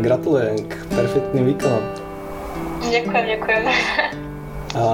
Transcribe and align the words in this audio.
gratulujem 0.00 0.56
k 0.66 0.72
perfektným 0.94 1.44
výkonom. 1.54 1.84
Ďakujem, 2.84 3.24
ďakujem. 3.38 3.62
A, 4.74 4.84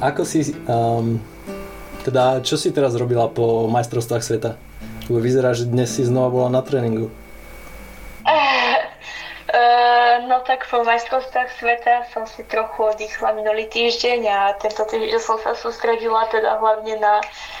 ako 0.00 0.22
si, 0.24 0.56
um, 0.64 1.20
teda 2.04 2.40
čo 2.40 2.56
si 2.56 2.72
teraz 2.72 2.96
robila 2.96 3.28
po 3.28 3.68
majstrovstvách 3.68 4.24
sveta? 4.24 4.56
Lebo 5.08 5.20
vyzerá, 5.20 5.52
že 5.52 5.68
dnes 5.68 5.92
si 5.92 6.04
znova 6.04 6.32
bola 6.32 6.48
na 6.48 6.64
tréningu. 6.64 7.12
Uh, 9.54 10.26
no 10.26 10.40
tak 10.48 10.64
po 10.66 10.82
majstrovstvách 10.82 11.50
sveta 11.60 12.08
som 12.10 12.24
si 12.26 12.42
trochu 12.48 12.90
oddychla 12.90 13.36
minulý 13.36 13.68
týždeň 13.68 14.20
a 14.26 14.38
tento 14.58 14.82
týždeň 14.88 15.20
som 15.20 15.36
sa 15.38 15.52
sústredila 15.54 16.26
teda 16.32 16.58
hlavne 16.58 16.98
na 16.98 17.20
uh, 17.20 17.53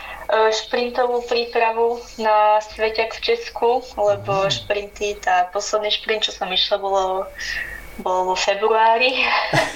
šprintovú 0.50 1.22
prípravu 1.26 2.02
na 2.18 2.58
Sveťak 2.62 3.14
v 3.16 3.20
Česku, 3.20 3.82
lebo 3.94 4.46
mm. 4.46 4.50
šprinty, 4.50 5.18
tá 5.22 5.48
posledný 5.54 5.94
šprint, 5.94 6.26
čo 6.26 6.32
som 6.34 6.50
išla, 6.50 6.76
bolo 6.78 7.30
bol 8.02 8.26
vo 8.26 8.34
februári, 8.34 9.22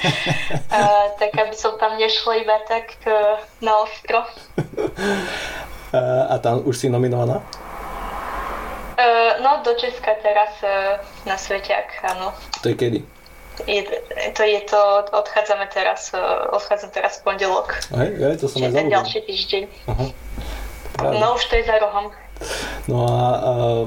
a, 0.75 1.07
tak 1.23 1.39
aby 1.39 1.55
som 1.55 1.79
tam 1.79 1.95
nešla 2.03 2.43
iba 2.43 2.59
tak 2.67 2.98
uh, 3.07 3.39
na 3.62 3.79
ostro. 3.79 4.27
A, 5.95 6.27
a 6.27 6.43
tam 6.43 6.67
už 6.67 6.75
si 6.75 6.87
nominovaná? 6.91 7.39
Uh, 8.98 9.39
no, 9.39 9.62
do 9.62 9.79
Česka 9.79 10.19
teraz 10.19 10.51
na 11.23 11.39
Sveťak, 11.39 12.03
áno. 12.03 12.34
To 12.67 12.75
je 12.75 12.75
kedy? 12.75 13.01
Je, 13.67 13.83
to 14.34 14.43
je 14.47 14.61
to, 14.70 14.81
odchádzame 15.11 15.67
teraz, 15.75 16.15
odchádzam 16.55 16.91
teraz 16.95 17.19
v 17.19 17.23
pondelok. 17.27 17.75
Hej, 17.91 18.11
hej, 18.19 18.34
to 18.39 18.47
som 18.47 18.62
aj 18.62 18.70
ten 18.70 18.87
ďalší 18.87 19.19
týždeň. 19.27 19.62
Aha. 19.91 20.06
No, 20.98 21.38
už 21.38 21.44
to 21.46 21.54
je 21.56 21.64
za 21.64 21.78
rohom. 21.78 22.10
No 22.91 23.06
a 23.06 23.22
uh, 23.38 23.86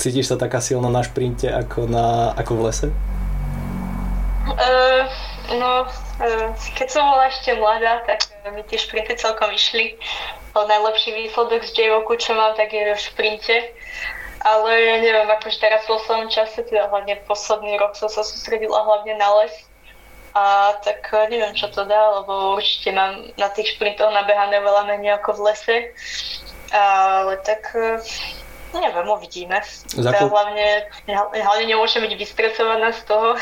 cítiš 0.00 0.32
sa 0.32 0.36
taká 0.40 0.60
silná 0.64 0.88
na 0.88 1.04
šprinte 1.04 1.48
ako, 1.52 1.84
na, 1.88 2.32
ako 2.36 2.52
v 2.56 2.62
lese? 2.68 2.88
Uh, 4.48 5.04
no, 5.52 5.84
uh, 5.84 6.48
keď 6.76 6.88
som 6.88 7.04
bola 7.04 7.28
ešte 7.28 7.52
mladá, 7.60 8.00
tak 8.08 8.24
mi 8.50 8.64
tie 8.64 8.80
šprinty 8.80 9.14
celkom 9.20 9.52
išli. 9.52 10.00
Najlepší 10.52 11.16
výsledok 11.16 11.64
z 11.64 11.88
j 11.88 11.96
čo 12.20 12.32
mám, 12.36 12.52
tak 12.56 12.72
je 12.72 12.92
v 12.92 13.00
šprinte. 13.00 13.56
Ale 14.42 14.72
neviem, 15.00 15.30
akože 15.30 15.62
teraz 15.62 15.86
v 15.86 15.96
poslednom 15.96 16.28
čase, 16.28 16.66
teda 16.66 16.90
hlavne 16.90 17.14
posledný 17.30 17.78
rok 17.78 17.94
som 17.94 18.10
sa 18.10 18.26
sústredila 18.26 18.82
hlavne 18.84 19.14
na 19.16 19.28
les. 19.40 19.54
A 20.32 20.72
tak 20.80 21.12
eh, 21.12 21.28
neviem, 21.28 21.52
čo 21.52 21.68
to 21.68 21.84
dá, 21.84 22.20
lebo 22.20 22.56
určite 22.56 22.92
mám 22.96 23.28
na 23.36 23.52
tých 23.52 23.76
šprintoch 23.76 24.08
nabehané 24.08 24.64
veľa 24.64 24.88
menej 24.88 25.20
ako 25.20 25.36
v 25.36 25.40
lese. 25.52 25.76
Ale 26.72 27.36
tak 27.44 27.68
eh, 27.76 28.00
neviem, 28.72 29.08
uvidíme. 29.12 29.60
Za 29.92 30.08
teda 30.08 30.32
hlavne, 30.32 30.88
hlavne 31.36 31.66
nemôžem 31.68 32.00
byť 32.08 32.14
vystresovaná 32.16 32.96
z 32.96 33.02
toho. 33.04 33.36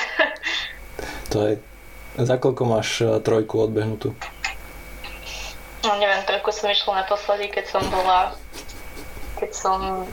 to 1.30 1.38
je... 1.46 1.54
Za 2.18 2.36
koľko 2.42 2.62
máš 2.66 3.06
eh, 3.06 3.22
trojku 3.22 3.70
odbehnutú? 3.70 4.10
No 5.80 5.96
neviem, 5.96 6.20
trojku 6.26 6.52
som 6.52 6.68
išla 6.68 7.06
naposledy, 7.06 7.48
keď 7.48 7.64
som 7.72 7.82
bola, 7.88 8.36
keď 9.40 9.50
som, 9.56 10.04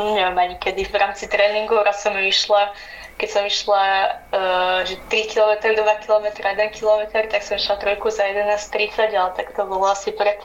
neviem 0.00 0.32
ani 0.32 0.56
kedy, 0.56 0.88
v 0.88 0.96
rámci 0.96 1.28
tréningu, 1.28 1.76
raz 1.84 2.00
som 2.00 2.16
ju 2.16 2.24
išla, 2.24 2.72
keď 3.20 3.28
som 3.28 3.44
išla, 3.44 3.84
uh, 4.32 4.80
že 4.88 4.96
3 5.12 5.28
km, 5.28 5.52
2 5.60 6.04
km, 6.08 6.26
1 6.40 6.72
km, 6.72 7.02
tak 7.28 7.44
som 7.44 7.60
išla 7.60 7.76
trojku 7.76 8.08
za 8.08 8.24
11.30, 8.24 9.12
ale 9.12 9.30
tak 9.36 9.52
to 9.52 9.68
bolo 9.68 9.92
asi 9.92 10.08
pred, 10.16 10.40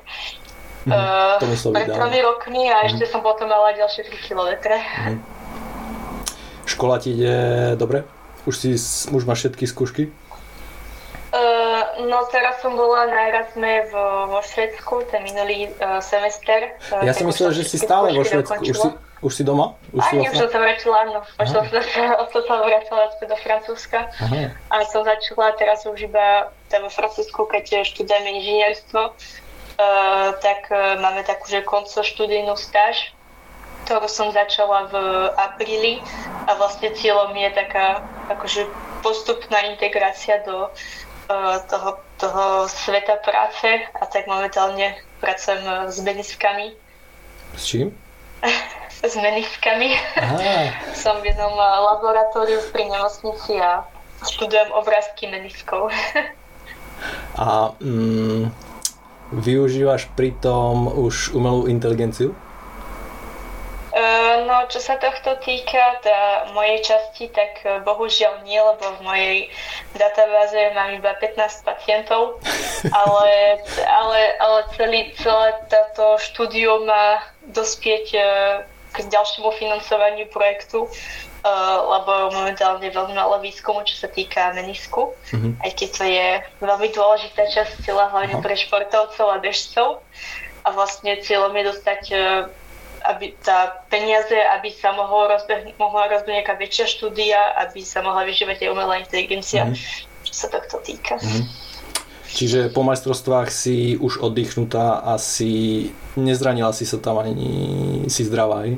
uh, 0.92 1.40
pred 1.72 1.88
tromi 1.88 2.20
rokmi 2.20 2.68
a 2.68 2.84
mm. 2.84 2.88
ešte 2.92 3.08
som 3.08 3.24
potom 3.24 3.48
mala 3.48 3.72
ďalšie 3.80 4.12
3 4.12 4.28
km. 4.28 4.52
Mm. 5.08 5.24
Škola 6.68 7.00
ti 7.00 7.16
ide 7.16 7.80
dobre? 7.80 8.04
Už, 8.44 8.54
si, 8.60 8.76
už 9.08 9.24
máš 9.24 9.48
všetky 9.48 9.66
skúšky? 9.72 10.04
Uh, 11.36 12.08
no 12.08 12.28
teraz 12.32 12.60
som 12.60 12.76
bola 12.76 13.08
na 13.08 13.28
Erasme 13.32 13.88
vo, 13.92 14.36
vo 14.36 14.40
Švedsku, 14.44 15.04
ten 15.12 15.24
minulý 15.24 15.72
uh, 15.80 16.00
semester. 16.00 16.76
Ja 16.92 17.12
som 17.16 17.28
myslel, 17.28 17.56
že 17.56 17.64
si 17.68 17.80
stále 17.80 18.12
vo 18.16 18.24
Švedsku. 18.24 18.62
Už 18.64 18.78
si, 18.78 18.90
už 19.26 19.34
si 19.34 19.44
doma? 19.44 19.74
Už 19.90 20.06
Aj, 20.06 20.14
si 20.14 20.22
už 20.22 20.38
som 20.38 20.50
sa 20.54 20.60
vrátila, 20.62 20.96
áno. 21.10 21.20
Už 21.42 21.50
som 21.50 21.66
sa, 21.66 21.82
som 22.34 22.42
sa 22.46 22.56
vrátila 22.62 23.10
do 23.26 23.38
Francúzska. 23.42 24.00
Aha. 24.22 24.54
A 24.70 24.76
som 24.86 25.02
začala 25.02 25.58
teraz 25.58 25.82
už 25.90 26.06
iba 26.06 26.54
vo 26.70 26.90
Francúzsku, 26.94 27.50
keď 27.50 27.82
študujem 27.82 28.26
inžinierstvo. 28.38 29.18
Uh, 29.76 30.32
tak 30.40 30.72
uh, 30.72 30.96
máme 31.04 31.28
takú, 31.28 31.52
že 31.52 31.60
konco 31.68 32.00
študijnú 32.00 32.56
stáž, 32.56 33.12
ktorú 33.84 34.08
som 34.08 34.32
začala 34.32 34.88
v 34.88 34.96
apríli 35.36 36.00
a 36.48 36.56
vlastne 36.56 36.96
cieľom 36.96 37.36
je 37.36 37.50
taká 37.52 38.00
akože 38.32 38.72
postupná 39.04 39.68
integrácia 39.68 40.40
do 40.48 40.72
Eh, 41.26 41.60
toho, 41.70 41.98
toho 42.22 42.70
sveta 42.70 43.18
práce 43.26 43.66
a 43.98 44.06
tak 44.06 44.30
momentálne 44.30 44.94
pracujem 45.18 45.66
eh, 45.66 45.90
s 45.90 45.98
meniskami. 46.06 46.78
S 47.58 47.66
čím? 47.66 47.98
s 49.04 49.16
meniskami. 49.20 49.98
Som 51.04 51.20
v 51.20 51.34
jednom 51.34 51.56
eh, 51.58 51.66
laboratóriu 51.92 52.62
pri 52.72 52.88
nemocnici 52.88 53.60
a 53.60 53.84
študujem 54.24 54.72
obrázky 54.72 55.28
meniskov. 55.28 55.92
a 57.42 57.76
mm, 57.84 58.48
využívaš 59.36 60.08
pritom 60.16 60.88
už 60.88 61.36
umelú 61.36 61.68
inteligenciu? 61.68 62.32
No, 64.46 64.68
čo 64.68 64.80
sa 64.80 64.96
tohto 64.96 65.36
týka 65.42 66.00
tá 66.00 66.52
mojej 66.54 66.80
časti, 66.84 67.28
tak 67.34 67.60
e, 67.66 67.82
bohužiaľ 67.82 68.46
nie, 68.48 68.56
lebo 68.56 68.88
v 69.00 69.04
mojej 69.04 69.38
databáze 69.98 70.72
mám 70.78 70.94
iba 70.94 71.12
15 71.18 71.66
pacientov, 71.66 72.38
ale, 73.04 73.60
ale, 73.84 74.22
ale 74.38 74.60
celý, 74.78 75.02
celé 75.18 75.60
táto 75.68 76.22
štúdium 76.22 76.86
má 76.86 77.24
dospieť 77.52 78.06
k 78.96 79.12
ďalšiemu 79.12 79.52
financovaniu 79.60 80.26
projektu, 80.32 80.88
e, 80.88 80.90
lebo 81.84 82.32
momentálne 82.32 82.88
veľmi 82.88 83.14
malo 83.14 83.44
výskumu, 83.44 83.84
čo 83.84 84.08
sa 84.08 84.10
týka 84.10 84.56
menisku, 84.56 85.12
mm-hmm. 85.12 85.62
aj 85.62 85.72
keď 85.76 85.90
to 85.92 86.04
je 86.08 86.28
veľmi 86.64 86.88
dôležitá 86.96 87.44
časť 87.52 87.84
cieľa, 87.84 88.16
hlavne 88.16 88.40
Aha. 88.40 88.44
pre 88.44 88.56
športovcov 88.56 89.28
a 89.30 89.38
bežcov. 89.44 90.00
A 90.66 90.74
vlastne 90.74 91.14
cieľom 91.22 91.54
je 91.54 91.64
dostať 91.70 92.02
aby 93.06 93.38
tá 93.46 93.86
peniaze, 93.94 94.34
aby 94.34 94.74
sa 94.74 94.90
mohlo 94.98 95.30
rozbeh, 95.30 95.78
mohla 95.78 96.10
rozbehnúť 96.10 96.42
nejaká 96.42 96.58
väčšia 96.58 96.86
štúdia, 96.90 97.38
aby 97.62 97.86
sa 97.86 98.02
mohla 98.02 98.26
vyžívať 98.26 98.66
aj 98.66 98.70
umelá 98.74 98.98
inteligencia, 98.98 99.70
mm. 99.70 99.78
čo 100.26 100.34
sa 100.34 100.48
tohto 100.50 100.82
týka. 100.82 101.22
Mm. 101.22 101.46
Čiže 102.36 102.76
po 102.76 102.84
majstrovstvách 102.84 103.48
si 103.48 103.96
už 103.96 104.20
oddychnutá 104.20 105.00
a 105.00 105.16
si 105.16 105.88
nezranila 106.20 106.76
si 106.76 106.84
sa 106.84 107.00
tam 107.00 107.24
ani 107.24 108.04
si 108.12 108.28
zdravá, 108.28 108.68
aj? 108.68 108.72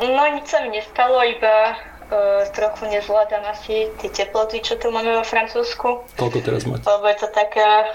No 0.00 0.22
nič 0.32 0.48
sa 0.48 0.64
mi 0.64 0.72
nestalo, 0.72 1.20
iba 1.20 1.76
uh, 1.76 2.48
trochu 2.56 2.88
nezvládam 2.88 3.44
asi 3.44 3.92
tie 4.00 4.08
teploty, 4.08 4.64
čo 4.64 4.80
tu 4.80 4.88
máme 4.88 5.20
vo 5.20 5.24
Francúzsku. 5.24 6.08
Koľko 6.16 6.38
teraz 6.40 6.64
máte? 6.64 6.88
Lebo 6.88 7.04
je 7.12 7.18
to 7.20 7.28
taká, 7.28 7.92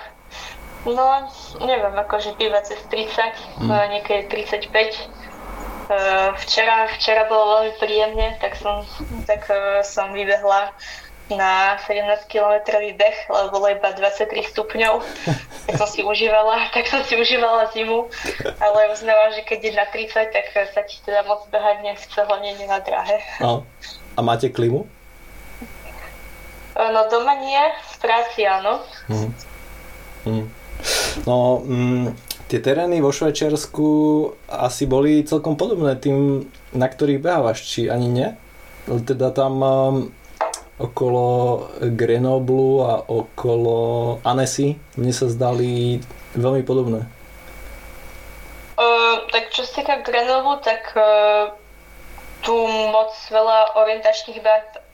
no 0.86 1.26
neviem, 1.66 1.98
akože 1.98 2.38
býva 2.38 2.62
cez 2.62 2.78
30, 2.86 3.66
mm. 3.66 3.70
niekedy 3.98 4.46
35 4.46 5.22
Eh, 5.92 6.32
včera, 6.40 6.88
včera 6.96 7.28
bolo 7.28 7.60
veľmi 7.60 7.74
príjemne, 7.76 8.40
tak 8.40 8.56
som, 8.56 8.88
tak 9.28 9.44
uh, 9.52 9.84
som 9.84 10.16
vybehla 10.16 10.72
na 11.36 11.78
17 11.88 12.28
km 12.28 12.62
beh, 12.96 13.18
lebo 13.30 13.48
bolo 13.60 13.68
iba 13.72 13.90
23 13.94 14.52
stupňov, 14.52 15.04
tak 15.68 15.74
som 15.78 15.90
si 15.90 16.04
užívala, 16.04 16.66
tak 16.76 16.88
som 16.88 17.02
si 17.04 17.16
užívala 17.16 17.72
zimu, 17.72 18.08
ale 18.60 18.80
uznávam, 18.92 19.32
že 19.36 19.44
keď 19.48 19.60
je 19.64 19.72
na 19.76 19.86
30, 19.90 20.36
tak 20.36 20.46
sa 20.54 20.82
ti 20.84 21.00
teda 21.04 21.24
moc 21.28 21.48
behať 21.52 21.84
nechce, 21.84 22.18
hlavne 22.18 22.56
nie 22.56 22.68
na 22.68 22.80
dráhe. 22.80 23.20
No. 23.40 23.64
A 24.16 24.20
máte 24.20 24.52
klimu? 24.52 24.88
Eh, 26.76 26.90
no 26.92 27.08
doma 27.12 27.36
nie, 27.36 27.60
v 27.60 27.96
práci 28.00 28.48
áno. 28.48 28.80
Mm. 29.12 29.30
Mm. 30.26 30.46
No, 31.28 31.62
mm, 31.62 32.06
tie 32.48 32.60
terény 32.64 33.04
vo 33.04 33.12
Švajčiarsku 33.12 33.88
asi 34.48 34.88
boli 34.88 35.22
celkom 35.28 35.60
podobné 35.60 36.00
tým, 36.00 36.48
na 36.72 36.88
ktorých 36.88 37.22
behávaš, 37.22 37.68
či 37.68 37.92
ani 37.92 38.08
nie? 38.08 38.30
Teda 39.06 39.30
tam 39.30 39.54
um, 39.62 39.96
okolo 40.80 41.68
Grenoblu 41.96 42.86
a 42.86 43.04
okolo 43.06 44.20
Annecy 44.24 44.80
mne 44.96 45.14
sa 45.14 45.28
zdali 45.28 46.00
veľmi 46.38 46.64
podobné. 46.64 47.04
Uh, 48.80 49.28
tak 49.30 49.52
čo 49.54 49.68
sa 49.68 49.84
týka 49.84 50.02
Grenoblu, 50.08 50.58
tak 50.64 50.96
uh, 50.98 51.54
tu 52.42 52.56
moc 52.90 53.14
veľa 53.30 53.78
orientačných 53.78 54.40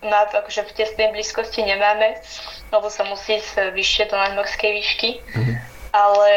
map 0.03 0.29
akože 0.33 0.67
v 0.67 0.75
tesnej 0.75 1.13
blízkosti 1.15 1.63
nemáme, 1.63 2.19
lebo 2.73 2.91
sa 2.91 3.07
musí 3.07 3.39
ísť 3.39 3.71
vyššie 3.71 4.11
do 4.11 4.15
nadmorskej 4.19 4.71
výšky. 4.75 5.09
Mm-hmm 5.21 5.77
ale 5.97 6.31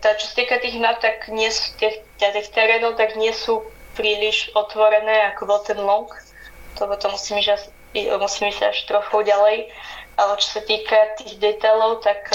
tá, 0.00 0.14
čo 0.14 0.30
sa 0.30 0.34
týka 0.44 0.60
tých 0.60 0.76
map, 0.78 1.00
tak 1.00 1.26
nie 1.32 1.48
sú, 1.50 1.72
tých, 1.80 1.98
tých 2.20 2.48
terénov, 2.52 2.94
tak 2.94 3.16
nie 3.16 3.32
sú 3.32 3.64
príliš 3.98 4.52
otvorené, 4.54 5.32
ako 5.34 5.42
bol 5.48 5.60
ten 5.64 5.78
long. 5.80 6.06
To 6.78 6.86
potom 6.86 7.16
musím 7.16 7.42
ísť, 7.42 7.72
musím 7.94 8.50
ísť 8.50 8.62
až 8.70 8.78
trochu 8.86 9.26
ďalej. 9.26 9.68
Ale 10.20 10.32
čo 10.36 10.48
sa 10.58 10.62
týka 10.66 10.96
tých 11.16 11.40
detailov, 11.40 12.04
tak 12.04 12.28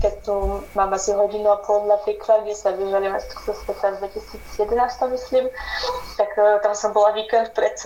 keď 0.00 0.14
tu 0.24 0.64
mám 0.72 0.90
asi 0.94 1.12
hodinu 1.12 1.52
a 1.52 1.60
pol 1.60 1.84
na 1.84 1.98
príklad, 2.00 2.46
kde 2.46 2.56
sa 2.56 2.72
vyžali 2.72 3.12
majstrovstvo 3.12 3.52
sveta 3.66 3.98
v 4.00 4.08
2011, 4.66 5.16
myslím, 5.16 5.44
tak 6.16 6.30
tam 6.64 6.72
som 6.72 6.90
bola 6.96 7.12
víkend 7.12 7.52
pred, 7.52 7.76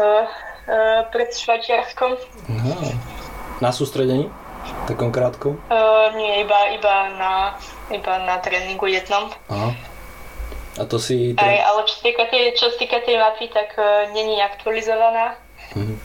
pred 1.11 1.31
Švajčiarskom. 1.35 2.21
Na 3.59 3.71
sústredení? 3.75 4.31
Takom 4.89 5.13
krátkom? 5.13 5.61
Uh, 5.69 6.09
nie, 6.17 6.41
iba, 6.41 6.73
iba, 6.73 6.95
na, 7.17 7.33
iba 7.93 8.15
na 8.25 8.41
tréningu 8.41 8.89
jednom. 8.89 9.29
Aha. 9.53 9.71
A 10.81 10.83
to 10.89 10.99
si... 10.99 11.37
Aj, 11.39 11.57
ale 11.71 11.87
čo 11.87 12.01
sa 12.01 12.03
týka 12.03 12.25
tej, 12.33 12.43
čo 12.59 12.65
sa 12.73 12.77
týka 12.81 12.99
tej 13.05 13.17
mapy, 13.21 13.47
tak 13.53 13.77
uh, 13.77 14.11
není 14.17 14.41
aktualizovaná. 14.41 15.37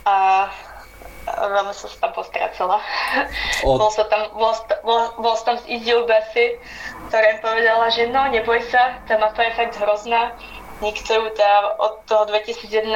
A 0.06 0.48
veľmi 1.30 1.74
som 1.78 1.88
sa 1.90 2.10
tam 2.10 2.12
postrácala. 2.18 2.82
Od... 3.68 3.78
bol, 3.78 3.92
som 3.94 4.08
tam, 4.10 4.34
bol, 4.34 4.54
bol, 4.82 5.02
bol 5.22 5.34
som 5.38 5.56
tam 5.56 5.58
s 5.62 5.66
Iziou 5.70 6.10
Basy, 6.10 6.58
ktorá 7.10 7.38
im 7.38 7.40
povedala, 7.44 7.86
že 7.94 8.10
no, 8.10 8.26
neboj 8.30 8.60
sa, 8.70 8.98
tá 9.06 9.20
mapa 9.22 9.46
je 9.46 9.52
fakt 9.58 9.76
hrozná. 9.78 10.34
Nikto 10.80 11.12
ju 11.12 11.28
tá 11.36 11.76
od 11.76 12.08
toho 12.08 12.24
2011. 12.32 12.88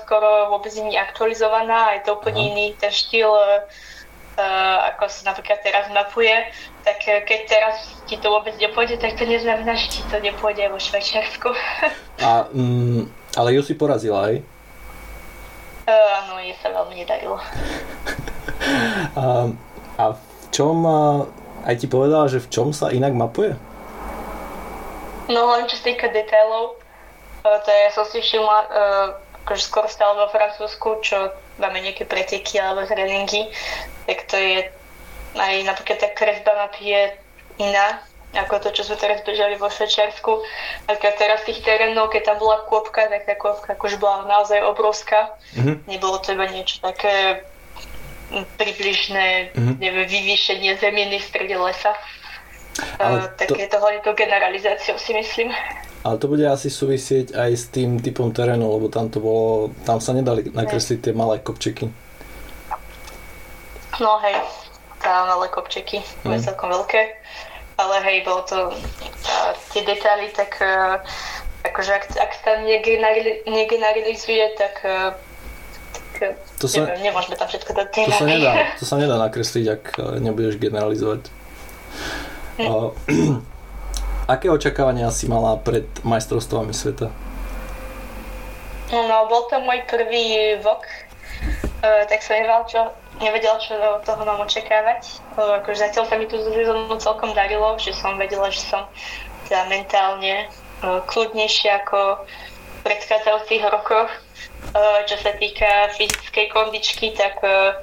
skoro 0.00 0.48
vôbec 0.48 0.72
nie 0.80 0.96
je 0.96 1.04
aktualizovaná, 1.04 2.00
je 2.00 2.08
to 2.08 2.16
úplne 2.16 2.40
uh-huh. 2.40 2.50
iný 2.56 2.66
ten 2.80 2.92
štýl 2.92 3.30
Uh, 4.38 4.94
ako 4.94 5.10
sa 5.10 5.34
napríklad 5.34 5.58
teraz 5.66 5.90
mapuje, 5.90 6.30
tak 6.86 7.02
uh, 7.10 7.26
keď 7.26 7.40
teraz 7.50 7.90
ti 8.06 8.14
to 8.22 8.30
vôbec 8.30 8.54
nepôjde, 8.62 8.94
tak 9.02 9.18
to 9.18 9.26
neznamená, 9.26 9.74
že 9.74 9.98
ti 9.98 10.00
to 10.06 10.22
nepôjde 10.22 10.62
vo 10.70 10.78
Švajčiarsku. 10.78 11.50
A, 12.22 12.46
mm, 12.46 13.10
ale 13.34 13.58
ju 13.58 13.66
si 13.66 13.74
porazila, 13.74 14.30
aj? 14.30 14.38
Áno, 15.88 16.36
jej 16.44 16.52
sa 16.60 16.68
veľmi 16.68 16.94
nedarilo. 17.00 17.40
a, 19.16 19.48
a 19.96 20.04
v 20.12 20.44
čom, 20.52 20.84
aj 21.64 21.74
ti 21.80 21.86
povedala, 21.88 22.28
že 22.28 22.44
v 22.44 22.50
čom 22.52 22.76
sa 22.76 22.92
inak 22.92 23.16
mapuje? 23.16 23.56
No 25.32 25.48
len 25.56 25.68
čo 25.68 25.76
sa 25.80 25.92
týka 25.92 26.08
detailov, 26.12 26.80
to 27.44 27.68
je, 27.68 27.84
som 27.92 28.04
si 28.08 28.20
všimla, 28.20 28.58
akože 29.44 29.64
skoro 29.64 29.88
stále 29.88 30.16
vo 30.16 30.28
Francúzsku, 30.28 31.00
čo 31.04 31.32
máme 31.56 31.80
nejaké 31.80 32.04
preteky 32.04 32.60
alebo 32.60 32.84
tréningy, 32.84 33.48
tak 34.04 34.28
to 34.28 34.36
je 34.36 34.68
aj 35.36 35.54
napríklad 35.64 35.98
tá 36.00 36.08
kresba 36.16 36.52
mapy 36.56 36.96
je 36.96 37.02
iná, 37.60 38.00
ako 38.36 38.60
to, 38.60 38.68
čo 38.76 38.82
sme 38.84 39.00
teraz 39.00 39.24
bežali 39.24 39.56
vo 39.56 39.72
Švečersku. 39.72 40.32
A 40.88 40.92
teraz 40.96 41.48
tých 41.48 41.64
terénov, 41.64 42.12
keď 42.12 42.34
tam 42.34 42.36
bola 42.44 42.60
kôpka, 42.68 43.08
tak 43.08 43.24
tá 43.24 43.34
kôpka 43.40 43.72
akože 43.72 43.96
bola 43.96 44.28
naozaj 44.28 44.60
obrovská. 44.68 45.32
Mm-hmm. 45.56 45.76
Nebolo 45.88 46.20
to 46.20 46.36
iba 46.36 46.46
niečo 46.52 46.84
také 46.84 47.44
približné, 48.60 49.56
mm-hmm. 49.56 49.74
neviem, 49.80 50.04
vyvýšenie 50.04 50.76
zemieny 50.76 51.16
v 51.16 51.24
strede 51.24 51.56
lesa. 51.56 51.96
Ale 53.00 53.32
tak 53.34 53.48
to... 53.48 53.54
je 53.56 53.66
to 53.66 53.80
hlavne 53.80 54.00
to 54.04 54.12
generalizáciou 54.14 55.00
si 55.00 55.16
myslím. 55.16 55.50
Ale 56.06 56.14
to 56.22 56.30
bude 56.30 56.46
asi 56.46 56.70
súvisieť 56.70 57.34
aj 57.34 57.50
s 57.58 57.64
tým 57.74 57.98
typom 57.98 58.30
terénu, 58.30 58.70
lebo 58.70 58.86
tam 58.86 59.10
to 59.10 59.18
bolo, 59.18 59.74
tam 59.82 59.98
sa 59.98 60.14
nedali 60.14 60.46
nakresliť 60.46 61.10
tie 61.10 61.12
malé 61.16 61.42
kopčeky. 61.42 61.90
No 63.98 64.22
hej, 64.22 64.38
tá 65.02 65.26
malé 65.26 65.50
kopčeky, 65.50 65.98
mm. 66.22 66.38
celkom 66.38 66.70
veľké, 66.70 67.17
ale 67.78 67.96
hej, 68.02 68.26
bolo 68.26 68.42
to, 68.42 68.74
tá, 69.22 69.54
tie 69.70 69.86
detaily, 69.86 70.34
tak 70.34 70.58
uh, 70.58 70.98
akože 71.62 71.90
ak, 71.94 72.04
ak 72.18 72.32
sa 72.42 72.58
negeneralizuje, 73.46 74.44
tak, 74.58 74.74
uh, 74.82 75.14
tak 76.18 76.34
to 76.58 76.66
sa, 76.66 76.82
neviem, 76.82 77.14
nemôžeme 77.14 77.38
tam 77.38 77.46
všetko 77.46 77.70
dať 77.78 77.86
to 77.94 78.10
sa, 78.10 78.26
nedá, 78.26 78.52
to 78.74 78.84
sa 78.84 78.96
nedá 78.98 79.14
nakresliť, 79.14 79.64
ak 79.70 79.84
nebudeš 80.18 80.58
generalizovať. 80.58 81.30
Mm. 82.58 82.66
Uh, 82.66 82.90
Aké 84.28 84.52
očakávania 84.52 85.08
si 85.08 85.24
mala 85.24 85.56
pred 85.56 85.88
majstrovstvami 86.04 86.76
sveta? 86.76 87.08
No, 88.92 89.24
bol 89.24 89.48
to 89.48 89.56
môj 89.64 89.88
prvý 89.88 90.52
vok, 90.60 90.84
uh, 91.80 92.04
tak 92.04 92.20
som 92.20 92.36
nevedel, 92.36 92.60
čo, 92.68 92.80
nevedel, 93.18 93.58
čo 93.62 93.74
do 93.78 94.00
toho 94.02 94.22
mám 94.24 94.42
očakávať. 94.42 95.22
Uh, 95.34 95.62
akože 95.62 95.90
zatiaľ 95.90 96.04
sa 96.06 96.14
mi 96.16 96.26
tu 96.26 96.38
sezónu 96.38 96.94
celkom 96.98 97.34
darilo, 97.34 97.76
že 97.78 97.94
som 97.94 98.18
vedela, 98.18 98.50
že 98.50 98.62
som 98.62 98.86
teda 99.46 99.66
mentálne 99.70 100.46
uh, 100.82 101.02
kľudnejšia 101.06 101.84
ako 101.86 102.22
v 102.24 102.78
predchádzajúcich 102.86 103.62
rokoch. 103.68 104.10
Uh, 104.74 105.02
čo 105.06 105.16
sa 105.22 105.34
týka 105.38 105.94
fyzickej 105.94 106.46
kondičky, 106.50 107.14
tak 107.14 107.38
uh, 107.42 107.78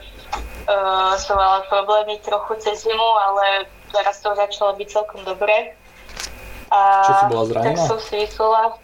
som 1.20 1.36
mala 1.38 1.62
problémy 1.70 2.20
trochu 2.26 2.58
cez 2.60 2.84
zimu, 2.84 3.10
ale 3.32 3.70
teraz 3.94 4.20
to 4.20 4.34
začalo 4.34 4.76
byť 4.76 4.88
celkom 4.90 5.22
dobré. 5.24 5.78
A 6.74 6.80
Čo 7.06 7.14
si 7.14 7.26
bola 7.30 7.44
zranená? 7.48 7.68
Tak 7.70 7.78
som 7.88 8.00
si 8.02 8.14
myslela, 8.20 8.76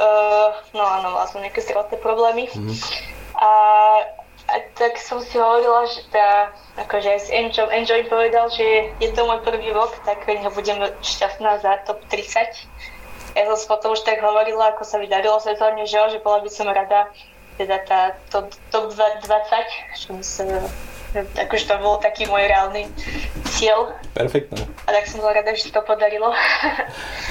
uh, 0.00 0.48
no 0.72 0.82
áno, 0.82 1.12
mala 1.12 1.26
som 1.28 1.44
nejaké 1.44 1.60
zdravotné 1.62 2.00
problémy. 2.00 2.48
Mm. 2.56 2.74
A 3.34 3.50
tak 4.74 4.98
som 4.98 5.22
si 5.22 5.38
hovorila, 5.38 5.86
že 5.86 6.02
tá, 6.10 6.50
akože 6.82 7.08
aj 7.14 7.20
s 7.22 7.28
Enjo, 7.30 7.70
Enjo 7.70 7.94
im 7.94 8.08
povedal, 8.10 8.50
že 8.50 8.90
je 8.98 9.08
to 9.14 9.22
môj 9.22 9.42
prvý 9.46 9.70
rok, 9.70 9.94
tak 10.02 10.26
ho 10.26 10.50
budem 10.50 10.82
šťastná 11.02 11.62
za 11.62 11.78
top 11.86 12.02
30. 12.10 13.38
Ja 13.38 13.50
som 13.54 13.66
potom 13.70 13.94
už 13.94 14.06
tak 14.06 14.22
hovorila, 14.22 14.74
ako 14.74 14.86
sa 14.86 14.98
vydarilo 14.98 15.38
sezóne, 15.42 15.86
že, 15.86 15.98
že 16.10 16.22
bola 16.22 16.42
by 16.42 16.50
som 16.50 16.70
rada 16.70 17.10
teda 17.54 17.78
tá 17.86 18.00
top, 18.30 18.50
top 18.70 18.90
20, 18.90 19.22
čo 19.94 20.10
som 20.22 20.46
akože 21.14 21.70
to 21.70 21.76
bol 21.78 22.02
taký 22.02 22.26
môj 22.26 22.50
reálny 22.50 22.90
cieľ. 23.54 23.94
Perfektné. 24.18 24.66
A 24.86 24.90
tak 24.90 25.06
som 25.06 25.22
bola 25.22 25.38
rada, 25.38 25.54
že 25.54 25.70
to 25.70 25.78
podarilo. 25.86 26.34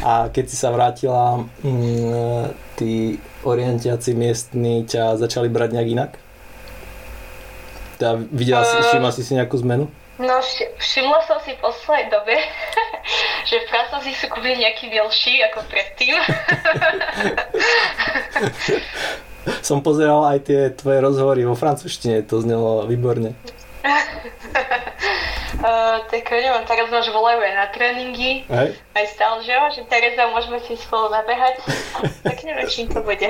A 0.08 0.32
keď 0.32 0.46
si 0.48 0.56
sa 0.56 0.72
vrátila, 0.72 1.44
mm, 1.64 2.56
tí 2.80 3.20
orientiaci 3.44 4.16
miestni 4.16 4.88
ťa 4.88 5.20
začali 5.20 5.52
brať 5.52 5.76
nejak 5.76 5.90
inak? 5.92 6.12
Teda 8.04 8.20
videla 8.36 8.68
si, 8.68 8.76
uh, 8.76 8.84
všimla 8.84 9.12
si 9.16 9.24
si 9.24 9.32
nejakú 9.32 9.56
zmenu? 9.64 9.88
No, 10.20 10.44
všimla 10.76 11.24
som 11.24 11.40
si 11.40 11.56
v 11.56 11.64
poslednej 11.64 12.12
dobe, 12.12 12.36
že 13.50 13.64
Francúzi 13.72 14.12
sú 14.20 14.28
kúpili 14.28 14.60
nejaký 14.60 14.92
bielší 14.92 15.40
ako 15.48 15.64
predtým. 15.72 16.20
som 19.64 19.80
pozeral 19.88 20.28
aj 20.36 20.40
tie 20.44 20.76
tvoje 20.76 21.00
rozhovory 21.00 21.48
vo 21.48 21.56
francúzštine, 21.56 22.28
to 22.28 22.44
znelo 22.44 22.92
výborne. 22.92 23.40
Uh, 25.54 26.02
tak 26.10 26.26
neviem, 26.34 26.66
teraz 26.66 26.90
nás 26.90 27.06
volajú 27.08 27.40
aj 27.40 27.54
na 27.54 27.68
tréningy, 27.70 28.44
Hej. 28.50 28.74
aj 28.98 29.06
stále, 29.14 29.38
že 29.46 29.54
jo, 29.54 29.64
že 29.70 29.82
Tereza, 29.86 30.26
môžeme 30.34 30.60
si 30.66 30.74
spolu 30.76 31.14
nabehať, 31.14 31.62
tak 32.26 32.42
neviem, 32.42 32.68
čím 32.68 32.90
to 32.90 33.00
bude. 33.06 33.30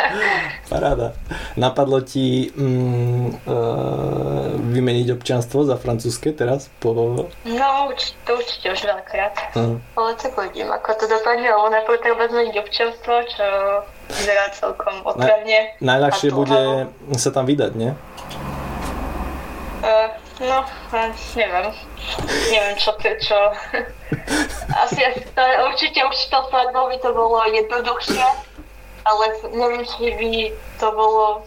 Paráda. 0.72 1.12
Napadlo 1.54 2.00
ti 2.00 2.48
mm, 2.56 3.44
uh, 3.44 4.56
vymeniť 4.58 5.12
občanstvo 5.12 5.68
za 5.68 5.76
francúzske 5.76 6.32
teraz? 6.32 6.72
Po... 6.80 7.28
No, 7.44 7.68
určite, 7.92 8.16
to 8.24 8.40
určite 8.40 8.66
už 8.72 8.80
veľakrát. 8.88 9.34
Uh. 9.52 9.76
Ale 10.00 10.16
tak 10.16 10.32
uvidím, 10.40 10.72
ako 10.72 10.88
to 10.98 11.04
dopadne, 11.04 11.52
lebo 11.52 11.68
najprv 11.68 11.98
treba 12.00 12.22
zmeniť 12.32 12.54
občanstvo, 12.64 13.12
čo 13.28 13.46
vyzerá 14.08 14.48
celkom 14.56 15.04
otravne. 15.04 15.76
Na, 15.84 15.94
najľahšie 15.94 16.32
bude 16.32 16.88
sa 17.20 17.30
tam 17.30 17.44
vydať, 17.44 17.72
nie? 17.76 17.92
Uh, 19.82 20.21
no, 20.42 20.58
neviem. 21.38 21.70
Neviem, 22.50 22.76
čo 22.76 22.90
to 22.98 23.10
čo. 23.22 23.38
Asi, 24.82 25.00
asi 25.04 25.22
to, 25.32 25.42
určite 25.70 26.00
určite 26.04 26.38
svadbou 26.50 26.90
by 26.90 26.98
to 27.00 27.10
bolo 27.14 27.40
jednoduchšie, 27.48 28.24
ale 29.06 29.24
neviem, 29.54 29.84
či 29.86 30.12
by 30.18 30.30
to 30.78 30.88
bolo 30.92 31.46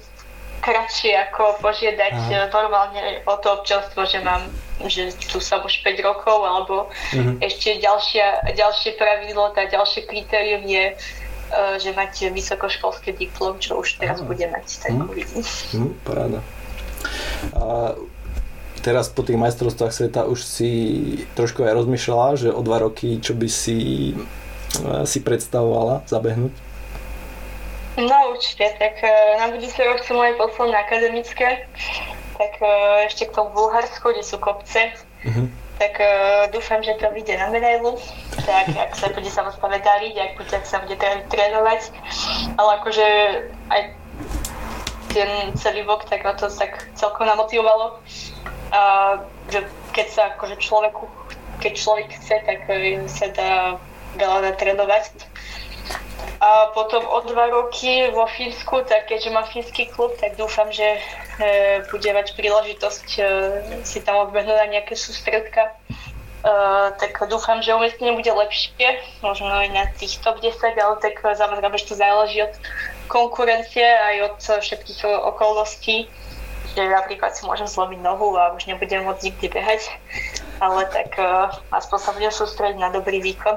kratšie 0.66 1.14
ako 1.30 1.62
požiadať 1.62 2.16
Aha. 2.18 2.50
normálne 2.50 3.22
o 3.30 3.36
to 3.38 3.62
občanstvo, 3.62 4.02
že 4.10 4.24
mám 4.25 4.50
že 4.84 5.16
tu 5.32 5.40
som 5.40 5.64
už 5.64 5.80
5 5.88 6.04
rokov, 6.04 6.44
alebo 6.44 6.92
uh-huh. 6.92 7.40
ešte 7.40 7.80
ďalšia, 7.80 8.44
ďalšie 8.60 9.00
pravidlo, 9.00 9.56
tá 9.56 9.72
ďalšie 9.72 10.04
kritérium 10.04 10.68
je, 10.68 10.92
uh, 10.92 11.80
že 11.80 11.96
máte 11.96 12.28
vysokoškolský 12.28 13.16
diplom, 13.16 13.56
čo 13.56 13.80
už 13.80 14.04
teraz 14.04 14.20
uh-huh. 14.20 14.36
bude 14.36 14.44
mať, 14.52 14.68
tak 14.84 14.92
uh-huh. 14.92 15.08
uvidím. 15.08 15.40
Uh-huh, 15.40 15.96
paráda. 16.04 16.40
A 17.56 17.96
teraz 18.86 19.10
po 19.10 19.25
tých 19.25 19.42
majstrovstvách 19.42 19.89
sveta 19.89 20.30
už 20.30 20.46
si 20.46 20.72
trošku 21.34 21.65
aj 21.65 21.74
rozmýšľala, 21.74 22.38
že 22.38 22.54
o 22.54 22.62
dva 22.62 22.86
roky, 22.86 23.18
čo 23.18 23.34
by 23.34 23.50
si 23.50 24.13
eh, 24.13 25.01
si 25.10 25.25
predstavovala 25.25 26.06
zabehnúť? 26.06 26.54
No 27.98 28.38
určite, 28.38 28.77
tak 28.77 29.01
eh, 29.01 29.42
na 29.42 29.50
budúci 29.50 29.82
rok 29.82 30.06
chcem 30.06 30.13
aj 30.13 30.38
posledné 30.38 30.77
akademické, 30.77 31.65
tak 32.36 32.60
uh, 32.60 33.08
ešte 33.08 33.32
k 33.32 33.36
tomu 33.36 33.56
Bulharsku, 33.56 34.12
kde 34.12 34.20
sú 34.20 34.36
kopce, 34.44 34.92
uh-huh. 35.24 35.48
tak 35.80 35.96
dúfam, 36.51 36.84
že 36.84 37.00
to 37.00 37.08
vyjde 37.15 37.39
na 37.39 37.48
medailu, 37.48 37.96
tak 38.44 38.75
ak 38.75 38.92
sa 38.92 39.08
bude 39.15 39.32
samozrejme 39.32 39.80
dariť, 39.80 40.15
ak, 40.20 40.32
bude, 40.36 40.51
ak 40.51 40.68
sa 40.68 40.84
bude 40.84 41.00
trénovať, 41.32 41.96
ale 42.60 42.70
akože 42.84 43.08
aj 43.72 43.82
ten 45.15 45.56
celý 45.56 45.88
bok, 45.88 46.04
tak 46.12 46.27
ma 46.27 46.36
to 46.36 46.51
tak 46.51 46.92
celkom 47.00 47.24
namotivovalo. 47.24 48.04
A 48.72 48.81
že 49.50 49.65
keď 49.93 50.07
sa 50.10 50.22
akože 50.36 50.57
človeku, 50.57 51.05
keď 51.62 51.74
človek 51.77 52.07
chce, 52.17 52.36
tak 52.45 52.60
sa 53.10 53.27
dá 53.34 53.51
veľa 54.17 54.53
natrénovať 54.53 55.25
a 56.39 56.67
potom 56.75 57.03
o 57.07 57.19
dva 57.24 57.48
roky 57.48 58.12
vo 58.12 58.27
Fínsku, 58.27 58.84
tak 58.86 59.07
keďže 59.07 59.31
mám 59.31 59.48
fínsky 59.48 59.88
klub, 59.88 60.12
tak 60.19 60.36
dúfam, 60.36 60.67
že 60.67 60.84
e, 60.84 61.00
bude 61.88 62.10
mať 62.12 62.36
príležitosť 62.36 63.07
e, 63.17 63.22
si 63.88 64.03
tam 64.03 64.27
odbehnúť 64.27 64.57
na 64.60 64.67
nejaké 64.67 65.00
sústredka. 65.00 65.72
E, 65.72 65.74
tak 67.00 67.15
dúfam, 67.31 67.63
že 67.63 67.72
umiestnenie 67.72 68.19
bude 68.19 68.27
lepšie, 68.27 69.00
možno 69.24 69.48
aj 69.48 69.69
na 69.72 69.84
tých 69.95 70.19
top 70.19 70.43
10, 70.43 70.60
ale 70.75 70.95
tak 71.00 71.24
samozrejme, 71.24 71.75
že 71.79 71.89
to 71.89 71.95
záleží 71.95 72.43
od 72.43 72.53
konkurencie 73.07 73.86
aj 73.86 74.15
od 74.27 74.38
všetkých 74.60 75.07
okolností 75.07 76.12
že 76.75 76.84
napríklad 76.84 77.32
si 77.32 77.48
môžem 77.48 77.65
zlomiť 77.65 78.00
nohu 78.03 78.36
a 78.36 78.51
už 78.51 78.67
nebudem 78.67 79.08
môcť 79.08 79.32
nikdy 79.32 79.48
behať, 79.48 79.88
ale 80.60 80.84
tak 80.91 81.15
uh, 81.15 81.55
aspoň 81.72 81.98
sa 82.03 82.12
budem 82.12 82.34
sústrediť 82.36 82.77
na 82.77 82.91
dobrý 82.91 83.24
výkon. 83.24 83.55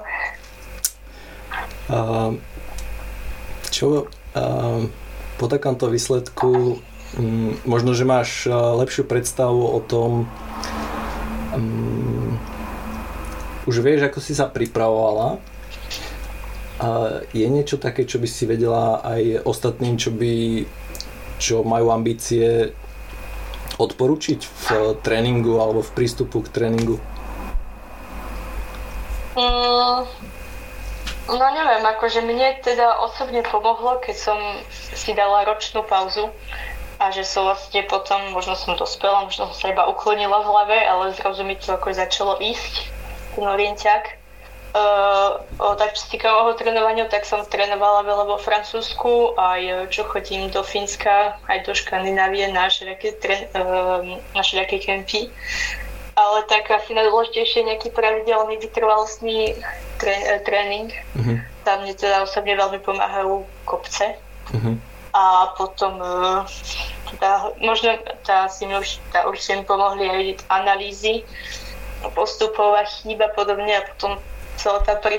Uh, 1.91 2.39
čo 3.75 4.07
po 5.39 5.47
takomto 5.51 5.91
výsledku 5.91 6.79
mm, 7.19 7.67
možno, 7.67 7.91
že 7.95 8.07
máš 8.07 8.47
lepšiu 8.51 9.03
predstavu 9.07 9.67
o 9.67 9.81
tom, 9.83 10.31
um, 11.55 12.39
už 13.67 13.83
vieš, 13.83 14.07
ako 14.07 14.19
si 14.23 14.33
sa 14.39 14.47
pripravovala. 14.47 15.43
A 16.79 16.87
je 17.35 17.47
niečo 17.51 17.75
také, 17.75 18.07
čo 18.07 18.23
by 18.23 18.29
si 18.31 18.47
vedela 18.47 19.03
aj 19.03 19.43
ostatným, 19.43 19.99
čo 19.99 20.15
by 20.15 20.63
čo 21.39 21.63
majú 21.63 21.95
ambície 21.95 22.75
odporučiť 23.79 24.41
v 24.43 24.67
tréningu 25.01 25.63
alebo 25.63 25.81
v 25.81 25.91
prístupu 25.95 26.43
k 26.43 26.51
tréningu? 26.51 26.99
Mm, 29.39 30.03
No 31.29 31.45
neviem, 31.53 31.85
akože 31.85 32.25
mne 32.25 32.57
teda 32.65 33.05
osobne 33.05 33.45
pomohlo, 33.45 34.01
keď 34.01 34.17
som 34.17 34.39
si 34.73 35.13
dala 35.13 35.45
ročnú 35.45 35.85
pauzu 35.85 36.33
a 36.99 37.13
že 37.13 37.21
som 37.21 37.47
vlastne 37.47 37.85
potom, 37.85 38.33
možno 38.33 38.57
som 38.57 38.73
dospela, 38.75 39.29
možno 39.29 39.53
som 39.53 39.57
sa 39.57 39.69
iba 39.69 39.85
uklonila 39.87 40.41
v 40.41 40.49
hlave, 40.49 40.79
ale 40.89 41.13
zrazu 41.13 41.45
mi 41.45 41.55
to 41.61 41.77
ako 41.77 41.93
začalo 41.93 42.41
ísť, 42.41 42.91
ten 43.37 43.45
orientiak. 43.47 44.18
Uh, 44.69 45.41
o 45.65 45.73
tak 45.81 45.97
čo 45.97 46.13
týka 46.13 46.29
trénovania, 46.61 47.09
tak 47.09 47.25
som 47.25 47.41
trénovala 47.41 48.05
veľa 48.05 48.25
vo 48.29 48.37
Francúzsku, 48.37 49.33
aj 49.41 49.89
čo 49.89 50.05
chodím 50.05 50.53
do 50.53 50.61
Fínska, 50.61 51.41
aj 51.49 51.65
do 51.65 51.73
Škandinávie 51.73 52.53
na 52.53 52.69
všelijaké, 52.69 53.17
uh, 53.57 54.05
na 54.37 54.43
všelijaké 54.45 54.77
kempy 54.85 55.33
ale 56.19 56.43
tak 56.51 56.67
asi 56.67 56.99
najdôležitejšie 56.99 57.63
nejaký 57.63 57.89
pravidelný 57.95 58.59
vytrvalostný 58.59 59.55
tré, 60.03 60.19
e, 60.19 60.43
tréning. 60.43 60.91
Uh-huh. 61.15 61.39
Tam 61.63 61.87
mne 61.87 61.95
teda 61.95 62.27
osobne 62.27 62.59
veľmi 62.59 62.83
pomáhajú 62.83 63.47
kopce. 63.63 64.19
Uh-huh. 64.51 64.75
A 65.15 65.55
potom 65.55 66.03
teda, 67.15 67.55
možno 67.63 67.95
tá, 68.27 68.51
si 68.51 68.67
mi 68.67 68.75
už, 68.75 68.99
tá, 69.15 69.31
určite 69.31 69.63
mi 69.63 69.65
pomohli 69.65 70.05
aj 70.11 70.23
analýzy 70.51 71.23
postupov 72.19 72.75
a 72.79 72.83
chýba 72.87 73.31
podobne 73.35 73.79
a 73.79 73.87
potom 73.95 74.19
celá 74.69 74.85
tá 74.85 75.01
e, 75.01 75.17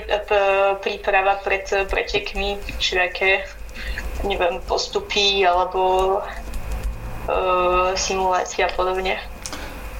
príprava 0.78 1.42
pred 1.42 1.66
pretekmi, 1.90 2.62
všelijaké 2.78 3.42
neviem, 4.22 4.60
postupy 4.68 5.42
alebo 5.48 6.20
uh, 6.20 7.96
simulácia 7.96 8.68
a 8.68 8.72
podobne 8.76 9.16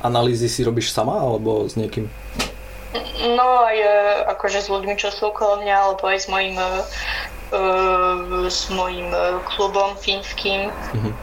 analýzy 0.02 0.48
si 0.48 0.64
robíš 0.64 0.92
sama 0.92 1.20
alebo 1.20 1.68
s 1.68 1.76
niekým? 1.76 2.08
No 3.36 3.46
aj 3.62 3.76
e, 3.78 3.92
akože 4.34 4.66
s 4.66 4.68
ľuďmi, 4.72 4.98
čo 4.98 5.14
sú 5.14 5.30
okolo 5.30 5.62
mňa, 5.62 5.76
alebo 5.76 6.10
aj 6.10 6.18
s 6.18 6.26
mojim, 6.26 6.56
uh, 6.58 6.82
s 8.50 8.66
mojim 8.72 9.14
klubom 9.54 9.94
fínskym. 10.00 10.72
Uh-huh. 10.72 11.14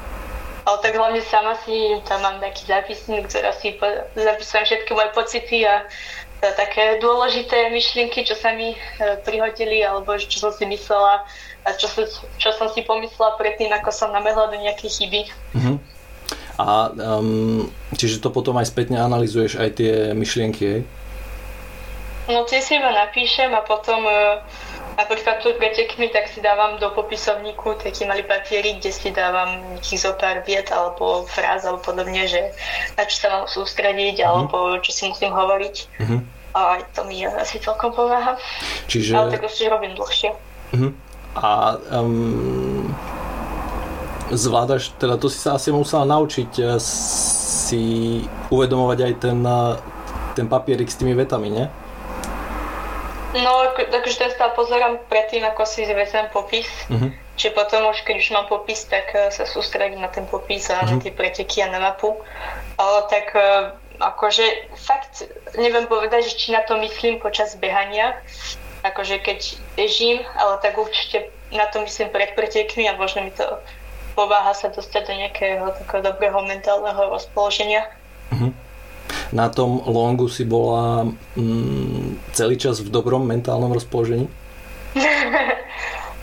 Ale 0.64 0.78
tak 0.80 0.94
hlavne 0.96 1.20
sama 1.28 1.60
si 1.68 2.00
tam 2.08 2.24
mám 2.24 2.40
taký 2.40 2.68
zápisník, 2.68 3.28
ktorá 3.28 3.52
si 3.60 3.76
zapisujem 4.16 4.64
všetky 4.64 4.92
moje 4.96 5.10
pocity 5.12 5.58
a 5.68 5.84
také 6.42 7.02
dôležité 7.02 7.74
myšlienky, 7.74 8.22
čo 8.22 8.38
sa 8.38 8.54
mi 8.54 8.74
uh, 8.74 9.18
prihodili, 9.26 9.82
alebo 9.82 10.14
čo 10.18 10.38
som 10.38 10.52
si 10.54 10.70
myslela 10.70 11.26
a 11.66 11.70
čo, 11.76 11.90
som, 11.90 12.06
čo 12.38 12.50
som 12.56 12.72
si 12.72 12.86
pomyslela 12.86 13.36
predtým, 13.36 13.74
ako 13.74 13.90
som 13.92 14.14
namehla 14.14 14.54
do 14.54 14.58
nejakej 14.62 14.90
chyby. 14.90 15.22
Uh-huh. 15.58 15.78
A 16.58 16.94
um, 17.20 17.68
čiže 17.94 18.24
to 18.24 18.32
potom 18.32 18.56
aj 18.58 18.72
spätne 18.72 18.98
analizuješ 19.02 19.60
aj 19.60 19.70
tie 19.78 19.94
myšlienky, 20.16 20.64
hej? 20.64 20.82
No 22.28 22.44
tie 22.44 22.60
si 22.60 22.76
iba 22.76 22.92
napíšem 22.92 23.52
a 23.56 23.62
potom 23.64 24.04
uh, 24.04 24.44
napríklad 24.98 25.46
tu 25.46 25.54
pretekmi, 25.56 26.10
tak 26.10 26.28
si 26.28 26.42
dávam 26.42 26.82
do 26.82 26.90
popisovníku 26.92 27.78
taký 27.78 28.10
malý 28.10 28.26
papierik, 28.26 28.82
kde 28.82 28.92
si 28.92 29.14
dávam 29.14 29.78
nejakých 29.78 30.02
zo 30.02 30.12
pár 30.18 30.42
viet 30.44 30.74
alebo 30.74 31.24
fráz 31.30 31.64
alebo 31.64 31.86
podobne, 31.86 32.26
že 32.26 32.52
na 32.98 33.06
čo 33.06 33.16
sa 33.22 33.28
mám 33.30 33.46
sústrediť 33.46 34.20
uh-huh. 34.20 34.28
alebo 34.28 34.82
čo 34.82 34.92
si 34.92 35.06
musím 35.06 35.32
hovoriť. 35.32 35.76
Uh-huh. 36.02 36.20
A 36.58 36.82
to 36.98 37.06
mi 37.06 37.22
asi 37.22 37.62
celkom 37.62 37.94
pomáha. 37.94 38.42
Čiže... 38.90 39.14
Ale 39.14 39.38
tak 39.38 39.46
už 39.46 39.54
robím 39.70 39.94
dlhšie. 39.94 40.34
Uh-huh. 40.74 40.92
A 41.38 41.78
um, 41.94 42.90
zvládaš, 44.34 44.90
teda 44.98 45.22
to 45.22 45.30
si 45.30 45.38
sa 45.38 45.56
asi 45.56 45.70
musela 45.70 46.04
naučiť 46.10 46.52
eh, 46.60 46.82
si 46.82 47.84
uvedomovať 48.50 49.00
aj 49.06 49.14
ten, 49.22 49.40
eh, 49.46 49.74
ten 50.34 50.46
papierik 50.50 50.90
s 50.90 50.98
tými 50.98 51.14
vetami, 51.14 51.54
nie? 51.54 51.66
No, 53.44 53.70
takže 53.76 54.18
ten 54.18 54.30
stav 54.34 54.58
pozerám 54.58 54.98
predtým, 55.10 55.46
ako 55.46 55.66
si 55.66 55.86
vezem 55.86 56.26
popis. 56.34 56.68
Uh-huh. 56.90 57.14
Čiže 57.38 57.54
potom 57.54 57.86
už, 57.94 58.02
keď 58.02 58.16
už 58.18 58.30
mám 58.34 58.46
popis, 58.50 58.86
tak 58.90 59.14
eh, 59.14 59.30
sa 59.30 59.46
sústredím 59.46 60.02
na 60.02 60.10
ten 60.10 60.26
popis 60.26 60.70
a 60.74 60.82
uh-huh. 60.82 60.90
na 60.90 60.94
mhm. 60.98 61.02
tie 61.06 61.12
preteky 61.14 61.58
a 61.62 61.72
na 61.72 61.80
mapu. 61.80 62.18
Ale 62.78 63.06
tak 63.10 63.34
akože 64.00 64.78
fakt 64.78 65.26
neviem 65.58 65.90
povedať, 65.90 66.30
že 66.30 66.38
či 66.38 66.48
na 66.54 66.62
to 66.62 66.78
myslím 66.78 67.18
počas 67.18 67.58
behania. 67.58 68.14
Akože 68.86 69.20
keď 69.20 69.58
bežím, 69.74 70.22
ale 70.38 70.62
tak 70.62 70.78
určite 70.78 71.34
na 71.50 71.66
to 71.74 71.82
myslím 71.82 72.14
pred 72.14 72.38
pretekmi 72.38 72.86
a 72.86 72.98
možno 72.98 73.26
mi 73.26 73.34
to 73.34 73.44
pomáha 74.14 74.54
sa 74.54 74.70
dostať 74.74 75.02
do 75.06 75.14
nejakého 75.14 75.66
takého 75.78 76.02
dobrého 76.02 76.40
mentálneho 76.46 77.10
rozpoloženia. 77.10 77.86
Uh-huh. 78.34 78.54
Na 79.30 79.48
tom 79.52 79.84
longu 79.86 80.28
si 80.32 80.44
bola 80.48 81.08
mm, 81.36 81.87
celý 82.38 82.62
čas 82.62 82.78
v 82.86 82.94
dobrom 82.94 83.26
mentálnom 83.26 83.74
rozpoložení? 83.74 84.30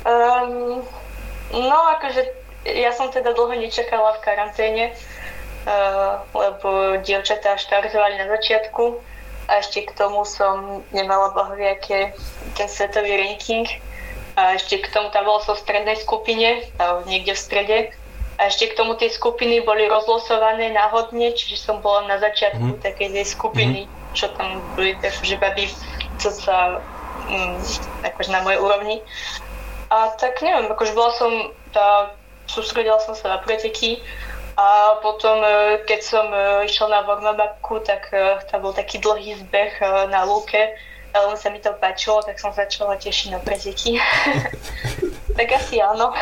um, 0.07 0.79
no 1.69 1.79
akože 1.99 2.23
ja 2.71 2.95
som 2.95 3.11
teda 3.11 3.35
dlho 3.35 3.59
nečakala 3.59 4.15
v 4.17 4.23
karanténe, 4.23 4.85
uh, 5.67 6.23
lebo 6.31 7.03
dievčatá 7.03 7.59
štartovali 7.59 8.23
na 8.23 8.31
začiatku 8.31 9.03
a 9.51 9.61
ešte 9.61 9.85
k 9.85 9.93
tomu 9.99 10.25
som 10.25 10.87
nemala 10.95 11.35
bohoviaké 11.37 12.17
ten 12.57 12.69
svetový 12.71 13.19
ranking 13.19 13.69
a 14.39 14.57
ešte 14.57 14.81
k 14.81 14.89
tomu 14.91 15.13
tam 15.13 15.29
bolo 15.29 15.43
so 15.45 15.55
v 15.55 15.63
strednej 15.63 15.99
skupine, 16.01 16.65
niekde 17.07 17.39
v 17.39 17.41
strede. 17.41 17.79
A 18.35 18.51
ešte 18.51 18.67
k 18.67 18.75
tomu 18.75 18.99
tie 18.99 19.07
skupiny 19.07 19.63
boli 19.63 19.87
rozlosované 19.87 20.75
náhodne, 20.75 21.31
čiže 21.39 21.55
som 21.55 21.79
bola 21.79 22.11
na 22.11 22.19
začiatku 22.19 22.75
mm. 22.75 22.83
takej 22.83 23.09
tej 23.15 23.27
skupiny, 23.31 23.79
mm. 23.87 23.91
čo 24.11 24.27
tam 24.35 24.59
boli 24.75 24.99
že 25.23 25.39
baby, 25.39 25.71
co 26.25 26.33
sa 26.33 26.81
um, 27.29 27.61
akože 28.01 28.33
na 28.33 28.41
mojej 28.41 28.57
úrovni. 28.57 29.05
A 29.93 30.09
tak 30.17 30.41
neviem, 30.41 30.73
akože 30.73 30.97
bola 30.97 31.13
som, 31.13 31.53
tá, 31.77 32.17
sústredila 32.49 32.97
som 33.05 33.13
sa 33.13 33.37
na 33.37 33.39
preteky 33.45 34.01
a 34.55 34.99
potom, 35.03 35.43
e, 35.43 35.83
keď 35.83 36.01
som 36.01 36.27
e, 36.31 36.71
išla 36.71 36.89
na 36.89 37.01
warm-upku, 37.03 37.83
tak 37.83 38.07
e, 38.15 38.39
tam 38.49 38.63
bol 38.63 38.73
taký 38.73 39.03
dlhý 39.03 39.35
zbeh 39.45 39.83
na 40.09 40.23
lúke, 40.23 40.79
veľmi 41.11 41.37
sa 41.37 41.51
mi 41.51 41.59
to 41.59 41.75
páčilo, 41.77 42.23
tak 42.23 42.39
som 42.39 42.55
začala 42.55 42.97
tešiť 42.97 43.35
na 43.35 43.43
preteky. 43.43 43.99
tak 45.39 45.49
asi 45.53 45.83
áno. 45.83 46.15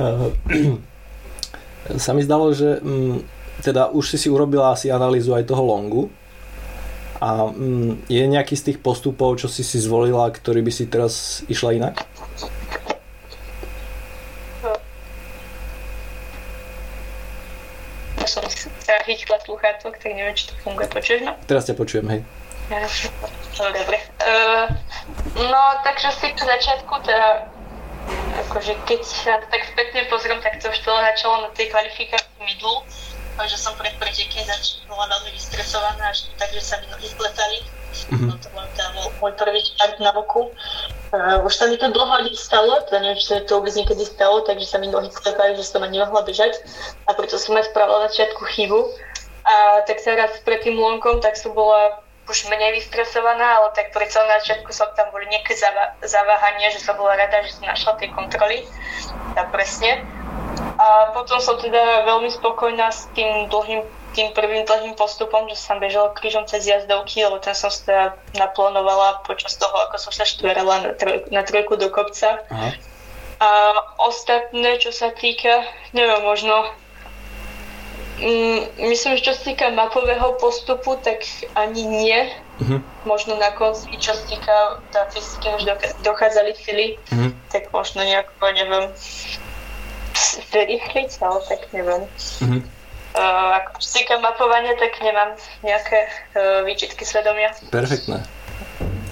sa 2.04 2.10
mi 2.16 2.24
zdalo, 2.24 2.56
že 2.56 2.80
mm, 2.80 3.16
teda 3.60 3.92
už 3.92 4.16
si 4.16 4.18
si 4.24 4.28
urobila 4.32 4.72
asi 4.72 4.88
analýzu 4.88 5.36
aj 5.36 5.44
toho 5.44 5.60
longu. 5.60 6.08
A 7.24 7.48
mm, 7.48 8.04
je 8.12 8.24
nejaký 8.28 8.52
z 8.52 8.64
tých 8.68 8.78
postupov, 8.84 9.40
čo 9.40 9.48
si 9.48 9.64
si 9.64 9.80
zvolila, 9.80 10.28
ktorý 10.28 10.60
by 10.60 10.72
si 10.72 10.84
teraz 10.84 11.40
išla 11.48 11.80
inak? 11.80 12.04
sluchátok, 19.44 19.96
tak 20.00 20.12
neviem, 20.12 20.34
či 20.34 20.48
to 20.48 20.54
funguje. 20.64 20.88
Počuješ 20.88 21.20
ma? 21.24 21.32
Teraz 21.44 21.64
ťa 21.68 21.74
počujem, 21.76 22.06
hej. 22.08 22.20
No, 23.60 23.64
dobre. 23.70 24.00
Uh, 24.24 24.66
no, 25.36 25.62
takže 25.84 26.08
si 26.16 26.32
k 26.32 26.40
začiatku 26.40 26.94
teda 27.04 27.48
akože 28.48 28.72
keď 28.88 29.00
sa 29.04 29.40
tak 29.52 29.62
spätne 29.68 30.08
pozriem, 30.08 30.40
tak 30.40 30.60
to 30.60 30.72
už 30.72 30.78
to 30.80 30.90
začalo 30.90 31.48
na 31.48 31.50
tej 31.52 31.70
kvalifikácii 31.70 32.40
midlu, 32.40 32.82
že 33.42 33.58
som 33.58 33.74
pred 33.74 33.94
preteky 33.98 34.46
bola 34.86 35.10
veľmi 35.10 35.34
vystresovaná, 35.34 36.14
až 36.14 36.30
tak, 36.38 36.54
že 36.54 36.62
sa 36.62 36.78
mi 36.78 36.86
nohy 36.86 37.10
spletali. 37.10 37.58
Mm-hmm. 38.10 38.26
No 38.26 38.34
to 38.38 38.48
bol 38.50 38.66
teda 38.74 38.90
môj 39.22 39.32
prvý 39.38 39.60
štart 39.62 39.98
na 40.02 40.10
boku. 40.14 40.50
Uh, 41.14 41.42
už 41.46 41.54
sa 41.54 41.70
mi 41.70 41.78
to 41.78 41.90
dlho 41.90 42.26
nestalo, 42.26 42.82
teda 42.90 43.02
neviem, 43.02 43.18
či 43.22 43.26
sa 43.30 43.42
to 43.46 43.62
vôbec 43.62 43.74
niekedy 43.74 44.02
stalo, 44.02 44.42
takže 44.42 44.66
sa 44.66 44.78
mi 44.82 44.90
nohy 44.90 45.10
spletali, 45.10 45.54
že 45.54 45.66
som 45.66 45.82
ani 45.82 46.02
nemohla 46.02 46.26
bežať 46.26 46.58
a 47.06 47.14
preto 47.14 47.38
som 47.38 47.54
aj 47.54 47.70
spravila 47.70 48.06
na 48.06 48.10
začiatku 48.10 48.42
chybu. 48.54 48.80
A 49.44 49.84
tak 49.84 50.00
teraz 50.00 50.40
pred 50.42 50.64
tým 50.64 50.74
lonkom, 50.80 51.20
tak 51.20 51.38
som 51.38 51.52
bola 51.52 52.03
už 52.24 52.48
menej 52.48 52.80
vystresovaná, 52.80 53.60
ale 53.60 53.68
tak 53.76 53.92
predsa 53.92 54.24
na 54.24 54.40
začiatku 54.40 54.72
som 54.72 54.88
tam 54.96 55.12
boli 55.12 55.28
nejaké 55.28 55.52
zaváhanie, 56.00 56.72
že 56.72 56.80
som 56.80 56.96
bola 56.96 57.20
rada, 57.20 57.44
že 57.44 57.56
som 57.56 57.68
našla 57.68 58.00
tie 58.00 58.08
kontroly. 58.12 58.64
A 59.36 59.44
presne. 59.52 60.00
A 60.80 61.12
potom 61.12 61.38
som 61.38 61.60
teda 61.60 62.08
veľmi 62.08 62.32
spokojná 62.32 62.88
s 62.88 63.06
tým 63.12 63.50
dlhým 63.52 63.84
tým 64.14 64.30
prvým 64.30 64.62
dlhým 64.62 64.94
postupom, 64.94 65.50
že 65.50 65.58
som 65.58 65.82
bežala 65.82 66.14
krížom 66.14 66.46
cez 66.46 66.70
jazdovky, 66.70 67.26
lebo 67.26 67.42
ten 67.42 67.50
som 67.50 67.66
teda 67.66 68.14
naplánovala 68.38 69.26
počas 69.26 69.58
toho, 69.58 69.74
ako 69.90 69.98
som 69.98 70.14
sa 70.14 70.22
štverala 70.22 70.86
na, 70.86 70.90
troj, 70.94 71.26
na 71.34 71.42
trojku 71.42 71.74
do 71.74 71.90
kopca. 71.90 72.38
Aha. 72.46 72.70
A 73.42 73.48
ostatné, 73.98 74.78
čo 74.78 74.94
sa 74.94 75.10
týka, 75.10 75.66
neviem, 75.90 76.22
možno 76.22 76.70
myslím, 78.78 79.18
že 79.18 79.26
čo 79.26 79.32
sa 79.34 79.42
týka 79.42 79.74
mapového 79.74 80.38
postupu, 80.38 80.94
tak 81.02 81.26
ani 81.58 81.82
nie. 81.82 82.18
Uh-huh. 82.62 82.78
Možno 83.02 83.34
na 83.34 83.50
konci, 83.58 83.90
čo 83.98 84.14
sa 84.14 84.24
týka 84.30 84.56
tá 84.94 85.10
fyziky, 85.10 85.50
už 85.58 85.66
dochádzali 86.06 86.54
sily, 86.54 86.86
uh-huh. 87.10 87.34
tak 87.50 87.74
možno 87.74 88.06
nejako, 88.06 88.46
neviem, 88.54 88.86
vyrýchliť, 90.54 91.10
ale 91.18 91.38
tak 91.50 91.60
neviem. 91.74 92.02
Uh-huh. 92.06 92.62
Uh, 93.14 93.62
ako 93.62 93.78
čo 93.82 93.86
sa 93.86 93.94
týka 94.02 94.14
mapovania, 94.22 94.74
tak 94.78 94.98
nemám 95.02 95.34
nejaké 95.66 96.06
uh, 96.06 96.62
výčitky 96.66 97.02
svedomia. 97.02 97.54
Perfektné. 97.70 98.22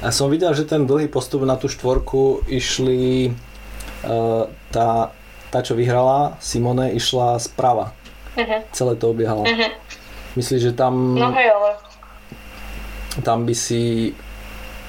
A 0.03 0.11
som 0.11 0.27
videl, 0.27 0.51
že 0.59 0.67
ten 0.67 0.83
dlhý 0.83 1.07
postup 1.07 1.47
na 1.47 1.55
tú 1.55 1.71
štvorku 1.71 2.47
išli 2.51 3.31
uh, 4.03 4.51
tá, 4.75 5.15
tá, 5.55 5.59
čo 5.63 5.79
vyhrala, 5.79 6.39
Simone, 6.43 6.95
išla 6.95 7.39
sprava 7.39 7.95
uh-huh. 8.37 8.61
celé 8.73 8.93
to 8.97 9.11
obiehalo. 9.11 9.45
Uh-huh. 9.45 9.71
Myslíš, 10.37 10.61
že 10.63 10.73
tam... 10.73 11.15
No 11.19 11.33
hej, 11.37 11.53
ale... 11.53 11.71
Tam 13.21 13.45
by 13.45 13.53
si 13.53 14.13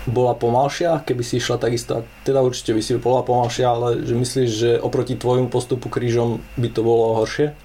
bola 0.08 0.36
pomalšia, 0.36 1.04
keby 1.08 1.24
si 1.24 1.40
išla 1.40 1.60
takisto, 1.60 2.04
teda 2.28 2.44
určite 2.44 2.76
by 2.76 2.82
si 2.84 2.92
bola 3.00 3.24
pomalšia, 3.24 3.68
ale 3.72 3.90
že 4.04 4.16
myslíš, 4.16 4.50
že 4.52 4.72
oproti 4.80 5.16
tvojmu 5.16 5.48
postupu 5.48 5.88
krížom 5.88 6.44
by 6.60 6.68
to 6.72 6.84
bolo 6.84 7.24
horšie? 7.24 7.56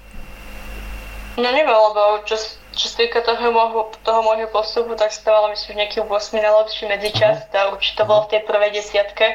No 1.39 1.47
neviem, 1.51 1.71
lebo 1.71 2.23
čo, 2.27 2.35
čo 2.75 2.85
sa 2.87 2.95
týka 2.99 3.23
toho 3.23 3.51
môjho, 3.51 3.91
toho 4.03 4.23
môjho 4.23 4.47
postupu, 4.51 4.95
tak 4.95 5.11
stávala 5.11 5.51
myslím, 5.51 5.75
že 5.75 5.79
nejaký 5.83 5.97
8 6.03 6.39
najlepší 6.39 6.83
medzičas, 6.87 7.35
uh-huh. 7.43 7.51
tak 7.51 7.63
určite 7.75 7.95
to 7.99 8.03
bolo 8.07 8.21
v 8.27 8.31
tej 8.35 8.41
prvej 8.47 8.71
desiatke 8.75 9.27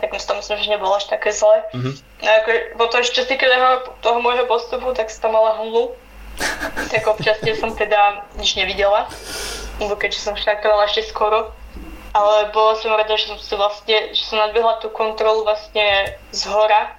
tak 0.00 0.12
to 0.12 0.32
myslím, 0.36 0.58
že 0.60 0.70
nebolo 0.70 0.92
až 0.96 1.08
také 1.08 1.32
zle. 1.32 1.64
Mm-hmm. 1.72 1.94
A 2.24 2.28
ako, 2.42 2.50
potom 2.76 2.98
ešte 3.00 3.24
z 3.24 3.32
toho, 3.32 3.96
toho 4.04 4.18
môjho 4.20 4.44
postupu, 4.44 4.92
tak 4.92 5.08
som 5.08 5.28
tam 5.28 5.32
mala 5.40 5.56
hmlu. 5.60 5.96
tak 6.92 7.02
občas 7.08 7.40
som 7.56 7.72
teda 7.72 8.28
nič 8.36 8.60
nevidela, 8.60 9.08
lebo 9.80 9.96
keďže 9.96 10.20
som 10.20 10.36
štartovala 10.36 10.84
ešte 10.88 11.08
skoro. 11.08 11.52
Ale 12.16 12.48
bola 12.48 12.76
som 12.80 12.96
rada, 12.96 13.12
že 13.12 13.28
som 13.28 13.36
si 13.36 13.52
vlastne, 13.56 14.16
že 14.16 14.24
som 14.24 14.40
nadbehla 14.40 14.80
tú 14.80 14.88
kontrolu 14.88 15.44
vlastne 15.44 16.16
z 16.32 16.42
hora 16.48 16.96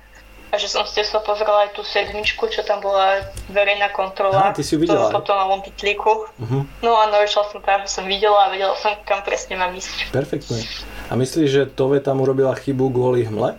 a 0.54 0.56
že 0.56 0.69
som 0.69 0.86
si 0.86 1.02
sa 1.04 1.19
pozrela 1.19 1.67
aj 1.67 1.76
tú 1.76 1.82
sedmičku, 1.84 2.48
čo 2.54 2.62
tam 2.63 2.80
bola 2.80 3.26
verejná 3.50 3.89
kontrola. 3.91 4.54
Aha, 4.54 4.56
ty 4.56 4.62
si 4.62 4.78
ju 4.78 4.80
videla. 4.80 5.10
Potom 5.12 5.36
na 5.36 5.58
pitlíku. 5.60 6.30
Uh-huh. 6.38 6.63
No 6.80 6.95
a 6.95 7.10
išla 7.26 7.50
som 7.52 7.60
tam, 7.65 7.84
som 7.89 8.08
videla 8.08 8.48
a 8.48 8.52
vedela 8.54 8.78
som, 8.80 8.95
kam 9.04 9.26
presne 9.28 9.60
mám 9.60 9.76
ísť. 9.76 10.13
Perfektne. 10.13 10.63
A 11.08 11.15
myslíš, 11.15 11.48
že 11.48 11.70
Tove 11.72 12.04
tam 12.04 12.20
urobila 12.20 12.52
chybu 12.52 12.91
kvôli 12.91 13.24
hmle? 13.24 13.56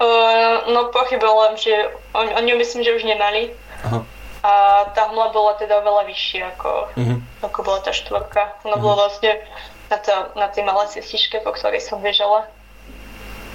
Uh, 0.00 0.64
no 0.72 0.88
pochybujem, 0.92 1.54
že 1.56 1.74
on, 2.12 2.28
oni 2.28 2.56
myslím, 2.56 2.84
že 2.84 2.96
už 2.96 3.04
nemali. 3.04 3.52
Aha. 3.84 4.00
A 4.42 4.52
tá 4.94 5.10
hmla 5.12 5.34
bola 5.34 5.58
teda 5.58 5.82
veľa 5.82 6.06
vyššia 6.08 6.42
ako, 6.56 6.72
uh-huh. 6.94 7.18
ako 7.42 7.58
bola 7.66 7.80
tá 7.82 7.92
štvorka. 7.92 8.54
Ona 8.64 8.76
uh-huh. 8.76 8.84
bola 8.84 9.08
vlastne 9.08 9.44
na, 9.90 9.98
to, 10.00 10.14
na 10.38 10.48
tej 10.48 10.62
malej 10.64 10.94
cestičke, 10.98 11.42
po 11.42 11.52
ktorej 11.52 11.84
som 11.84 12.00
bežala. 12.00 12.46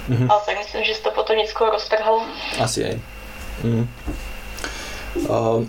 Uh-huh. 0.06 0.26
Ale 0.28 0.40
tak 0.44 0.54
myslím, 0.60 0.84
že 0.84 0.94
si 0.94 1.02
to 1.02 1.10
potom 1.10 1.34
neskôr 1.40 1.72
roztrhalo. 1.72 2.22
Asi 2.60 2.94
aj. 2.94 2.96
Uh-huh. 3.64 3.84
Uh, 5.24 5.60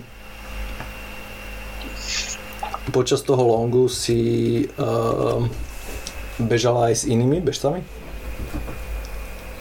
počas 2.92 3.22
toho 3.22 3.40
longu 3.42 3.88
si 3.90 4.62
uh, 4.78 5.42
bežala 6.38 6.92
aj 6.92 6.94
s 6.94 7.08
inými 7.08 7.40
bežcami? 7.40 7.80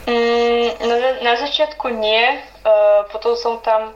Mm, 0.05 0.69
na, 0.85 0.95
na 1.25 1.33
začiatku 1.39 1.89
nie, 1.89 2.37
uh, 2.61 3.09
potom 3.09 3.33
som 3.33 3.53
tam, 3.65 3.95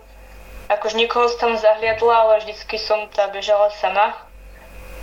akože 0.72 0.98
niekoho 0.98 1.30
som 1.30 1.54
tam 1.54 1.54
zahliadla, 1.62 2.14
ale 2.14 2.34
vždycky 2.42 2.82
som 2.82 3.06
tam 3.14 3.30
bežala 3.30 3.70
sama. 3.78 4.18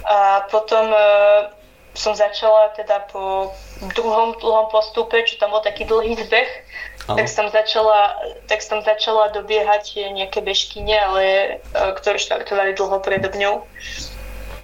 A 0.06 0.46
potom 0.50 0.90
uh, 0.90 1.52
som 1.94 2.12
začala 2.12 2.74
teda 2.74 3.06
po 3.10 3.54
druhom 3.94 4.36
dlhom 4.36 4.68
postupe, 4.68 5.22
čo 5.24 5.38
tam 5.38 5.54
bol 5.54 5.62
taký 5.62 5.86
dlhý 5.88 6.18
zbeh, 6.18 6.50
tak 7.06 7.30
som, 7.30 7.46
začala, 7.54 8.18
tak 8.50 8.66
som 8.66 8.82
začala 8.82 9.30
dobiehať 9.30 10.10
nejaké 10.10 10.42
bežkyne, 10.42 10.96
ale, 10.98 11.24
uh, 11.76 11.94
ktoré 11.94 12.18
štartovali 12.18 12.74
dlho 12.74 12.98
predo 12.98 13.30
mňou. 13.30 13.62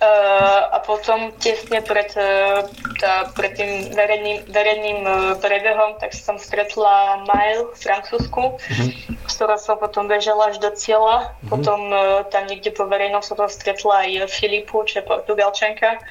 Uh, 0.02 0.66
a 0.74 0.82
potom 0.82 1.30
tesne 1.38 1.78
pred, 1.78 2.10
uh, 2.18 2.66
tá, 2.98 3.30
pred 3.38 3.54
tým 3.54 3.94
verejným, 3.94 4.50
verejným 4.50 4.98
uh, 5.06 5.38
prebehom 5.38 5.94
tak 6.02 6.10
som 6.10 6.42
stretla 6.42 7.22
Mail 7.30 7.70
v 7.70 7.78
Francúzsku, 7.78 8.58
uh-huh. 8.58 8.88
s 9.30 9.32
ktorou 9.38 9.62
som 9.62 9.78
potom 9.78 10.10
bežala 10.10 10.50
až 10.50 10.58
do 10.58 10.74
cieľa. 10.74 11.30
Uh-huh. 11.30 11.54
Potom 11.54 11.94
tam 12.34 12.50
niekde 12.50 12.74
po 12.74 12.90
verejnom 12.90 13.22
som 13.22 13.38
tam 13.38 13.46
stretla 13.46 14.02
aj 14.02 14.26
Filipu, 14.26 14.82
čo 14.82 14.98
je 14.98 15.06
Portugalčanka. 15.06 16.02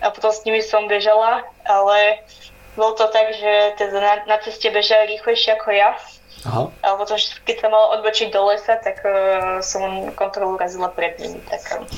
A 0.00 0.08
potom 0.08 0.32
s 0.32 0.40
nimi 0.48 0.64
som 0.64 0.88
bežala, 0.88 1.44
ale 1.68 2.24
bolo 2.80 2.96
to 2.96 3.12
tak, 3.12 3.28
že 3.36 3.76
teda 3.76 4.00
na, 4.00 4.14
na 4.24 4.36
ceste 4.40 4.72
bežali 4.72 5.20
rýchlejšie 5.20 5.60
ako 5.60 5.68
ja. 5.68 5.92
Aha. 6.44 6.68
A 6.84 6.88
potom, 7.00 7.16
keď 7.48 7.56
sa 7.56 7.68
mal 7.72 7.96
odbočiť 7.98 8.28
do 8.28 8.44
lesa, 8.52 8.76
tak 8.76 9.00
uh, 9.00 9.64
som 9.64 10.12
kontrolu 10.12 10.60
razila 10.60 10.92
pred 10.92 11.16
nimi. 11.16 11.40
Tak, 11.48 11.62
uh. 11.80 11.88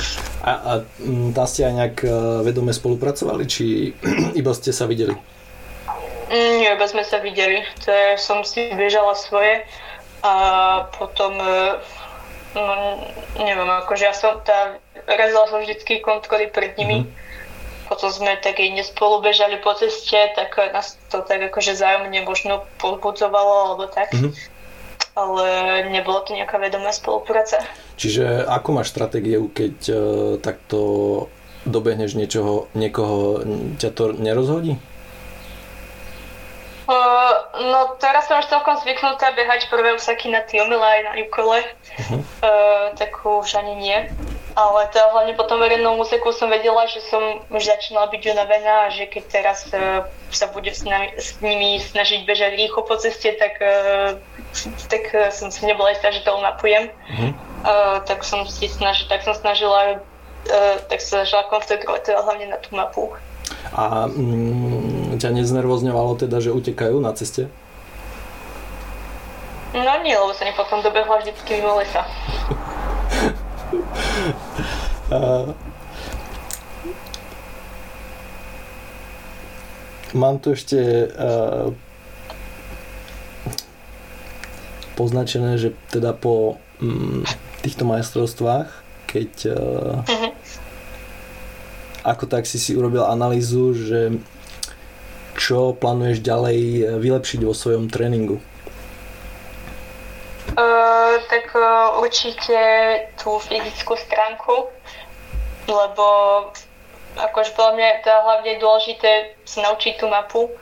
A, 0.47 0.51
a 0.55 0.73
mm, 1.03 1.35
tam 1.35 1.47
ste 1.51 1.67
aj 1.67 1.75
nejak 1.75 1.97
uh, 2.07 2.13
vedome 2.47 2.71
spolupracovali, 2.71 3.45
či 3.51 3.91
iba 4.41 4.55
ste 4.55 4.71
sa 4.71 4.87
videli? 4.87 5.19
Mm, 6.31 6.53
nie, 6.63 6.71
iba 6.71 6.87
sme 6.87 7.03
sa 7.03 7.19
videli. 7.19 7.67
To 7.83 7.91
je, 7.91 8.07
som 8.23 8.47
si 8.47 8.71
bežala 8.79 9.19
svoje 9.19 9.67
a 10.23 10.35
potom, 10.95 11.39
no, 12.55 12.75
neviem, 13.39 13.69
akože 13.85 14.11
ja 14.11 14.15
som, 14.17 14.43
tá, 14.43 14.75
razila 15.07 15.47
som 15.47 15.63
vždycky 15.63 16.03
kontroly 16.03 16.51
pred 16.51 16.75
nimi. 16.79 17.07
Mm-hmm 17.07 17.27
potom 17.89 18.11
sme 18.11 18.39
tak 18.43 18.59
aj 18.59 18.71
nespolu 18.75 19.23
bežali 19.23 19.59
po 19.63 19.75
ceste, 19.79 20.19
tak 20.35 20.55
nás 20.75 20.99
to 21.11 21.23
tak 21.23 21.43
akože 21.51 21.79
zájomne 21.79 22.23
možno 22.27 22.67
podbudzovalo 22.83 23.73
alebo 23.73 23.85
tak. 23.91 24.13
Mm-hmm. 24.13 24.35
Ale 25.17 25.47
nebolo 25.89 26.21
to 26.29 26.37
nejaká 26.37 26.61
vedomá 26.61 26.93
spolupráca. 26.93 27.65
Čiže 27.97 28.45
ako 28.45 28.69
máš 28.77 28.93
stratégiu, 28.93 29.49
keď 29.49 29.77
uh, 29.89 29.99
takto 30.45 30.79
dobehneš 31.65 32.21
niečoho, 32.21 32.69
niekoho, 32.77 33.41
ťa 33.81 33.91
to 33.97 34.13
nerozhodí? 34.13 34.77
Uh, 36.87 37.33
no 37.59 37.99
teraz 37.99 38.31
som 38.31 38.39
už 38.39 38.47
celkom 38.47 38.79
zvyknutá 38.79 39.35
behať 39.35 39.67
prvé 39.67 39.99
úsaky 39.99 40.31
na 40.31 40.47
Tiomile 40.47 40.87
aj 40.87 41.01
na 41.03 41.13
Jukole, 41.19 41.59
uh-huh. 41.67 42.23
uh, 42.47 42.95
tak 42.95 43.11
už 43.27 43.59
ani 43.59 43.75
nie. 43.75 43.99
Ale 44.57 44.89
to 44.89 44.97
hlavne 45.13 45.37
po 45.37 45.45
tom 45.45 45.61
verejnom 45.61 46.01
úseku 46.01 46.33
som 46.33 46.49
vedela, 46.49 46.89
že 46.89 47.05
som 47.05 47.45
už 47.53 47.61
začínala 47.61 48.09
byť 48.09 48.23
unavená 48.33 48.89
a 48.89 48.93
že 48.93 49.05
keď 49.05 49.25
teraz 49.29 49.69
uh, 49.69 50.09
sa 50.33 50.49
bude 50.49 50.73
s, 50.73 50.81
nami, 50.81 51.13
s 51.13 51.37
nimi 51.45 51.77
snažiť 51.77 52.25
bežať 52.25 52.57
rýchlo 52.57 52.89
po 52.89 52.97
ceste, 52.97 53.37
tak, 53.37 53.61
uh, 53.61 54.17
tak 54.89 55.13
uh, 55.13 55.29
som 55.29 55.53
si 55.53 55.61
nebola 55.69 55.93
istá, 55.93 56.09
že 56.09 56.25
to 56.25 56.33
napujem. 56.41 56.89
Mm-hmm. 56.89 57.33
Uh, 57.69 58.01
tak 58.09 58.25
som 58.25 58.49
si 58.49 58.65
snažila, 58.73 59.13
tak 59.13 59.29
som 59.29 59.37
snažila 59.37 60.01
uh, 60.49 60.77
tak 60.89 61.05
sa 61.05 61.21
snažila 61.21 61.45
koncentrovať 61.53 62.01
teda 62.09 62.25
hlavne 62.25 62.47
na 62.49 62.57
tú 62.57 62.73
mapu. 62.73 63.13
A 63.77 64.09
mm, 64.09 65.21
ťa 65.21 65.37
neznervozňovalo 65.37 66.17
teda, 66.17 66.41
že 66.41 66.55
utekajú 66.55 66.97
na 67.03 67.13
ceste? 67.13 67.53
No 69.77 69.93
nie, 70.01 70.17
lebo 70.17 70.33
sa 70.33 70.49
mi 70.49 70.57
potom 70.57 70.81
dobehla 70.81 71.21
vždycky 71.21 71.61
mimo 71.61 71.77
lesa. 71.77 72.09
Mám 80.17 80.41
tu 80.41 80.57
ešte 80.57 81.11
poznačené, 84.97 85.61
že 85.61 85.77
teda 85.93 86.17
po 86.17 86.57
um, 86.81 87.21
týchto 87.61 87.85
majstrovstvách, 87.85 88.71
keď 89.11 89.53
ako 92.07 92.25
tak 92.31 92.47
si 92.47 92.57
si 92.57 92.73
urobil 92.73 93.03
analýzu, 93.05 93.75
že 93.75 94.01
čo 95.37 95.77
plánuješ 95.77 96.25
ďalej 96.25 96.59
vylepšiť 97.03 97.41
vo 97.45 97.53
svojom 97.53 97.91
tréningu? 97.93 98.41
Uh, 100.55 101.19
tak 101.27 101.51
uh, 101.53 101.99
určite 101.99 102.59
tú 103.19 103.43
fyzickú 103.43 103.99
stránku, 103.99 104.71
lebo 105.67 106.07
akože 107.19 107.51
podľa 107.59 107.73
mňa 107.75 107.87
je 107.87 107.99
to 108.05 108.13
hlavne 108.13 108.53
dôležité 108.61 109.11
si 109.49 109.59
naučiť 109.65 109.99
tú 109.99 110.07
mapu, 110.07 110.53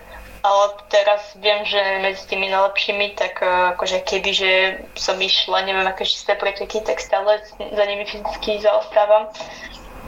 ale 0.44 0.64
teraz 0.92 1.34
viem, 1.40 1.64
že 1.64 1.80
medzi 2.04 2.24
tými 2.30 2.52
najlepšími, 2.52 3.16
tak 3.16 3.40
akože 3.76 4.04
keby, 4.04 4.30
že 4.32 4.50
som 4.92 5.16
išla, 5.16 5.64
neviem, 5.64 5.88
aké 5.88 6.04
čisté 6.04 6.36
preteky, 6.36 6.84
tak 6.84 7.00
stále 7.00 7.40
za 7.58 7.84
nimi 7.88 8.04
fyzicky 8.04 8.60
zaostávam. 8.60 9.32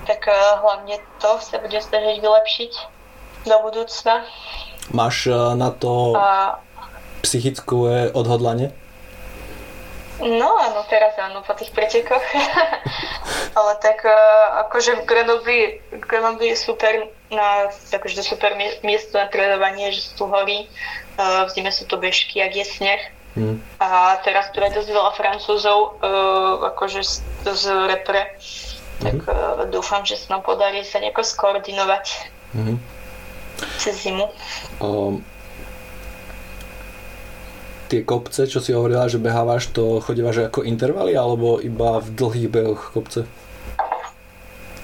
Tak 0.07 0.29
hlavne 0.63 1.03
to 1.19 1.41
sa 1.41 1.57
bude 1.59 1.81
snažiť 1.81 2.21
vylepšiť 2.21 2.73
do 3.49 3.57
budúcna. 3.65 4.29
Máš 4.93 5.33
na 5.57 5.73
to 5.73 6.15
a... 6.15 6.61
psychické 7.27 8.13
odhodlanie? 8.15 8.71
No 10.17 10.57
áno, 10.57 10.81
teraz 10.89 11.13
áno, 11.21 11.45
po 11.45 11.53
tých 11.53 11.69
pretekoch. 11.77 12.25
Ale 13.59 13.73
tak 13.85 14.01
uh, 14.05 14.65
akože 14.69 15.01
v 15.01 15.03
Grenoble, 15.05 15.61
Grenoble 16.09 16.53
je 16.53 16.57
super, 16.57 17.13
na, 17.29 17.69
akože 17.69 18.25
super 18.25 18.57
miesto 18.81 19.21
na 19.21 19.29
trénovanie, 19.29 19.93
že 19.93 20.09
sú 20.09 20.13
tu 20.17 20.25
hory, 20.33 20.69
uh, 21.21 21.45
v 21.45 21.51
zime 21.53 21.73
sú 21.73 21.85
to 21.85 22.01
bežky, 22.01 22.41
ak 22.41 22.53
je 22.57 22.65
sneh. 22.65 23.03
Mm. 23.37 23.61
A 23.77 24.17
teraz 24.25 24.49
tu 24.57 24.65
je 24.65 24.73
dosť 24.73 24.89
veľa 24.89 25.13
Francúzov, 25.13 26.01
uh, 26.01 26.73
akože 26.73 27.05
z, 27.45 27.65
repre. 27.85 28.41
Tak 29.05 29.21
mm. 29.21 29.29
uh, 29.29 29.37
dúfam, 29.69 30.01
že 30.09 30.17
sa 30.17 30.41
nám 30.41 30.49
podarí 30.49 30.81
sa 30.81 30.97
nejako 30.97 31.21
skoordinovať 31.21 32.33
mm. 32.57 32.77
cez 33.77 34.01
zimu. 34.01 34.33
Um, 34.81 35.21
tie 37.87 38.03
kopce, 38.03 38.51
čo 38.51 38.59
si 38.59 38.75
hovorila, 38.75 39.07
že 39.07 39.23
behávaš, 39.23 39.71
to 39.71 40.03
chodívaš 40.03 40.51
ako 40.51 40.67
intervaly 40.67 41.15
alebo 41.15 41.63
iba 41.63 42.03
v 42.03 42.09
dlhých 42.13 42.49
behoch 42.51 42.83
kopce? 42.93 43.25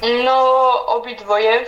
No, 0.02 0.38
obidvoje. 0.98 1.66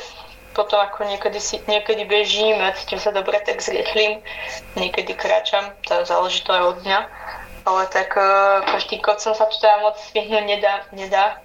Potom 0.55 0.79
ako 0.79 1.07
niekedy, 1.11 1.43
si, 1.43 1.59
niekedy 1.67 2.07
bežím 2.07 2.63
a 2.63 2.75
cítim 2.79 3.03
sa 3.03 3.11
dobre, 3.11 3.43
tak 3.43 3.59
zrýchlim. 3.59 4.23
Niekedy 4.79 5.15
kráčam, 5.19 5.75
to 5.83 6.07
záleží 6.07 6.47
to 6.47 6.55
aj 6.55 6.63
od 6.63 6.77
dňa. 6.87 7.01
Ale 7.65 7.83
tak 7.91 8.15
uh, 8.15 8.63
každý 8.71 9.03
kopcom 9.03 9.35
sa 9.35 9.45
tu 9.51 9.57
teda 9.59 9.83
moc 9.83 9.99
svihnúť 9.99 10.45
nedá. 10.47 10.75
nedá. 10.95 11.43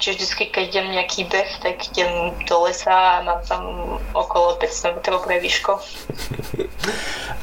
Čiže 0.00 0.26
vždy, 0.26 0.44
keď 0.50 0.64
idem 0.74 0.86
nejaký 0.90 1.30
beh, 1.30 1.62
tak 1.62 1.86
idem 1.94 2.34
do 2.50 2.66
lesa 2.66 2.90
a 2.90 3.22
mám 3.22 3.38
tam 3.46 3.62
okolo 4.10 4.58
500 4.58 4.98
metrov 4.98 5.22
pre 5.22 5.38
výško. 5.38 5.78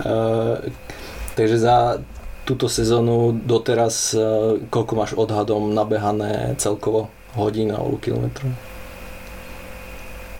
uh, 0.03 0.59
takže 1.39 1.55
za 1.55 2.03
túto 2.43 2.67
sezónu 2.67 3.39
doteraz 3.39 4.11
uh, 4.19 4.59
koľko 4.67 4.93
máš 4.99 5.11
odhadom 5.15 5.71
nabehané 5.71 6.59
celkovo 6.59 7.07
hodín 7.39 7.71
alebo 7.71 7.95
kilometrov? 8.03 8.51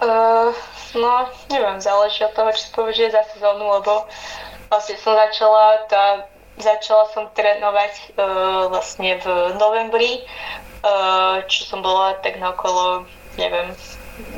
Uh, 0.03 0.51
no, 0.99 1.31
neviem, 1.47 1.79
záleží 1.79 2.27
od 2.27 2.35
toho, 2.35 2.51
čo 2.51 2.75
považuje 2.75 3.07
za 3.07 3.23
sezónu, 3.31 3.71
lebo 3.79 4.03
vlastne 4.67 4.99
som 4.99 5.15
začala, 5.15 5.87
tá, 5.87 6.27
začala 6.57 7.05
som 7.13 7.29
trénovať 7.33 7.93
uh, 8.17 8.67
vlastne 8.73 9.21
v 9.21 9.25
novembri 9.57 10.25
Eh, 10.87 11.37
čo 11.49 11.65
som 11.65 11.81
bola 11.81 12.15
tak 12.21 12.37
na 12.37 12.53
okolo, 12.53 13.03
neviem, 13.35 13.73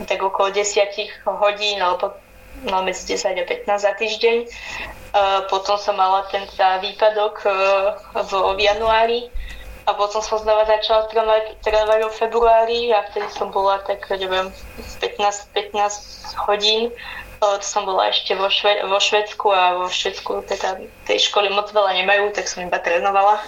tak 0.08 0.24
okolo 0.24 0.56
10 0.56 0.88
hodín 1.28 1.78
alebo 1.84 2.16
no, 2.64 2.80
medzi 2.82 3.12
10 3.12 3.38
a 3.38 3.44
15 3.44 3.86
za 3.86 3.94
týždeň. 4.00 4.38
Uh, 5.10 5.42
potom 5.50 5.74
som 5.82 5.98
mala 5.98 6.22
ten 6.30 6.46
výpadok 6.86 7.42
uh, 7.42 7.98
v, 8.14 8.32
v 8.56 8.60
januári 8.62 9.26
a 9.90 9.98
potom 9.98 10.22
som 10.22 10.38
znova 10.38 10.70
začala 10.70 11.10
trénovať, 11.10 11.66
trénovať 11.66 12.00
v 12.06 12.14
februári 12.14 12.82
a 12.94 13.02
vtedy 13.10 13.26
som 13.34 13.50
bola 13.50 13.82
tak, 13.90 14.06
neviem, 14.14 14.54
15-15 15.02 16.46
hodín. 16.46 16.94
To 17.40 17.56
som 17.64 17.88
bola 17.88 18.12
ešte 18.12 18.36
vo, 18.36 18.52
Šve- 18.52 18.84
vo 18.84 19.00
Švedsku 19.00 19.48
a 19.52 19.80
vo 19.80 19.88
Švedsku 19.88 20.44
teda 20.44 20.80
tej 21.08 21.20
školy 21.32 21.48
moc 21.52 21.72
veľa 21.72 21.96
nemajú, 22.04 22.36
tak 22.36 22.52
som 22.52 22.68
iba 22.68 22.80
trénovala 22.80 23.40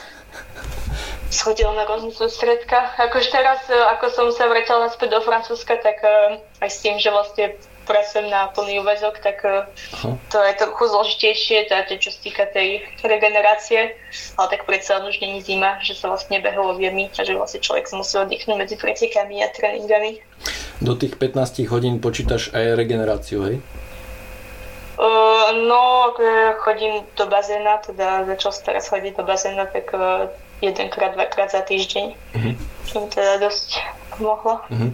schodila 1.31 1.71
na 1.71 1.87
rôzne 1.87 2.11
sústredka. 2.11 2.91
Akož 2.99 3.31
teraz, 3.31 3.63
e, 3.71 3.73
ako 3.73 4.05
som 4.11 4.27
sa 4.35 4.51
vracala 4.51 4.91
naspäť 4.91 5.15
do 5.15 5.23
Francúzska, 5.23 5.79
tak 5.79 6.03
e, 6.03 6.43
aj 6.59 6.69
s 6.69 6.83
tým, 6.83 6.99
že 6.99 7.07
vlastne 7.07 7.55
pracujem 7.87 8.29
na 8.29 8.47
plný 8.53 8.79
úvezok, 8.85 9.19
tak 9.19 9.41
uh, 9.41 9.65
to 10.29 10.37
je 10.37 10.53
trochu 10.53 10.83
zložitejšie, 10.85 11.57
teda 11.65 11.97
čo 11.97 12.13
sa 12.13 12.19
týka 12.21 12.45
tej 12.53 12.85
regenerácie, 13.01 13.97
ale 14.37 14.47
tak 14.47 14.69
predsa 14.69 15.01
už 15.01 15.17
není 15.19 15.41
zima, 15.41 15.81
že 15.81 15.97
sa 15.97 16.07
vlastne 16.07 16.39
behlo 16.39 16.77
viemi 16.77 17.09
a 17.09 17.21
že 17.25 17.33
vlastne 17.33 17.59
človek 17.59 17.89
sa 17.89 17.97
musí 17.97 18.15
oddychnúť 18.21 18.57
medzi 18.57 18.75
pretekami 18.77 19.41
a 19.43 19.49
tréningami. 19.49 20.21
Do 20.79 20.93
tých 20.93 21.17
15 21.17 21.67
hodín 21.73 21.97
počítaš 21.97 22.53
aj 22.53 22.77
regeneráciu, 22.77 23.49
hej? 23.49 23.55
Uh, 24.99 25.55
no, 25.67 26.13
chodím 26.59 27.07
do 27.15 27.25
bazéna, 27.25 27.77
teda 27.77 28.25
začal 28.25 28.51
teraz 28.65 28.91
chodiť 28.91 29.17
do 29.17 29.23
bazéna, 29.23 29.65
tak 29.65 29.87
uh, 29.95 30.27
jedenkrát, 30.61 31.15
dvakrát 31.15 31.51
za 31.51 31.63
týždeň, 31.63 32.05
uh-huh. 32.13 32.53
čo 32.85 32.95
mi 33.01 33.07
teda 33.07 33.39
dosť 33.39 33.79
pomohlo. 34.13 34.59
Uh-huh. 34.67 34.91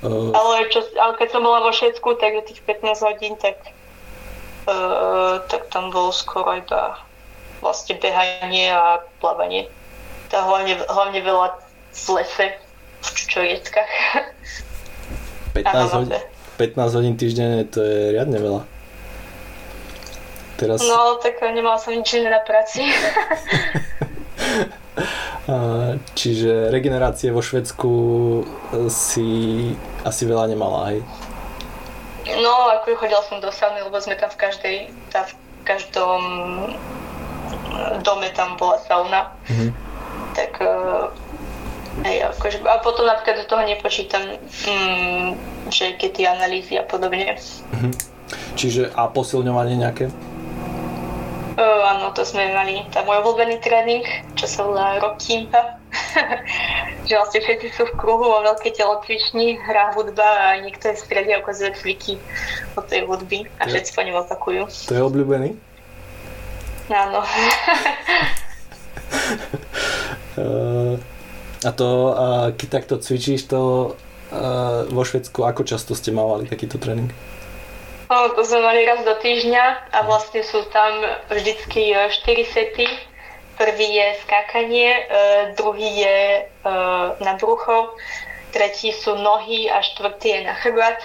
Uh... 0.00 0.32
Ale, 0.32 0.68
čo, 0.72 0.80
ale 0.96 1.12
keď 1.20 1.28
som 1.28 1.44
bola 1.44 1.60
vo 1.60 1.70
Švedsku, 1.76 2.16
tak 2.16 2.40
do 2.40 2.42
tých 2.48 2.64
15 2.64 3.04
hodín, 3.04 3.36
tak, 3.36 3.60
uh, 4.66 5.44
tak 5.46 5.68
tam 5.68 5.92
bolo 5.92 6.10
skoro 6.10 6.56
iba 6.56 6.98
vlastne 7.60 8.00
behanie 8.00 8.72
a 8.72 9.04
plávanie. 9.20 9.68
Tá 10.32 10.40
hlavne, 10.44 10.80
hlavne 10.88 11.20
veľa 11.20 11.46
v 11.94 12.06
lese, 12.16 12.46
v 13.04 13.08
čučorieckách. 13.12 13.92
15 15.54 15.96
hodín, 16.00 16.16
15 16.58 16.96
hodín 16.98 17.14
týždenne, 17.14 17.62
to 17.70 17.78
je 17.84 18.18
riadne 18.18 18.40
veľa. 18.40 18.73
Teraz... 20.54 20.78
No, 20.86 21.18
tak 21.18 21.42
nemala 21.42 21.78
som 21.82 21.94
nič 21.94 22.14
iné 22.14 22.30
na 22.30 22.42
práci. 22.42 22.86
Čiže 26.14 26.70
regenerácie 26.72 27.28
vo 27.34 27.44
Švedsku 27.44 27.92
e, 27.92 28.42
si 28.88 29.28
asi 30.06 30.22
veľa 30.24 30.48
nemala, 30.48 30.94
hej? 30.94 31.04
No, 32.40 32.72
ako 32.72 32.96
chodila 32.96 33.20
som 33.28 33.42
do 33.44 33.52
sauny, 33.52 33.84
lebo 33.84 34.00
sme 34.00 34.16
tam 34.16 34.32
v 34.32 34.38
každej, 34.40 34.76
tá, 35.12 35.28
v 35.28 35.34
každom 35.68 36.22
dome 38.00 38.28
tam 38.32 38.56
bola 38.56 38.80
sauna. 38.88 39.36
Mm-hmm. 39.44 39.70
Tak 40.32 40.52
uh, 40.64 41.12
hej, 42.08 42.24
akože, 42.32 42.64
a 42.64 42.80
potom 42.80 43.04
napríklad 43.04 43.44
do 43.44 43.46
toho 43.46 43.62
nepočítam, 43.68 44.24
mm, 44.40 45.28
že 45.68 46.00
keď 46.00 46.10
tie 46.16 46.26
analýzy 46.32 46.80
a 46.80 46.84
podobne. 46.88 47.36
Mm-hmm. 47.36 47.92
Čiže 48.56 48.96
a 48.96 49.10
posilňovanie 49.12 49.76
nejaké? 49.76 50.08
Uh, 51.54 51.86
áno, 51.86 52.10
to 52.10 52.26
sme 52.26 52.50
mali, 52.50 52.82
tá 52.90 53.06
môj 53.06 53.22
obľúbený 53.22 53.62
tréning, 53.62 54.02
čo 54.34 54.50
sa 54.50 54.66
volá 54.66 54.98
Rock 54.98 55.22
Kimpa. 55.22 55.78
že 57.06 57.14
vlastne 57.14 57.40
všetci 57.44 57.68
sú 57.76 57.84
v 57.86 57.96
kruhu 58.00 58.24
vo 58.24 58.40
veľkej 58.42 58.72
telocvični, 58.80 59.60
hrá 59.60 59.92
hudba 59.94 60.24
a 60.24 60.58
niekto 60.58 60.88
je 60.90 60.98
v 60.98 61.04
strede 61.04 61.32
ukazuje 61.38 61.70
cviky 61.76 62.18
od 62.74 62.84
tej 62.88 63.06
hudby 63.06 63.46
a 63.60 63.68
všetci 63.68 63.94
po 63.94 64.02
ňom 64.02 64.24
opakujú. 64.24 64.66
To 64.66 64.92
je 64.96 65.02
obľúbený? 65.04 65.50
Áno. 66.90 67.20
uh, 70.40 70.94
a 71.64 71.70
to, 71.72 71.88
uh, 72.12 72.48
keď 72.56 72.68
takto 72.82 72.94
cvičíš, 73.00 73.46
to 73.48 73.94
uh, 74.32 74.88
vo 74.88 75.02
Švedsku, 75.04 75.44
ako 75.44 75.62
často 75.64 75.92
ste 75.94 76.12
mávali 76.12 76.48
takýto 76.48 76.80
tréning? 76.80 77.12
No, 78.10 78.28
to 78.36 78.44
sme 78.44 78.60
mali 78.60 78.84
raz 78.84 79.00
do 79.00 79.16
týždňa 79.16 79.96
a 79.96 79.98
vlastne 80.04 80.44
sú 80.44 80.68
tam 80.68 81.00
vždycky 81.32 81.96
4 81.96 82.12
e, 82.12 82.44
sety. 82.44 82.86
Prvý 83.56 83.86
je 83.96 84.08
skákanie, 84.26 84.90
e, 84.92 85.02
druhý 85.56 86.04
je 86.04 86.18
e, 86.42 86.42
na 87.22 87.38
brucho, 87.40 87.96
tretí 88.52 88.92
sú 88.92 89.16
nohy 89.16 89.70
a 89.70 89.80
štvrtý 89.80 90.28
je 90.36 90.40
na 90.44 90.54
chrbát. 90.60 91.00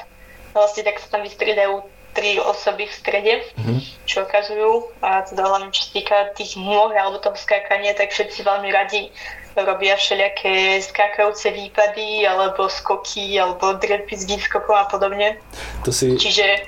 Vlastne 0.51 0.83
tak 0.83 0.99
sa 0.99 1.17
tam 1.17 1.21
vystriedajú 1.23 1.85
tri 2.17 2.41
osoby 2.41 2.89
v 2.89 2.93
strede, 2.93 3.33
mm-hmm. 3.55 3.79
čo 4.03 4.25
ukazujú. 4.25 4.91
A 5.05 5.23
teda 5.23 5.45
hlavne 5.45 5.69
čo 5.71 5.87
sa 5.87 5.91
týka 5.93 6.17
tých 6.35 6.57
nôh 6.57 6.91
alebo 6.91 7.21
toho 7.21 7.37
skákania, 7.37 7.95
tak 7.95 8.11
všetci 8.11 8.43
veľmi 8.43 8.69
radi 8.73 9.13
robia 9.55 9.95
všelijaké 9.95 10.81
skákajúce 10.81 11.51
výpady, 11.51 12.27
alebo 12.27 12.69
skoky, 12.69 13.39
alebo 13.39 13.73
drepy 13.77 14.15
s 14.15 14.25
výskokom 14.25 14.75
a 14.75 14.85
podobne. 14.85 15.37
To 15.85 15.91
si... 15.91 16.17
Čiže 16.17 16.67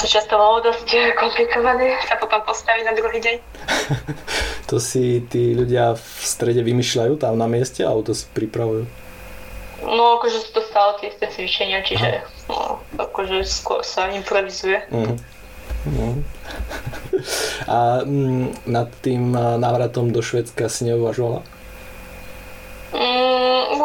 to 0.00 0.08
často 0.08 0.32
bolo 0.40 0.64
dosť 0.64 1.12
komplikované 1.20 2.00
sa 2.08 2.16
potom 2.16 2.40
postaviť 2.48 2.84
na 2.88 2.96
druhý 2.96 3.20
deň. 3.20 3.36
to 4.70 4.80
si 4.80 5.20
tí 5.28 5.52
ľudia 5.52 5.92
v 5.92 6.06
strede 6.24 6.64
vymýšľajú 6.64 7.20
tam 7.20 7.36
na 7.36 7.44
mieste, 7.44 7.84
alebo 7.84 8.08
to 8.08 8.16
si 8.16 8.24
pripravujú? 8.32 8.88
No, 9.80 10.20
akože 10.20 10.44
sú 10.44 10.50
to 10.56 10.62
stále 10.64 10.96
tie 11.00 11.08
isté 11.08 11.24
cvičenia, 11.28 11.80
čiže 11.84 12.24
no, 12.48 12.80
akože 13.00 13.44
skôr 13.44 13.80
sa 13.80 14.08
improvizuje. 14.12 14.80
Uh-huh. 14.92 15.16
A 17.68 18.04
mm, 18.04 18.68
nad 18.68 18.88
tým 19.00 19.32
návratom 19.36 20.12
do 20.12 20.20
Švedska 20.20 20.68
si 20.68 20.88
neuvažovala? 20.88 21.44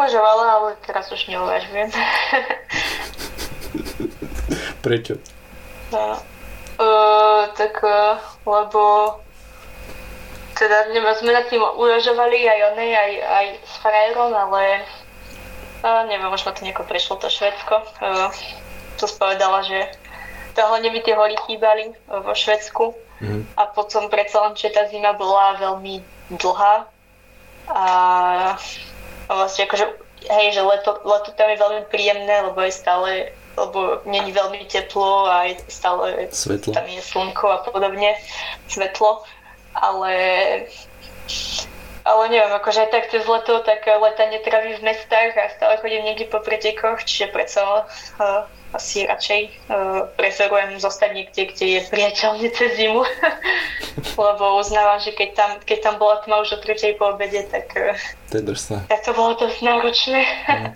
Uvažovala, 0.06 0.46
ale 0.54 0.70
teraz 0.86 1.10
už 1.10 1.34
neuvažujem. 1.34 1.90
Prečo? 4.86 5.18
No, 5.90 6.22
uh, 6.78 7.50
tak 7.58 7.82
uh, 7.82 8.22
lebo 8.46 9.18
teda 10.54 10.94
sme 11.18 11.34
nad 11.34 11.50
tým 11.50 11.58
uvažovali 11.58 12.38
aj 12.38 12.78
onej, 12.78 12.92
aj, 12.94 13.12
aj 13.18 13.46
s 13.66 13.74
frajerom, 13.82 14.30
ale 14.30 14.86
uh, 15.82 16.06
neviem, 16.06 16.30
už 16.30 16.46
ma 16.46 16.54
to 16.54 16.62
nejako 16.62 16.86
prešlo 16.86 17.18
to 17.18 17.26
Švedsko. 17.26 17.82
Uh, 17.98 18.30
to 19.02 19.10
spovedala, 19.10 19.66
že 19.66 19.90
to 20.54 20.62
hlavne 20.62 20.94
mi 20.94 21.02
tie 21.02 21.18
hory 21.18 21.34
chýbali 21.50 21.98
uh, 22.14 22.22
vo 22.22 22.38
Švedsku. 22.38 22.94
Mm. 23.26 23.42
A 23.58 23.74
potom 23.74 24.06
predsa 24.14 24.46
len, 24.46 24.54
že 24.54 24.70
tá 24.70 24.86
zima 24.86 25.18
bola 25.18 25.58
veľmi 25.58 25.98
dlhá 26.38 26.94
a, 27.74 28.54
a 29.30 29.32
vlastne 29.34 29.66
akože, 29.66 29.86
hej, 30.30 30.48
že 30.54 30.62
leto, 30.62 31.02
leto 31.06 31.30
tam 31.34 31.50
je 31.50 31.58
veľmi 31.58 31.84
príjemné, 31.90 32.46
lebo 32.46 32.62
je 32.62 32.74
stále, 32.74 33.12
lebo 33.58 34.02
není 34.06 34.32
veľmi 34.32 34.66
teplo 34.70 35.26
a 35.26 35.50
je 35.50 35.56
stále 35.70 36.30
svetlo. 36.30 36.74
tam 36.74 36.86
je 36.86 37.02
slnko 37.02 37.46
a 37.50 37.58
podobne, 37.66 38.14
svetlo, 38.70 39.26
ale 39.74 40.14
ale 42.06 42.30
neviem, 42.30 42.54
akože 42.54 42.86
aj 42.86 42.90
tak 42.94 43.04
cez 43.10 43.26
leto, 43.26 43.66
tak 43.66 43.82
leta 43.90 44.30
netravím 44.30 44.78
v 44.78 44.94
mestách 44.94 45.34
a 45.34 45.50
stále 45.58 45.82
chodím 45.82 46.06
niekde 46.06 46.30
po 46.30 46.38
pretekoch, 46.38 47.02
čiže 47.02 47.34
predsa 47.34 47.66
uh, 47.66 48.46
asi 48.78 49.10
radšej 49.10 49.42
uh, 49.74 50.06
preferujem 50.14 50.78
zostať 50.78 51.10
niekde, 51.18 51.42
kde 51.50 51.66
je 51.66 51.80
priateľne 51.90 52.48
cez 52.54 52.78
zimu, 52.78 53.02
lebo 54.22 54.62
uznávam, 54.62 55.02
že 55.02 55.18
keď 55.18 55.30
tam, 55.34 55.52
keď 55.66 55.78
tam 55.82 55.96
bola 55.98 56.22
tma 56.22 56.46
už 56.46 56.56
o 56.56 56.58
tretej 56.62 56.94
po 57.02 57.18
obede, 57.18 57.42
tak, 57.50 57.74
uh, 57.74 57.98
to, 58.30 58.38
je 58.38 58.44
drsné. 58.46 58.86
tak 58.86 59.02
to 59.02 59.12
bolo 59.18 59.34
dosť 59.34 59.60
náročné. 59.66 60.22
Mhm. 60.46 60.72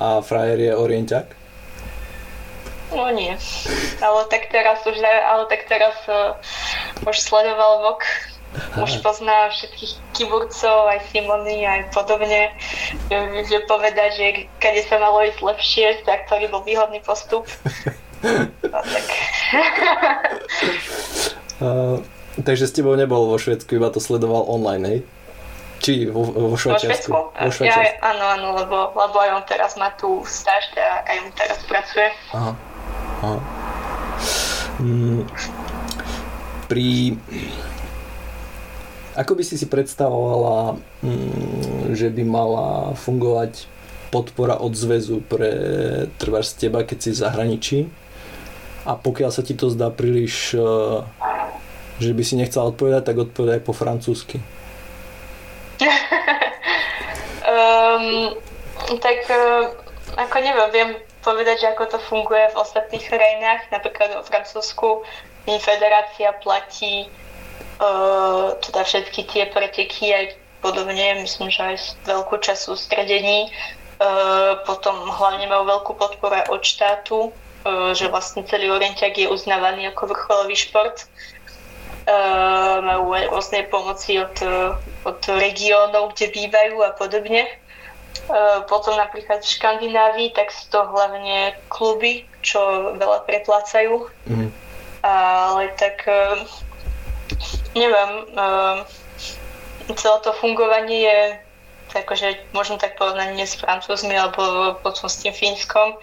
A 0.00 0.24
frajer 0.24 0.56
je 0.56 0.72
orienťák? 0.72 1.26
No 2.96 3.06
nie, 3.12 3.36
ale 4.02 4.20
tak 4.32 4.48
teraz 4.48 4.82
už, 4.88 4.98
ale 5.04 5.44
tak 5.52 5.68
teraz 5.68 5.94
uh, 6.08 6.32
už 7.04 7.16
sledoval 7.20 7.84
vok 7.92 8.02
už 8.82 8.98
pozná 9.06 9.50
všetkých 9.54 9.92
kiburcov, 10.14 10.90
aj 10.90 11.06
Simony, 11.14 11.62
aj 11.62 11.94
podobne. 11.94 12.50
Že 13.10 13.66
povedať, 13.70 14.10
že 14.18 14.26
kade 14.58 14.82
sa 14.86 14.98
malo 14.98 15.22
ísť 15.22 15.38
lepšie, 15.38 15.86
tak 16.02 16.26
to 16.26 16.34
bol 16.50 16.62
výhodný 16.66 17.00
postup. 17.02 17.46
No, 18.20 18.84
tak. 18.84 19.04
uh, 21.64 21.96
takže 22.44 22.68
s 22.68 22.76
tebou 22.76 22.92
nebol 22.92 23.32
vo 23.32 23.40
Švedsku, 23.40 23.80
iba 23.80 23.88
to 23.88 23.96
sledoval 23.96 24.44
online, 24.44 24.84
hej? 24.84 24.98
Či 25.80 25.92
vo, 26.12 26.52
vo 26.52 26.52
Švajčiarsku? 26.52 27.08
Vo 27.08 27.48
Švedsku? 27.48 27.80
Ja, 27.80 27.96
áno, 28.04 28.24
áno, 28.36 28.48
lebo, 28.60 28.92
lebo 28.92 29.16
aj 29.24 29.30
on 29.40 29.44
teraz 29.48 29.80
má 29.80 29.88
tu 29.96 30.20
stáž 30.28 30.68
a 30.76 31.00
aj 31.08 31.16
on 31.24 31.32
teraz 31.32 31.58
pracuje. 31.64 32.12
Aha. 32.36 32.52
Aha. 33.24 33.38
Mm, 34.84 35.24
pri 36.68 37.16
ako 39.18 39.32
by 39.34 39.42
si 39.42 39.58
si 39.58 39.66
predstavovala, 39.66 40.78
mm, 41.02 41.94
že 41.98 42.10
by 42.14 42.22
mala 42.22 42.94
fungovať 42.94 43.66
podpora 44.10 44.58
od 44.58 44.74
zväzu 44.74 45.22
pre 45.22 45.50
trváš 46.18 46.54
z 46.54 46.66
teba, 46.66 46.82
keď 46.82 46.98
si 46.98 47.10
v 47.14 47.20
zahraničí? 47.22 47.78
A 48.86 48.96
pokiaľ 48.98 49.30
sa 49.30 49.42
ti 49.46 49.54
to 49.54 49.70
zdá 49.70 49.90
príliš, 49.92 50.56
e, 50.56 50.62
že 52.02 52.10
by 52.16 52.22
si 52.24 52.34
nechcela 52.34 52.70
odpovedať, 52.70 53.12
tak 53.12 53.16
odpovedaj 53.18 53.60
po 53.62 53.76
francúzsky. 53.76 54.42
um, 57.46 58.34
tak 59.04 59.18
uh, 59.30 59.70
ako 60.16 60.36
neviem, 60.42 60.68
viem 60.74 60.90
povedať, 61.22 61.62
že 61.62 61.70
ako 61.76 61.84
to 61.86 61.98
funguje 62.02 62.50
v 62.50 62.58
ostatných 62.58 63.04
krajinách. 63.04 63.68
Napríklad 63.70 64.16
vo 64.16 64.22
Francúzsku 64.24 65.04
federácia 65.46 66.34
platí 66.40 67.10
teda 68.60 68.80
všetky 68.84 69.24
tie 69.24 69.48
preteky 69.48 70.12
aj 70.12 70.24
podobne, 70.60 71.24
myslím, 71.24 71.48
že 71.48 71.62
aj 71.64 71.76
veľkú 72.04 72.36
časť 72.36 72.68
sústredení. 72.68 73.48
Potom 74.68 74.96
hlavne 75.08 75.48
majú 75.48 75.64
veľkú 75.64 75.92
podporu 75.96 76.44
od 76.52 76.60
štátu, 76.60 77.32
že 77.96 78.08
vlastne 78.12 78.44
celý 78.44 78.68
orientiak 78.72 79.16
je 79.16 79.28
uznávaný 79.28 79.88
ako 79.92 80.12
vrcholový 80.12 80.56
šport. 80.56 81.08
Majú 82.84 83.12
aj 83.16 83.24
rôzne 83.32 83.60
pomoci 83.68 84.20
od, 84.20 84.36
od 85.04 85.20
regiónov, 85.40 86.16
kde 86.16 86.32
bývajú 86.32 86.76
a 86.84 86.92
podobne. 86.96 87.48
Potom 88.68 88.96
napríklad 88.96 89.40
v 89.40 89.52
Škandinávii, 89.56 90.36
tak 90.36 90.52
sú 90.52 90.68
to 90.72 90.80
hlavne 90.84 91.56
kluby, 91.72 92.28
čo 92.44 92.92
veľa 92.96 93.24
preplácajú. 93.24 94.08
Mm. 94.28 94.48
Ale 95.04 95.72
tak 95.80 96.04
neviem, 97.74 98.10
uh, 98.36 98.82
celé 99.94 100.18
to 100.22 100.32
fungovanie 100.38 101.00
je 101.06 101.18
akože 101.90 102.54
možno 102.54 102.78
tak 102.78 102.94
porovnanie 102.94 103.42
s 103.42 103.58
Francúzmi 103.58 104.14
alebo 104.14 104.74
potom 104.78 105.10
s 105.10 105.26
tým 105.26 105.34
Fínskom 105.34 105.98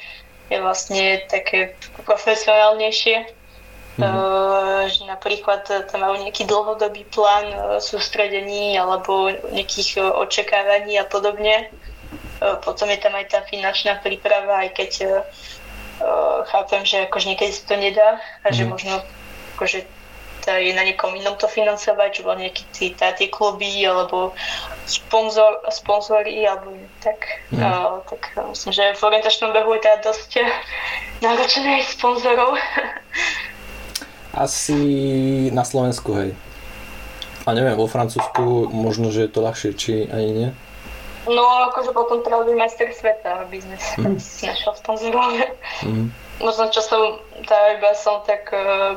je 0.52 0.60
vlastne 0.60 1.24
také 1.32 1.80
profesionálnejšie. 2.04 3.36
Mm-hmm. 3.98 4.94
Že 4.94 5.02
napríklad 5.10 5.66
tam 5.66 6.00
majú 6.06 6.22
nejaký 6.22 6.46
dlhodobý 6.46 7.02
plán 7.10 7.50
uh, 7.50 7.82
sústredení 7.82 8.78
alebo 8.78 9.34
nejakých 9.50 9.98
uh, 9.98 10.13
očakávaní 10.22 11.02
a 11.02 11.06
podobne. 11.10 11.74
Uh, 12.38 12.62
potom 12.62 12.94
je 12.94 13.00
tam 13.02 13.18
aj 13.18 13.26
tá 13.34 13.40
finančná 13.50 13.98
príprava, 14.06 14.68
aj 14.68 14.70
keď 14.76 14.92
chápem, 16.54 16.86
že 16.86 17.10
akože 17.10 17.26
niekedy 17.26 17.50
sa 17.50 17.74
to 17.74 17.76
nedá 17.82 18.22
a 18.46 18.54
mm-hmm. 18.54 18.54
že 18.54 18.63
mhm. 18.63 18.70
možno 18.70 18.94
akože 19.58 19.80
je 20.55 20.71
na 20.71 20.88
niekom 20.88 21.12
inom 21.12 21.36
to 21.36 21.51
financovať, 21.51 22.10
že 22.15 22.21
bol 22.23 22.39
nejaký 22.39 22.63
tí, 22.71 22.86
tá, 22.95 23.12
tie 23.12 23.27
kluby 23.27 23.83
alebo 23.83 24.31
sponzor, 24.88 25.60
sponzory 25.67 26.47
alebo 26.47 26.71
tak. 27.03 27.43
Mm. 27.51 27.60
Uh, 27.60 27.99
tak 28.07 28.31
myslím, 28.55 28.71
že 28.71 28.95
v 28.95 29.01
orientačnom 29.03 29.51
behu 29.51 29.75
je 29.75 29.81
teda 29.83 29.99
dosť 30.07 30.31
náročné 31.25 31.83
aj 31.83 31.83
sponzorov. 31.99 32.55
Asi 34.47 34.79
na 35.49 35.65
Slovensku, 35.65 36.13
hej. 36.13 36.31
A 37.47 37.55
neviem, 37.55 37.73
vo 37.79 37.88
Francúzsku 37.89 38.69
možno, 38.69 39.10
že 39.10 39.25
je 39.25 39.31
to 39.31 39.39
ľahšie, 39.39 39.71
či 39.73 40.05
ani 40.12 40.29
nie? 40.36 40.49
No, 41.27 41.71
akože 41.71 41.91
potom 41.91 42.23
treba 42.23 42.47
byť 42.47 42.55
majster 42.55 42.88
sveta, 42.95 43.43
aby 43.47 43.60
sme 43.60 43.75
mm. 43.75 44.19
si 44.19 44.47
našiel 44.47 44.75
sponzorov. 44.79 45.36
Mm. 45.83 46.07
Možno 46.39 46.69
čo 46.71 46.79
som, 46.86 47.19
tak 47.43 47.81
iba 47.81 47.91
som 47.97 48.21
tak 48.23 48.47
uh, 48.53 48.95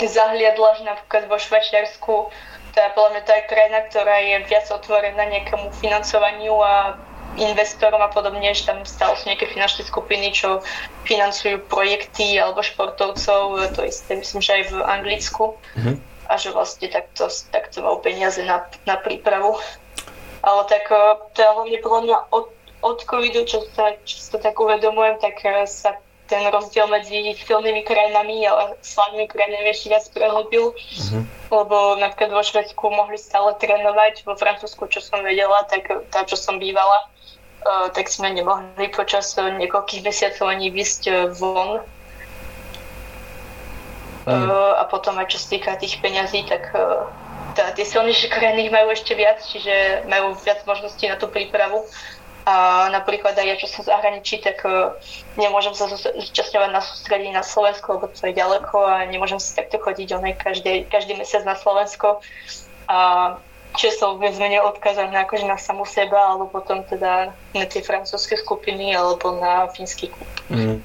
zahliadla, 0.00 0.80
že 0.80 0.82
napríklad 0.88 1.28
vo 1.28 1.36
Švajčiarsku 1.36 2.32
teda 2.72 2.88
podľa 2.96 3.10
mňa 3.12 3.22
to 3.28 3.32
je 3.36 3.50
krajina, 3.52 3.78
ktorá 3.92 4.16
je 4.24 4.36
viac 4.48 4.66
otvorená 4.72 5.22
nejakému 5.28 5.76
financovaniu 5.76 6.56
a 6.64 6.96
investorom 7.36 8.00
a 8.00 8.12
podobne, 8.12 8.52
že 8.52 8.68
tam 8.68 8.84
stále 8.84 9.16
sú 9.16 9.28
nejaké 9.28 9.48
finančné 9.48 9.88
skupiny, 9.88 10.32
čo 10.32 10.60
financujú 11.08 11.64
projekty 11.68 12.36
alebo 12.36 12.60
športovcov, 12.60 13.72
to 13.72 13.80
isté 13.84 14.20
myslím, 14.20 14.40
že 14.40 14.52
aj 14.52 14.62
v 14.68 14.74
Anglicku. 14.84 15.44
Mm-hmm. 15.76 15.96
A 16.28 16.32
že 16.40 16.48
vlastne 16.52 16.88
takto, 16.88 17.28
takto 17.52 17.84
majú 17.84 18.00
peniaze 18.00 18.40
na, 18.40 18.64
na 18.88 18.96
prípravu. 18.96 19.60
Ale 20.40 20.64
tak 20.64 20.88
teda 21.36 21.52
hlavne 21.52 21.76
podľa 21.84 22.00
mňa 22.08 22.16
od, 22.32 22.46
od 22.80 22.98
covidu, 23.04 23.44
čo 23.44 23.68
sa, 23.76 23.92
čo 24.00 24.16
sa 24.16 24.40
tak 24.40 24.56
uvedomujem, 24.56 25.20
tak 25.20 25.44
e, 25.44 25.68
sa 25.68 26.00
ten 26.26 26.48
rozdiel 26.48 26.86
medzi 26.88 27.34
silnými 27.34 27.82
krajinami 27.84 28.46
a 28.48 28.72
slabými 28.80 29.28
krajinami 29.28 29.68
ešte 29.74 29.92
viac 29.92 30.04
prehlbil, 30.14 30.72
uh-huh. 30.72 31.22
lebo 31.50 32.00
napríklad 32.00 32.32
vo 32.32 32.42
Švedsku 32.42 32.84
mohli 32.88 33.18
stále 33.20 33.52
trénovať, 33.58 34.24
vo 34.24 34.38
Francúzsku, 34.38 34.88
čo 34.88 35.02
som 35.02 35.20
vedela, 35.20 35.66
tak 35.68 35.90
tá, 36.08 36.24
čo 36.24 36.38
som 36.38 36.56
bývala, 36.56 37.10
uh, 37.66 37.92
tak 37.92 38.08
sme 38.08 38.32
nemohli 38.32 38.88
počas 38.94 39.34
niekoľkých 39.36 40.02
mesiacov 40.06 40.48
ani 40.48 40.72
vysť 40.72 41.02
uh, 41.10 41.16
von. 41.34 41.82
Uh, 44.22 44.78
a 44.78 44.86
potom 44.86 45.18
aj 45.18 45.34
čo 45.34 45.38
sa 45.42 45.58
týka 45.58 45.70
tých 45.82 45.98
peňazí, 45.98 46.46
tak 46.46 46.70
uh, 46.78 47.10
tá, 47.58 47.74
tie 47.76 47.84
silnejšie 47.84 48.30
krajiny 48.32 48.70
majú 48.72 48.94
ešte 48.94 49.12
viac, 49.18 49.42
čiže 49.42 50.06
majú 50.08 50.38
viac 50.40 50.64
možností 50.64 51.10
na 51.10 51.18
tú 51.18 51.28
prípravu. 51.28 51.84
A 52.42 52.90
napríklad 52.90 53.38
aj 53.38 53.46
ja, 53.46 53.54
čo 53.54 53.70
som 53.70 53.86
v 53.86 53.94
zahraničí, 53.94 54.42
tak 54.42 54.66
uh, 54.66 54.98
nemôžem 55.38 55.78
sa 55.78 55.86
zúčastňovať 55.86 56.70
na 56.74 56.82
sústredí 56.82 57.30
na 57.30 57.46
Slovensko, 57.46 57.98
lebo 57.98 58.10
to 58.10 58.18
je 58.26 58.34
ďaleko 58.34 58.76
a 58.82 59.06
nemôžem 59.06 59.38
si 59.38 59.54
takto 59.54 59.78
chodiť 59.78 60.18
onej 60.18 60.34
každý, 60.42 60.90
každý 60.90 61.14
mesiac 61.14 61.46
na 61.46 61.54
Slovensko. 61.54 62.18
A 62.90 62.98
čiže 63.78 64.02
som 64.02 64.18
viac 64.18 64.34
menej 64.42 64.58
odkazaná 64.58 65.22
akože 65.22 65.46
na 65.46 65.54
samú 65.54 65.86
seba, 65.86 66.34
alebo 66.34 66.50
potom 66.50 66.82
teda 66.82 67.30
na 67.54 67.64
tie 67.70 67.78
francúzske 67.78 68.34
skupiny, 68.34 68.90
alebo 68.90 69.38
na 69.38 69.70
fínsky 69.70 70.10
klub. 70.10 70.30
Mm. 70.50 70.82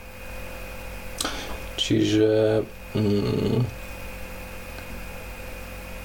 Čiže 1.78 2.62
mm, 2.94 3.60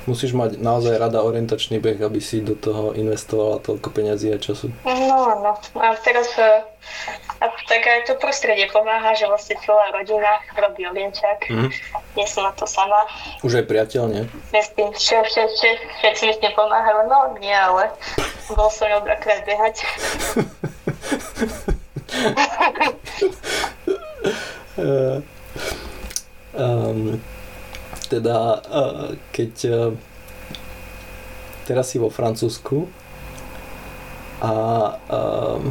musíš 0.07 0.35
mať 0.35 0.59
naozaj 0.59 0.99
rada 0.99 1.23
orientačný 1.23 1.79
beh, 1.79 2.03
aby 2.03 2.19
si 2.19 2.43
do 2.43 2.59
toho 2.59 2.93
investovala 2.95 3.63
toľko 3.63 3.89
peniazí 3.95 4.35
a 4.35 4.39
času. 4.39 4.75
No, 4.83 5.39
no. 5.39 5.53
A 5.79 5.95
teraz 6.03 6.27
e, 6.35 6.43
a 7.43 7.47
tak 7.67 7.83
aj 7.87 8.11
to 8.11 8.15
prostredie 8.19 8.67
pomáha, 8.71 9.15
že 9.15 9.27
vlastne 9.31 9.55
celá 9.63 9.91
rodina 9.95 10.43
robí 10.59 10.87
orienčák. 10.87 11.47
Mm. 11.51 11.71
Nie 12.19 12.27
som 12.27 12.43
na 12.47 12.53
to 12.55 12.67
sama. 12.67 13.07
Už 13.47 13.63
aj 13.63 13.67
priateľ, 13.71 14.03
nie? 14.11 14.23
Myslím, 14.51 14.91
že 14.95 15.23
všetci 16.03 16.23
mi 16.27 16.33
s 16.35 16.43
tým 16.43 16.55
pomáhajú. 16.55 17.07
No, 17.07 17.35
nie, 17.39 17.55
ale 17.55 17.91
bol 18.51 18.71
som 18.71 18.91
ju 18.91 18.99
dvakrát 19.07 19.43
behať. 19.47 19.77
um, 26.59 27.19
teda 28.13 28.37
eh, 28.61 29.09
keď 29.33 29.53
eh, 29.65 29.75
teraz 31.65 31.89
si 31.89 31.97
vo 31.97 32.13
Francúzsku 32.13 32.85
a 34.43 34.55
um, 34.99 35.71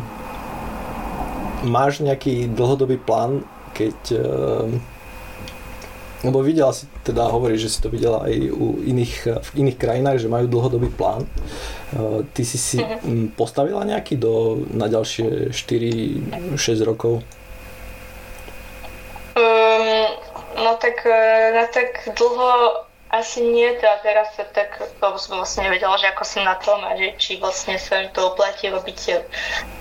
máš 1.67 1.99
nejaký 1.99 2.47
dlhodobý 2.56 2.95
plán, 2.95 3.43
keď 3.75 3.97
um, 4.15 4.80
lebo 6.23 6.39
videla 6.39 6.71
si, 6.71 6.88
teda 7.04 7.27
hovorí, 7.27 7.60
že 7.60 7.67
si 7.67 7.84
to 7.84 7.91
videla 7.91 8.23
aj 8.23 8.34
u 8.54 8.80
iných, 8.80 9.41
v 9.41 9.49
iných 9.65 9.77
krajinách, 9.82 10.21
že 10.21 10.32
majú 10.32 10.45
dlhodobý 10.45 10.93
plán. 10.93 11.25
Ty 12.32 12.43
si 12.45 12.58
si 12.62 12.77
uh-huh. 12.77 13.34
postavila 13.34 13.82
nejaký 13.82 14.21
do, 14.21 14.63
na 14.69 14.86
ďalšie 14.86 15.49
4-6 15.49 16.56
rokov? 16.86 17.25
No 20.62 20.78
tak 20.78 21.06
e, 21.06 21.52
na 21.58 21.65
tak 21.67 22.06
dlho 22.13 22.86
asi 23.12 23.43
nie, 23.43 23.76
teda 23.76 24.00
teraz 24.08 24.32
sa 24.39 24.47
tak, 24.56 24.80
lebo 25.04 25.19
som 25.19 25.36
vlastne 25.41 25.67
nevedela, 25.67 26.00
že 26.00 26.08
ako 26.15 26.24
som 26.24 26.47
na 26.47 26.56
tom 26.63 26.80
a 26.88 26.95
že 26.95 27.12
či 27.19 27.32
vlastne 27.43 27.76
sa 27.76 28.00
mi 28.00 28.08
to 28.15 28.32
oplatí 28.32 28.71
robiť, 28.71 29.00
e, 29.10 29.13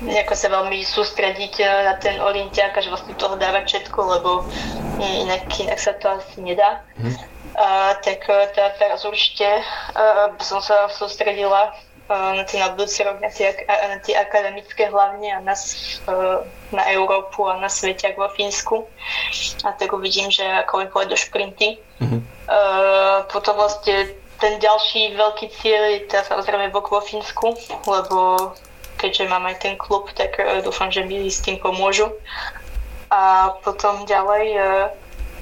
nejako 0.02 0.34
sa 0.34 0.48
veľmi 0.50 0.80
sústrediť 0.82 1.54
e, 1.60 1.64
na 1.84 1.94
ten 2.00 2.16
olimpiák 2.18 2.74
a 2.74 2.80
že 2.80 2.90
vlastne 2.90 3.14
toho 3.20 3.36
dávať 3.36 3.64
všetko, 3.68 3.98
lebo 4.18 4.30
inak, 4.98 5.46
inak 5.60 5.78
sa 5.78 5.92
to 6.00 6.16
asi 6.16 6.40
nedá. 6.40 6.80
Mm. 6.96 7.14
A, 7.60 7.92
tak 8.00 8.24
teda 8.24 8.72
teraz 8.80 9.04
určite 9.04 9.60
by 10.38 10.44
som 10.44 10.64
sa 10.64 10.88
sústredila 10.88 11.76
na 12.10 12.42
tie 12.42 12.58
budúci 12.74 13.06
rok, 13.06 13.22
na 13.22 13.30
tie, 13.30 13.54
na 13.70 14.02
tie 14.02 14.18
akademické 14.18 14.90
hlavne 14.90 15.30
a 15.30 15.38
na, 15.38 15.54
na 16.74 16.82
Európu 16.90 17.46
a 17.46 17.62
na 17.62 17.70
svete 17.70 18.10
ako 18.10 18.26
vo 18.26 18.30
Fínsku. 18.34 18.76
A 19.62 19.70
tak 19.78 19.94
uvidím, 19.94 20.26
že 20.26 20.42
ako 20.42 20.82
mi 20.82 20.86
pôjdu 20.90 21.14
šprinty. 21.14 21.78
Mm-hmm. 22.02 22.20
Potom 23.30 23.54
vlastne 23.54 24.10
ten 24.42 24.58
ďalší 24.58 25.14
veľký 25.14 25.46
cieľ 25.62 25.82
je 25.94 25.98
teda 26.10 26.26
samozrejme 26.26 26.74
bok 26.74 26.90
vo 26.90 26.98
Fínsku, 26.98 27.54
lebo 27.86 28.50
keďže 28.98 29.30
mám 29.30 29.46
aj 29.46 29.56
ten 29.62 29.74
klub, 29.80 30.12
tak 30.12 30.36
uh, 30.36 30.60
dúfam, 30.60 30.92
že 30.92 31.06
mi 31.06 31.24
s 31.30 31.40
tým 31.40 31.56
pomôžu. 31.56 32.12
A 33.10 33.54
potom 33.66 34.06
ďalej, 34.06 34.54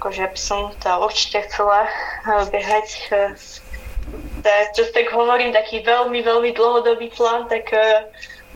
akože 0.00 0.24
by 0.24 0.38
som 0.40 0.72
teda 0.81 1.04
určite 1.04 1.44
chcela 1.50 1.85
behať 2.48 2.88
tak, 4.42 4.74
čo 4.74 4.87
tak 4.94 5.11
hovorím, 5.11 5.53
taký 5.53 5.83
veľmi, 5.83 6.22
veľmi 6.22 6.51
dlhodobý 6.55 7.11
plán, 7.14 7.46
tak 7.51 7.70
uh, 7.74 8.07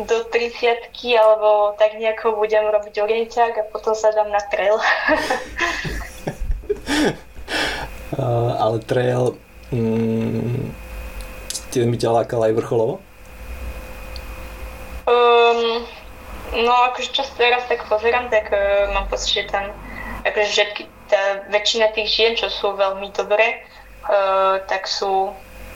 do 0.00 0.24
30 0.24 0.88
alebo 1.20 1.76
tak 1.76 2.00
nejako 2.00 2.40
budem 2.40 2.64
robiť 2.64 2.94
orienťák 2.96 3.52
a 3.60 3.68
potom 3.68 3.92
sa 3.92 4.08
dám 4.16 4.32
na 4.32 4.40
trail. 4.48 4.80
ale 8.62 8.78
trail 8.88 9.36
mm, 9.68 10.72
ste 11.72 11.88
mi 11.88 11.96
ťa 11.96 12.24
lákal 12.24 12.40
aj 12.48 12.56
vrcholovo? 12.56 13.00
Um, 15.08 15.84
no 16.56 16.72
akože 16.92 17.12
čo 17.12 17.24
teraz 17.36 17.64
tak 17.68 17.84
pozerám, 17.88 18.32
tak 18.32 18.48
uh, 18.48 18.92
mám 18.96 19.08
pocit, 19.12 19.44
že 19.44 19.52
tam 19.52 19.72
akože 20.24 20.48
všetky, 20.48 20.82
tá 21.10 21.48
väčšina 21.52 21.92
tých 21.92 22.08
žien, 22.08 22.32
čo 22.38 22.48
sú 22.48 22.72
veľmi 22.76 23.12
dobré, 23.12 23.60
uh, 24.08 24.62
tak 24.68 24.88
sú 24.88 25.32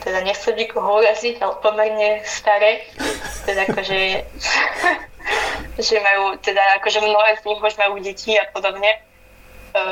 teda 0.07 0.23
nechcem 0.23 0.55
nikoho 0.55 1.03
uraziť, 1.03 1.43
ale 1.43 1.59
pomerne 1.59 2.23
staré, 2.23 2.87
teda 3.43 3.67
akože, 3.67 4.23
že 5.91 5.95
majú, 5.99 6.39
teda 6.39 6.79
akože 6.79 7.03
mnohé 7.03 7.35
z 7.43 7.45
nich 7.51 7.59
už 7.59 7.75
majú 7.75 7.99
deti 7.99 8.39
a 8.39 8.47
podobne. 8.55 8.87
E, 8.87 8.99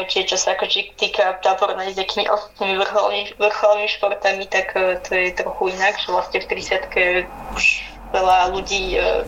čiže 0.08 0.32
čo 0.32 0.38
sa 0.40 0.56
akože 0.56 0.96
týka 0.96 1.36
tá 1.44 1.60
porovnaní 1.60 1.92
s 1.92 2.00
nejakými 2.00 2.32
ostatnými 2.32 2.80
vrcholnými, 2.80 3.28
vrcholnými 3.36 3.92
športami, 3.92 4.48
tak 4.48 4.72
e, 4.80 5.04
to 5.04 5.12
je 5.12 5.36
trochu 5.36 5.76
inak, 5.76 6.00
že 6.00 6.08
vlastne 6.08 6.40
v 6.40 6.48
30 6.48 7.60
už 7.60 7.66
veľa 8.16 8.56
ľudí 8.56 8.96
e, 8.96 9.28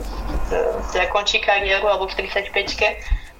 teda 0.95 1.11
končí 1.11 1.43
kariéru 1.43 1.83
alebo 1.83 2.07
v 2.07 2.31
35 2.31 2.55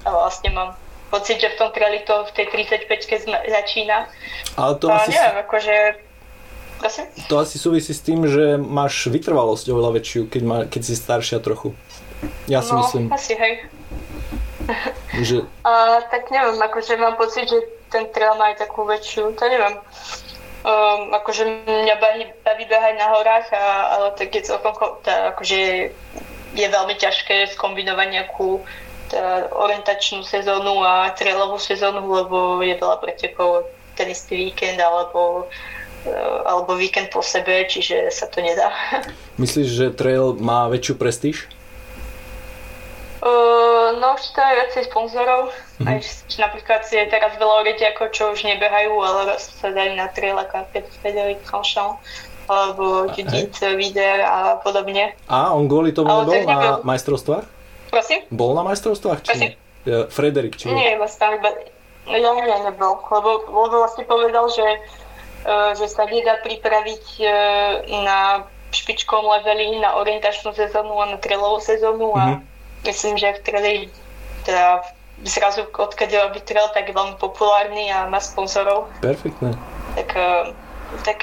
ale 0.03 0.15
vlastne 0.19 0.51
mám 0.51 0.75
pocit, 1.07 1.39
že 1.39 1.55
v 1.55 1.59
tom 1.63 1.71
traili 1.71 2.03
to 2.03 2.27
v 2.27 2.31
tej 2.35 2.45
35 2.51 3.31
začína. 3.47 4.11
Ale 4.59 4.75
to 4.79 4.91
a 4.91 4.99
asi... 4.99 5.15
neviem, 5.15 5.39
akože 5.47 5.75
Prosím? 6.77 7.05
To 7.29 7.41
asi 7.41 7.57
súvisí 7.57 7.91
s 7.93 8.05
tým, 8.05 8.29
že 8.29 8.57
máš 8.61 9.09
vytrvalosť 9.09 9.65
oveľa 9.73 9.97
väčšiu, 9.97 10.21
keď, 10.29 10.41
má, 10.45 10.57
keď 10.69 10.81
si 10.85 10.93
staršia 10.93 11.41
trochu. 11.41 11.73
Ja 12.45 12.61
si 12.61 12.73
no, 12.73 12.85
myslím. 12.85 13.09
asi 13.13 13.33
hej. 13.33 13.53
Že... 15.21 15.37
A, 15.63 16.01
tak 16.11 16.29
neviem, 16.29 16.59
akože 16.59 16.99
mám 16.99 17.15
pocit, 17.15 17.49
že 17.49 17.57
ten 17.89 18.09
trail 18.11 18.35
má 18.35 18.51
aj 18.51 18.67
takú 18.67 18.83
väčšiu, 18.83 19.33
to 19.33 19.43
neviem. 19.47 19.79
Um, 20.67 21.15
akože 21.15 21.47
mňa 21.63 21.95
baví, 22.01 22.23
baví 22.43 22.65
behať 22.67 22.93
na 22.99 23.07
horách, 23.15 23.47
a, 23.55 23.65
ale 23.95 24.07
tak 24.19 24.35
je 24.35 24.43
celkom, 24.43 24.75
tá, 25.01 25.31
akože 25.31 25.93
je 26.57 26.67
veľmi 26.67 26.95
ťažké 26.99 27.55
skombinovať 27.55 28.07
nejakú 28.11 28.59
tá, 29.07 29.47
orientačnú 29.55 30.27
sezónu 30.27 30.83
a 30.83 31.15
trailovú 31.15 31.55
sezónu, 31.61 32.03
lebo 32.03 32.59
je 32.59 32.75
veľa 32.75 32.97
pretekov 32.99 33.71
ten 33.95 34.11
istý 34.11 34.51
víkend 34.51 34.77
alebo 34.77 35.47
alebo 36.47 36.75
víkend 36.75 37.11
po 37.11 37.21
sebe, 37.21 37.65
čiže 37.67 38.11
sa 38.11 38.27
to 38.27 38.39
nedá. 38.39 38.71
Myslíš, 39.41 39.67
že 39.67 39.85
trail 39.93 40.35
má 40.37 40.67
väčšiu 40.71 40.95
prestíž? 40.95 41.47
Uh, 43.17 43.97
no 43.97 44.13
to 44.13 44.39
je 44.39 44.53
viacej 44.61 44.83
sponzorov. 44.93 45.49
Mm-hmm. 45.81 45.89
Aj, 45.89 45.99
napríklad 46.37 46.81
je 46.85 47.01
teraz 47.09 47.33
veľa 47.41 47.65
ako 47.97 48.03
čo 48.13 48.23
už 48.31 48.45
nebehajú, 48.45 48.93
ale 49.01 49.35
sa 49.41 49.73
dajú 49.73 49.93
na 49.97 50.07
trail 50.13 50.37
ako 50.37 50.69
Frederic 51.01 51.41
Franchon 51.43 51.97
alebo 52.47 53.11
Judith 53.11 53.59
hey. 53.59 53.75
Wider 53.75 54.23
a 54.23 54.61
podobne. 54.63 55.11
A 55.27 55.51
on 55.51 55.67
kvôli 55.67 55.91
tomu 55.91 56.07
ale 56.07 56.23
nebol 56.23 56.47
na 56.47 56.55
nebyl... 56.55 56.87
majstrovstvách? 56.87 57.45
Prosím? 57.91 58.19
Bol 58.31 58.51
na 58.55 58.63
majstrovstvách? 58.63 59.19
Či 59.23 59.29
Prosím? 59.35 59.51
Frederik, 60.11 60.55
či 60.55 60.71
nie? 60.71 60.75
Nie, 60.75 60.91
vlastne 60.99 61.39
iba... 61.39 61.51
Ja 62.07 62.31
nie, 62.31 62.47
nebol, 62.63 63.03
lebo, 63.03 63.43
lebo 63.51 63.83
vlastne 63.83 64.07
povedal, 64.07 64.47
že 64.47 64.63
že 65.47 65.87
sa 65.87 66.03
nedá 66.03 66.43
pripraviť 66.43 67.05
e, 67.23 67.25
na 68.03 68.43
špičkom 68.75 69.23
leveli 69.23 69.79
na 69.79 69.95
orientačnú 69.95 70.51
sezónu 70.51 70.99
a 70.99 71.15
na 71.15 71.17
trailovú 71.23 71.63
sezónu 71.63 72.11
a 72.19 72.23
mm-hmm. 72.35 72.83
myslím, 72.83 73.15
že 73.15 73.39
v 73.39 73.43
traili 73.47 73.83
teda 74.43 74.83
zrazu 75.23 75.63
odkiaľ 75.71 76.29
robí 76.29 76.43
trail 76.43 76.67
tak 76.75 76.91
je 76.91 76.93
veľmi 76.93 77.15
populárny 77.15 77.87
a 77.87 78.11
má 78.11 78.19
sponzorov. 78.19 78.91
Perfektné. 78.99 79.55
Tak, 79.95 80.09
e, 80.19 80.51
tak 81.07 81.19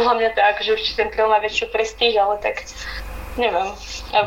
podľa 0.00 0.14
mňa 0.24 0.30
tak, 0.32 0.56
že 0.64 0.72
určite 0.72 1.04
ten 1.04 1.12
trail 1.12 1.28
má 1.28 1.36
väčšiu 1.44 1.68
prestíž, 1.68 2.16
ale 2.16 2.40
tak 2.40 2.64
neviem. 3.36 3.76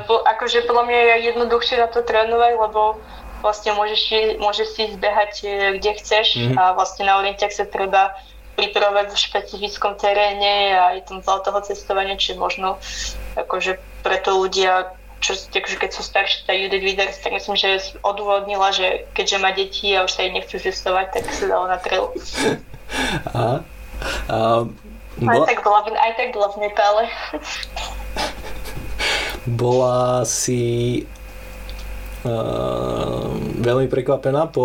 Akože 0.06 0.70
podľa 0.70 0.86
mňa 0.86 1.00
je 1.02 1.16
jednoduchšie 1.34 1.82
na 1.82 1.90
to 1.90 2.06
trénovať, 2.06 2.54
lebo 2.54 3.02
vlastne 3.42 3.74
môžeš, 3.74 4.38
môžeš 4.38 4.68
si 4.78 4.84
zbehať 4.94 5.34
kde 5.82 5.92
chceš 5.98 6.28
mm-hmm. 6.38 6.58
a 6.60 6.78
vlastne 6.78 7.10
na 7.10 7.18
orientiach 7.18 7.50
sa 7.50 7.66
treba 7.66 8.14
pripravovať 8.60 9.16
v 9.16 9.24
špecifickom 9.24 9.96
teréne 9.96 10.76
a 10.76 10.84
aj 11.00 11.08
tam 11.08 11.24
veľa 11.24 11.42
toho 11.48 11.60
cestovania, 11.64 12.20
či 12.20 12.36
možno 12.36 12.76
akože 13.40 13.80
preto 14.04 14.36
ľudia, 14.36 14.92
čo, 15.24 15.40
akože 15.40 15.80
keď 15.80 15.90
sú 15.96 16.04
starší, 16.04 16.44
tá 16.44 16.52
Judith 16.52 16.84
Widers, 16.84 17.24
tak 17.24 17.32
myslím, 17.32 17.56
že 17.56 17.96
odôvodnila, 18.04 18.76
že 18.76 19.08
keďže 19.16 19.38
má 19.40 19.56
deti 19.56 19.96
a 19.96 20.04
už 20.04 20.12
sa 20.12 20.28
jej 20.28 20.36
nechcú 20.36 20.60
cestovať, 20.60 21.16
tak 21.16 21.24
sa 21.32 21.48
dalo 21.48 21.72
na 21.72 21.80
trail. 21.80 22.12
A, 23.38 23.62
a 24.34 24.66
Bola... 25.20 25.44
Aj, 25.44 25.52
tak 25.52 25.60
bola, 25.62 25.84
aj 25.84 26.14
tak 26.16 26.30
bola 26.32 26.48
v 26.48 26.58
Nepále. 26.64 27.04
bola 29.60 30.24
si 30.24 30.64
uh, 32.24 33.28
veľmi 33.60 33.92
prekvapená 33.92 34.48
po 34.48 34.64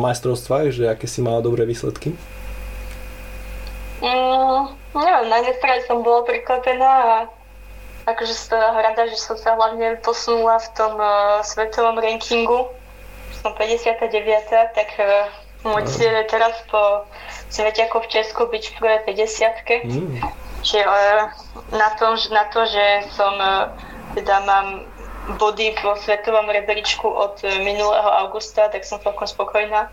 majstrovstvách, 0.00 0.72
že 0.72 0.84
aké 0.88 1.04
si 1.04 1.20
mala 1.20 1.44
dobré 1.44 1.68
výsledky? 1.68 2.16
Mm, 4.94 5.02
neviem, 5.06 5.26
na 5.30 5.36
jednej 5.38 5.56
strane 5.58 5.80
som 5.86 6.02
bola 6.02 6.26
prekvapená 6.26 6.90
a 6.90 7.14
akože 8.10 8.34
som 8.34 8.58
rada, 8.58 9.06
že 9.06 9.18
som 9.20 9.38
sa 9.38 9.54
hlavne 9.54 10.02
posunula 10.02 10.58
v 10.58 10.68
tom 10.74 10.94
uh, 10.98 11.38
svetovom 11.46 12.00
rankingu. 12.02 12.66
Som 13.40 13.54
59. 13.54 14.10
tak 14.50 14.90
uh, 14.98 15.30
môj 15.62 15.86
cieľ 15.86 16.24
je 16.24 16.26
teraz 16.26 16.54
po 16.66 17.06
svete 17.48 17.86
ako 17.86 18.02
v 18.02 18.10
Česku 18.10 18.42
byť 18.50 18.64
v 18.66 18.74
prvej 18.82 19.00
50 19.06 19.86
mm. 19.86 20.14
Čiže 20.66 20.82
uh, 20.84 21.30
na, 21.70 21.88
to, 21.94 22.18
na 22.34 22.44
to, 22.50 22.66
že 22.66 23.06
som 23.14 23.32
uh, 23.38 23.70
teda 24.18 24.42
mám 24.42 24.84
body 25.38 25.76
vo 25.84 25.94
svetovom 25.94 26.50
rebríčku 26.50 27.06
od 27.06 27.38
minulého 27.62 28.10
augusta, 28.26 28.66
tak 28.72 28.82
som 28.82 28.98
celkom 28.98 29.28
spokojná. 29.28 29.86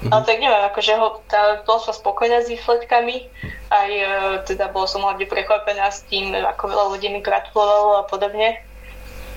Mm-hmm. 0.00 0.16
Ale 0.16 0.22
tak 0.24 0.40
neviem, 0.40 0.64
akože 0.64 0.92
ho, 0.96 1.08
tá, 1.28 1.60
bola 1.68 1.80
som 1.84 1.92
spokojná 1.92 2.40
s 2.40 2.48
výsledkami, 2.48 3.28
aj 3.68 3.90
e, 3.92 4.08
teda 4.48 4.72
bol 4.72 4.88
som 4.88 5.04
hlavne 5.04 5.28
prekvapená 5.28 5.92
s 5.92 6.08
tým, 6.08 6.32
ako 6.32 6.72
veľa 6.72 6.84
ľudí 6.96 7.12
mi 7.12 7.20
gratulovalo 7.20 8.00
a 8.00 8.08
podobne. 8.08 8.64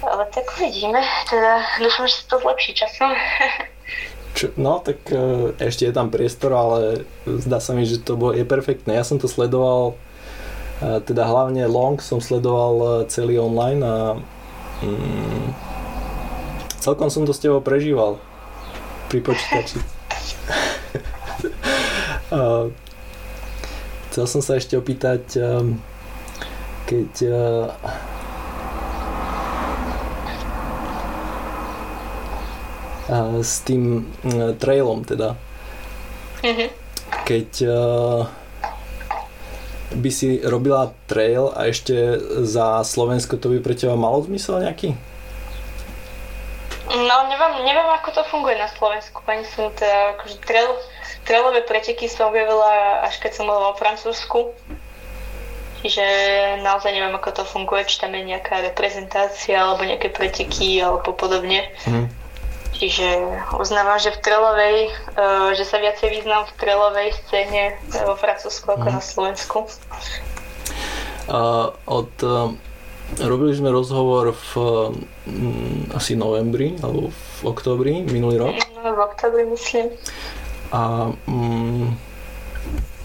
Ale 0.07 0.24
tak 0.32 0.47
uvidíme, 0.55 1.03
teda 1.28 1.68
dúfam, 1.84 2.07
že 2.07 2.16
sa 2.16 2.24
to 2.32 2.47
zlepší 2.47 2.80
časom. 2.80 3.11
Čo, 4.39 4.55
no, 4.55 4.80
tak 4.80 5.03
e, 5.11 5.51
ešte 5.59 5.84
je 5.84 5.91
tam 5.91 6.07
priestor, 6.07 6.55
ale 6.55 7.03
zdá 7.28 7.59
sa 7.59 7.76
mi, 7.76 7.84
že 7.84 7.99
to 7.99 8.16
bolo, 8.16 8.32
je 8.32 8.47
perfektné. 8.47 8.95
Ja 8.95 9.03
som 9.03 9.20
to 9.20 9.28
sledoval, 9.28 9.99
e, 10.80 11.03
teda 11.03 11.28
hlavne 11.28 11.68
long 11.68 11.99
som 11.99 12.24
sledoval 12.24 13.03
celý 13.11 13.36
online 13.36 13.84
a 13.84 14.16
mm, 14.80 15.43
celkom 16.80 17.11
som 17.11 17.28
to 17.28 17.36
s 17.36 17.43
tebou 17.43 17.59
prežíval 17.59 18.16
pri 19.11 19.20
počítači. 19.20 19.84
Chcel 24.13 24.25
som 24.29 24.45
sa 24.45 24.61
ešte 24.61 24.77
opýtať, 24.77 25.41
um, 25.41 25.81
keď 26.85 27.09
uh, 27.29 27.73
s 33.41 33.61
tým 33.65 34.05
trailom 34.57 35.05
teda, 35.05 35.35
mm-hmm. 36.41 36.69
keď 37.25 37.49
uh, 37.65 38.25
by 39.93 40.09
si 40.09 40.41
robila 40.41 40.89
trail 41.05 41.53
a 41.53 41.69
ešte 41.69 41.93
za 42.45 42.81
Slovensko 42.81 43.37
to 43.37 43.53
by 43.53 43.61
pre 43.61 43.77
teba 43.77 43.93
malo 43.93 44.25
zmysel 44.25 44.65
nejaký? 44.65 44.97
No, 46.93 47.25
neviem, 47.25 47.65
neviem, 47.65 47.89
ako 47.89 48.21
to 48.21 48.21
funguje 48.29 48.53
na 48.53 48.69
Slovensku. 48.69 49.25
Pani 49.25 49.41
som 49.49 49.73
teda, 49.73 50.13
akože 50.13 50.37
trail, 50.45 50.69
trailové 51.25 51.65
preteky 51.65 52.05
som 52.05 52.29
objavila 52.29 53.01
až 53.01 53.17
keď 53.17 53.31
som 53.33 53.49
bola 53.49 53.73
vo 53.73 53.79
Francúzsku. 53.81 54.53
Čiže 55.81 56.05
naozaj 56.61 56.93
neviem, 56.93 57.17
ako 57.17 57.41
to 57.41 57.43
funguje, 57.49 57.89
či 57.89 57.97
tam 57.97 58.13
je 58.13 58.23
nejaká 58.23 58.61
reprezentácia 58.61 59.57
alebo 59.57 59.83
nejaké 59.83 60.13
preteky 60.13 60.79
alebo 60.85 61.17
podobne. 61.17 61.65
Mm. 61.89 62.13
Čiže 62.77 63.05
uznávam, 63.57 63.97
že 63.97 64.13
v 64.13 64.21
trelovej, 64.21 64.77
uh, 65.17 65.49
že 65.57 65.65
sa 65.65 65.81
viacej 65.81 66.13
význam 66.13 66.45
v 66.45 66.55
trelovej 66.61 67.09
scéne 67.25 67.73
vo 68.05 68.13
Francúzsku 68.15 68.69
ako 68.69 68.85
mm. 68.85 68.93
na 68.93 69.01
Slovensku. 69.01 69.57
Uh, 71.25 71.73
od 71.89 72.13
uh 72.21 72.53
Robili 73.22 73.53
sme 73.53 73.70
rozhovor 73.70 74.34
v 74.34 74.51
mm, 75.30 75.93
asi 75.93 76.18
novembri 76.18 76.74
alebo 76.82 77.14
v 77.14 77.39
oktobri 77.45 78.01
minulý 78.09 78.41
rok. 78.41 78.55
No, 78.82 78.89
v 78.89 78.99
oktobri 79.05 79.45
myslím. 79.53 79.93
A 80.74 81.14
mm, 81.30 81.93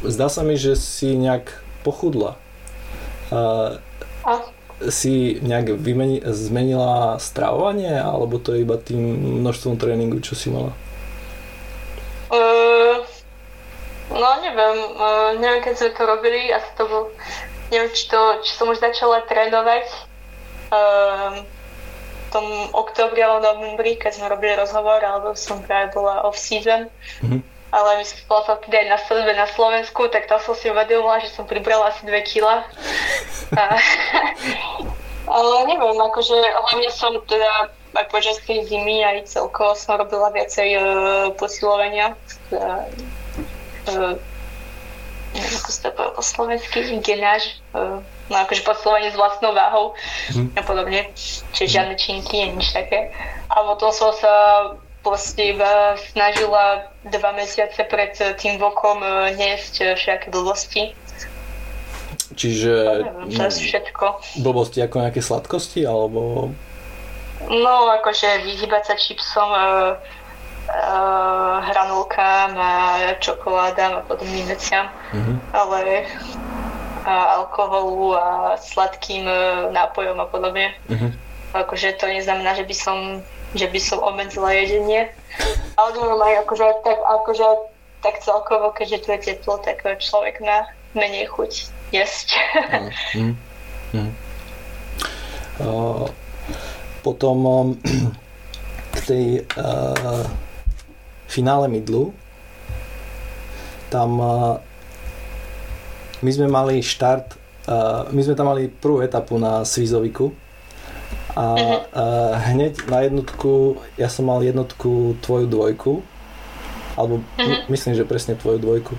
zdá 0.09 0.33
sa 0.33 0.41
mi, 0.41 0.57
že 0.57 0.81
si 0.81 1.13
nejak 1.13 1.53
pochudla. 1.85 2.41
A, 3.29 3.77
a? 4.25 4.33
Si 4.89 5.37
nejak 5.45 5.77
vymeni- 5.77 6.25
zmenila 6.25 7.21
stravovanie 7.21 7.99
alebo 8.01 8.41
to 8.41 8.57
je 8.57 8.65
iba 8.65 8.81
tým 8.81 9.01
množstvom 9.45 9.77
tréningu, 9.77 10.25
čo 10.25 10.33
si 10.33 10.49
mala? 10.49 10.73
Uh, 12.33 13.05
no 14.13 14.29
neviem, 14.41 14.77
uh, 14.97 15.31
neviem, 15.37 15.61
keď 15.65 15.75
sme 15.77 15.91
to 15.97 16.03
robili, 16.05 16.49
asi 16.53 16.71
to 16.77 16.85
bol 16.89 17.05
neviem, 17.71 17.91
či, 17.93 18.09
to, 18.09 18.21
či 18.45 18.53
som 18.57 18.69
už 18.69 18.81
začala 18.81 19.25
trénovať 19.29 19.87
um, 20.73 21.35
v 21.45 22.27
tom 22.33 22.47
oktobri 22.77 23.25
alebo 23.25 23.45
novembri, 23.45 23.97
keď 23.97 24.21
sme 24.21 24.33
robili 24.33 24.57
rozhovor, 24.57 25.01
alebo 25.01 25.33
som 25.33 25.65
práve 25.65 25.93
bola 25.97 26.25
off-season. 26.29 26.93
Mm-hmm. 27.25 27.41
Ale 27.69 28.01
my 28.01 28.05
som 28.05 28.19
bola 28.33 28.57
teda 28.65 28.77
aj 28.81 28.89
na 28.89 28.99
sebe 29.05 29.33
na 29.37 29.45
Slovensku, 29.45 30.09
tak 30.09 30.25
to 30.25 30.41
som 30.41 30.57
si 30.57 30.73
uvedomila, 30.73 31.21
že 31.21 31.29
som 31.29 31.45
pribrala 31.45 31.93
asi 31.93 32.09
2 32.09 32.17
kila. 32.25 32.65
ale 35.37 35.53
neviem, 35.69 35.99
akože 36.01 36.37
hlavne 36.37 36.89
som 36.89 37.13
teda 37.29 37.69
aj 37.93 38.07
počas 38.09 38.41
tej 38.45 38.65
zimy, 38.69 39.05
aj 39.05 39.29
celkovo 39.29 39.77
som 39.77 40.01
robila 40.01 40.33
viacej 40.33 40.69
uh, 40.81 40.85
posilovania. 41.37 42.17
Uh, 42.49 42.89
uh, 43.93 44.17
povie 45.95 46.13
po 46.15 46.23
slovensky, 46.23 46.79
genáž, 47.01 47.59
uh, 47.75 48.03
no 48.31 48.35
akože 48.45 48.63
poslovanie 48.67 49.11
s 49.11 49.17
vlastnou 49.17 49.55
váhou 49.55 49.95
mm. 50.35 50.59
a 50.59 50.63
podobne, 50.63 51.01
čiže 51.55 51.79
žiadne 51.79 51.95
činky, 51.97 52.53
nič 52.55 52.75
také. 52.75 53.11
A 53.49 53.63
potom 53.65 53.91
som 53.95 54.11
sa 54.15 54.35
vlastne 55.07 55.57
iba 55.57 55.97
snažila 56.13 56.91
dva 57.09 57.33
mesiace 57.33 57.81
pred 57.89 58.13
tým 58.37 58.61
vokom 58.61 59.01
uh, 59.01 59.33
niesť 59.33 59.97
všetky 59.97 60.29
blbosti. 60.29 60.93
Čiže... 62.39 63.03
neviem, 63.03 63.31
to 63.35 63.43
je 63.49 63.53
všetko. 63.73 64.05
Blbosti 64.45 64.79
ako 64.85 64.97
nejaké 65.03 65.21
sladkosti, 65.25 65.83
alebo... 65.89 66.53
No, 67.49 67.75
akože 68.03 68.45
vyhybať 68.45 68.83
sa 68.85 68.95
čipsom, 68.99 69.49
uh, 69.49 69.97
uh, 70.69 71.65
hranulkám 71.65 72.53
a 72.59 72.73
čokoládám 73.19 73.93
a 73.99 74.03
podobným 74.05 74.47
veciam, 74.47 74.93
mm-hmm. 75.13 75.37
ale 75.53 76.05
a 77.09 77.41
alkoholu 77.41 78.13
a 78.21 78.57
sladkým 78.61 79.25
uh, 79.25 79.73
nápojom 79.73 80.21
a 80.21 80.27
podobne. 80.29 80.77
Mm-hmm. 80.93 81.11
Akože 81.57 81.97
to 81.97 82.05
neznamená, 82.05 82.53
že 82.53 82.69
by 82.69 82.77
som, 82.77 83.25
že 83.57 83.65
by 83.65 83.81
som 83.81 84.05
obmedzila 84.05 84.53
jedenie. 84.53 85.09
Ale 85.81 85.97
aj 85.97 86.45
akože, 86.45 86.67
tak, 86.85 86.99
akože, 87.01 87.49
tak 88.05 88.15
celkovo, 88.21 88.77
keďže 88.77 88.99
tu 89.01 89.09
je 89.17 89.19
teplo, 89.33 89.57
tak 89.65 89.81
človek 89.81 90.45
má 90.45 90.69
menej 90.93 91.33
chuť 91.33 91.73
jesť. 91.97 92.37
mm-hmm. 93.17 93.35
Mm-hmm. 93.97 94.13
Uh, 95.59 96.07
potom 97.01 97.37
um, 97.49 97.69
tej 99.09 99.49
uh, 99.57 100.29
finále 101.29 101.69
Midlu. 101.69 102.17
Tam 103.93 104.19
my 106.19 106.31
sme 106.35 106.51
mali 106.51 106.83
štart, 106.83 107.39
my 108.11 108.21
sme 108.21 108.35
tam 108.35 108.51
mali 108.51 108.67
prvú 108.69 109.01
etapu 109.05 109.39
na 109.39 109.63
Svizoviku 109.63 110.35
a 111.39 111.45
uh-huh. 111.55 112.35
hneď 112.51 112.91
na 112.91 113.07
jednotku, 113.07 113.79
ja 113.95 114.11
som 114.11 114.27
mal 114.27 114.43
jednotku 114.43 115.15
tvoju 115.23 115.47
dvojku, 115.47 116.03
alebo 116.99 117.23
uh-huh. 117.23 117.71
myslím, 117.71 117.95
že 117.95 118.03
presne 118.03 118.35
tvoju 118.35 118.59
dvojku. 118.59 118.99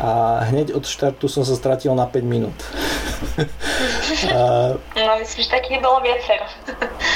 A 0.00 0.40
hneď 0.48 0.72
od 0.72 0.88
štartu 0.88 1.28
som 1.28 1.44
sa 1.44 1.58
stratil 1.58 1.92
na 1.92 2.06
5 2.08 2.22
minút. 2.22 2.54
uh, 4.30 4.78
no 4.78 5.12
myslím, 5.20 5.42
že 5.42 5.50
takých 5.50 5.82
bolo 5.82 6.00
viacero. 6.00 6.46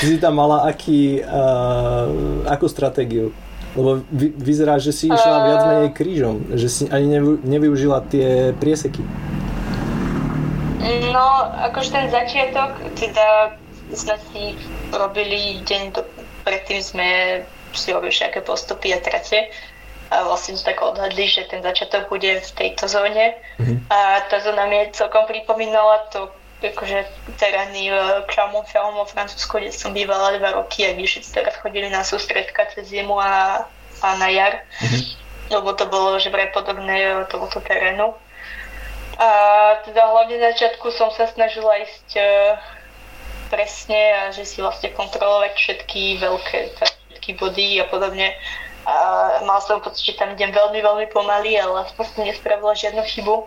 si 0.02 0.18
tam 0.18 0.36
mala 0.36 0.66
aký, 0.66 1.22
uh, 1.22 2.44
akú 2.50 2.66
stratégiu? 2.68 3.30
Lebo 3.72 4.04
vy, 4.12 4.36
vyzerá, 4.36 4.76
že 4.76 4.92
si 4.92 5.08
išla 5.08 5.36
uh... 5.38 5.44
viac 5.48 5.62
menej 5.64 5.90
krížom, 5.96 6.36
že 6.56 6.68
si 6.68 6.82
ani 6.92 7.18
nevy, 7.18 7.32
nevyužila 7.44 8.04
tie 8.12 8.52
prieseky. 8.56 9.00
No, 11.14 11.26
akože 11.70 11.94
ten 11.94 12.06
začiatok, 12.10 12.74
teda 12.98 13.54
sme 13.94 14.16
si 14.32 14.42
robili 14.90 15.62
deň 15.62 15.82
do, 15.94 16.02
predtým 16.42 16.80
sme 16.82 17.08
si 17.72 17.92
robili 17.92 18.12
všetké 18.12 18.44
postupy 18.44 18.92
a 18.92 18.98
trate 19.00 19.52
a 20.12 20.28
vlastne 20.28 20.56
sme 20.60 20.76
tak 20.76 20.84
odhadli, 20.84 21.24
že 21.24 21.48
ten 21.48 21.64
začiatok 21.64 22.12
bude 22.12 22.40
v 22.40 22.50
tejto 22.52 22.84
zóne 22.84 23.32
mm-hmm. 23.56 23.88
a 23.88 24.20
tá 24.28 24.36
zóna 24.44 24.68
mi 24.68 24.84
celkom 24.92 25.24
pripomínala 25.24 26.04
to 26.12 26.28
akože 26.70 26.98
v 27.26 28.26
Clermont-Ferrand 28.30 28.94
vo 28.94 29.06
Francúzsku, 29.08 29.58
kde 29.58 29.74
som 29.74 29.90
bývala 29.90 30.38
dva 30.38 30.54
roky 30.54 30.86
a 30.86 30.94
všetci 30.94 31.34
teraz 31.34 31.58
chodili 31.58 31.90
na 31.90 32.06
sústredka 32.06 32.70
cez 32.70 32.86
zimu 32.88 33.18
a, 33.18 33.66
a 34.02 34.08
na 34.22 34.28
jar, 34.30 34.62
mm-hmm. 34.78 35.02
lebo 35.50 35.74
to 35.74 35.90
bolo 35.90 36.22
že 36.22 36.30
vraj 36.30 36.54
podobné 36.54 37.26
tomuto 37.28 37.58
terénu. 37.60 38.14
A 39.18 39.28
teda 39.84 40.08
hlavne 40.08 40.40
na 40.40 40.56
začiatku 40.56 40.88
som 40.94 41.12
sa 41.12 41.28
snažila 41.28 41.84
ísť 41.84 42.08
uh, 42.16 42.56
presne 43.52 44.00
a 44.16 44.22
že 44.32 44.48
si 44.48 44.64
vlastne 44.64 44.88
kontrolovať 44.96 45.52
všetky 45.52 46.16
veľké 46.18 46.58
všetky 46.78 47.30
body 47.36 47.78
a 47.78 47.86
podobne. 47.92 48.32
A 48.82 48.94
mal 49.46 49.62
som 49.62 49.78
pocit, 49.78 50.02
že 50.02 50.18
tam 50.18 50.34
idem 50.34 50.50
veľmi, 50.50 50.82
veľmi 50.82 51.06
pomaly, 51.14 51.54
ale 51.54 51.86
som 51.94 52.02
si 52.02 52.18
nespravila 52.26 52.74
žiadnu 52.74 53.02
chybu. 53.06 53.46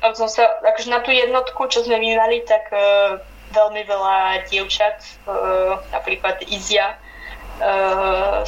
A 0.00 0.16
som 0.16 0.26
sa, 0.32 0.48
akože 0.64 0.88
na 0.88 1.04
tú 1.04 1.12
jednotku, 1.12 1.68
čo 1.68 1.84
sme 1.84 2.00
my 2.00 2.16
mali, 2.16 2.40
tak 2.48 2.72
uh, 2.72 3.20
veľmi 3.52 3.84
veľa 3.84 4.48
dievčat, 4.48 5.04
uh, 5.28 5.76
napríklad 5.92 6.40
Izia, 6.48 6.96
uh, 7.60 8.40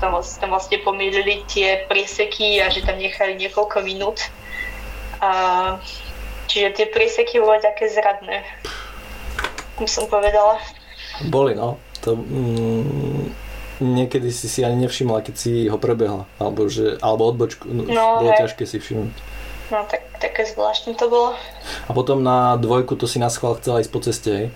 tam, 0.00 0.16
tam 0.24 0.48
vlastne 0.50 0.80
pomýlili 0.80 1.44
tie 1.52 1.84
prieseky 1.84 2.64
a 2.64 2.72
že 2.72 2.88
tam 2.88 2.96
nechali 2.96 3.36
niekoľko 3.36 3.84
minút. 3.84 4.24
Uh, 5.20 5.76
čiže 6.48 6.80
tie 6.80 6.86
prieseky 6.88 7.44
boli 7.44 7.60
také 7.60 7.92
zradné, 7.92 8.40
som 9.84 10.08
povedala. 10.08 10.56
Boli, 11.28 11.52
no. 11.52 11.76
To, 12.06 12.14
mm, 12.14 12.97
niekedy 13.80 14.28
si 14.30 14.46
si 14.50 14.60
ani 14.66 14.86
nevšimla, 14.86 15.24
keď 15.24 15.34
si 15.34 15.52
ho 15.66 15.78
prebehla. 15.78 16.26
Alebo, 16.38 16.66
že, 16.66 16.98
alebo 17.02 17.30
odbočku. 17.30 17.66
No, 17.70 17.86
no 17.86 18.04
bolo 18.22 18.32
hej. 18.34 18.40
ťažké 18.46 18.62
si 18.66 18.78
všimnúť. 18.78 19.16
No 19.68 19.84
tak, 19.84 20.08
také 20.16 20.48
zvláštne 20.48 20.96
to 20.96 21.12
bolo. 21.12 21.36
A 21.86 21.90
potom 21.92 22.24
na 22.24 22.56
dvojku 22.56 22.96
to 22.96 23.04
si 23.04 23.20
na 23.20 23.28
schvál 23.28 23.60
chcela 23.60 23.84
ísť 23.84 23.92
po 23.92 24.00
ceste, 24.00 24.30
hej? 24.30 24.48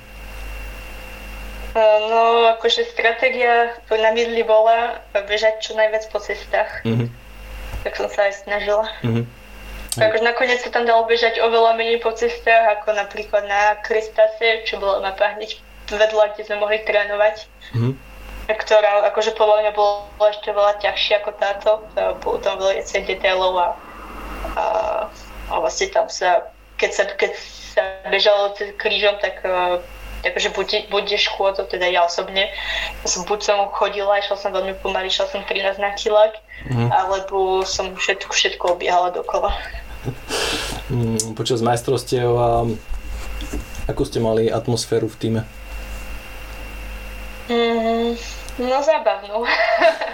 No, 1.73 2.53
akože 2.53 2.85
stratégia 2.93 3.73
na 3.89 4.13
mydli 4.13 4.45
bola 4.45 5.01
bežať 5.25 5.65
čo 5.65 5.73
najviac 5.73 6.05
po 6.13 6.21
cestách. 6.21 6.85
Mm-hmm. 6.85 7.09
Tak 7.81 7.93
som 7.97 8.09
sa 8.13 8.29
aj 8.29 8.45
snažila. 8.45 8.85
Mm-hmm. 9.01 9.25
Akože 9.97 10.25
nakoniec 10.25 10.61
sa 10.61 10.73
tam 10.73 10.85
dalo 10.85 11.09
bežať 11.09 11.41
oveľa 11.41 11.77
menej 11.77 12.05
po 12.05 12.13
cestách, 12.13 12.77
ako 12.77 12.93
napríklad 12.93 13.45
na 13.49 13.81
Kristase, 13.81 14.65
čo 14.69 14.81
bola 14.81 15.01
mapa 15.01 15.37
hneď 15.37 15.61
vedľa, 15.89 16.37
kde 16.37 16.43
sme 16.45 16.61
mohli 16.61 16.81
trénovať. 16.85 17.49
Mm-hmm. 17.73 18.12
Ktorá 18.51 19.07
akože 19.13 19.39
podľa 19.39 19.57
mňa 19.63 19.73
bola 19.77 20.29
ešte 20.31 20.51
veľa 20.51 20.83
ťažšia 20.83 21.23
ako 21.23 21.31
táto. 21.39 21.71
Bolo 22.23 22.43
tam 22.43 22.59
veľa 22.59 22.83
viacej 22.83 23.07
detailov 23.07 23.55
a, 23.55 23.69
a, 24.59 24.65
a 25.51 25.55
vlastne 25.63 25.89
tam 25.95 26.11
sa, 26.11 26.51
keď 26.75 26.91
sa, 26.91 27.03
keď 27.15 27.33
sa 27.39 27.83
bežalo 28.11 28.55
krížom, 28.79 29.17
tak 29.23 29.41
Takže 30.23 30.55
buď, 30.55 30.87
buď 30.87 31.19
chôdzou, 31.35 31.67
teda 31.67 31.91
ja 31.91 32.07
osobne, 32.07 32.47
som, 33.03 33.27
buď 33.27 33.43
som 33.43 33.59
chodila, 33.75 34.23
išla 34.23 34.39
som 34.39 34.55
veľmi 34.55 34.79
pomaly, 34.79 35.11
išla 35.11 35.27
som 35.27 35.43
13 35.43 35.83
na 35.83 35.91
kilák, 35.99 36.39
mm. 36.71 36.89
alebo 36.95 37.67
som 37.67 37.99
všetko, 37.99 38.31
všetko 38.31 38.65
obiehala 38.79 39.11
dokola. 39.11 39.51
Mm, 40.95 41.35
počas 41.35 41.59
majstrovstiev 41.59 42.31
a 42.39 42.71
akú 43.91 44.07
ste 44.07 44.23
mali 44.23 44.47
atmosféru 44.47 45.11
v 45.11 45.19
týme? 45.19 45.41
No 48.61 48.85
zábavnú. 48.85 49.49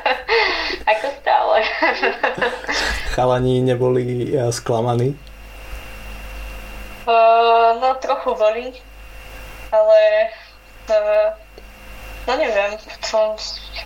Ako 0.95 1.07
stále. 1.19 1.57
Chalani 3.17 3.67
neboli 3.67 4.31
sklamaní? 4.55 5.19
Uh, 7.09 7.81
no 7.81 7.97
trochu 7.99 8.37
boli, 8.37 8.69
ale 9.73 10.01
uh, 10.93 11.33
no 12.29 12.33
neviem, 12.37 12.77
som, 13.01 13.33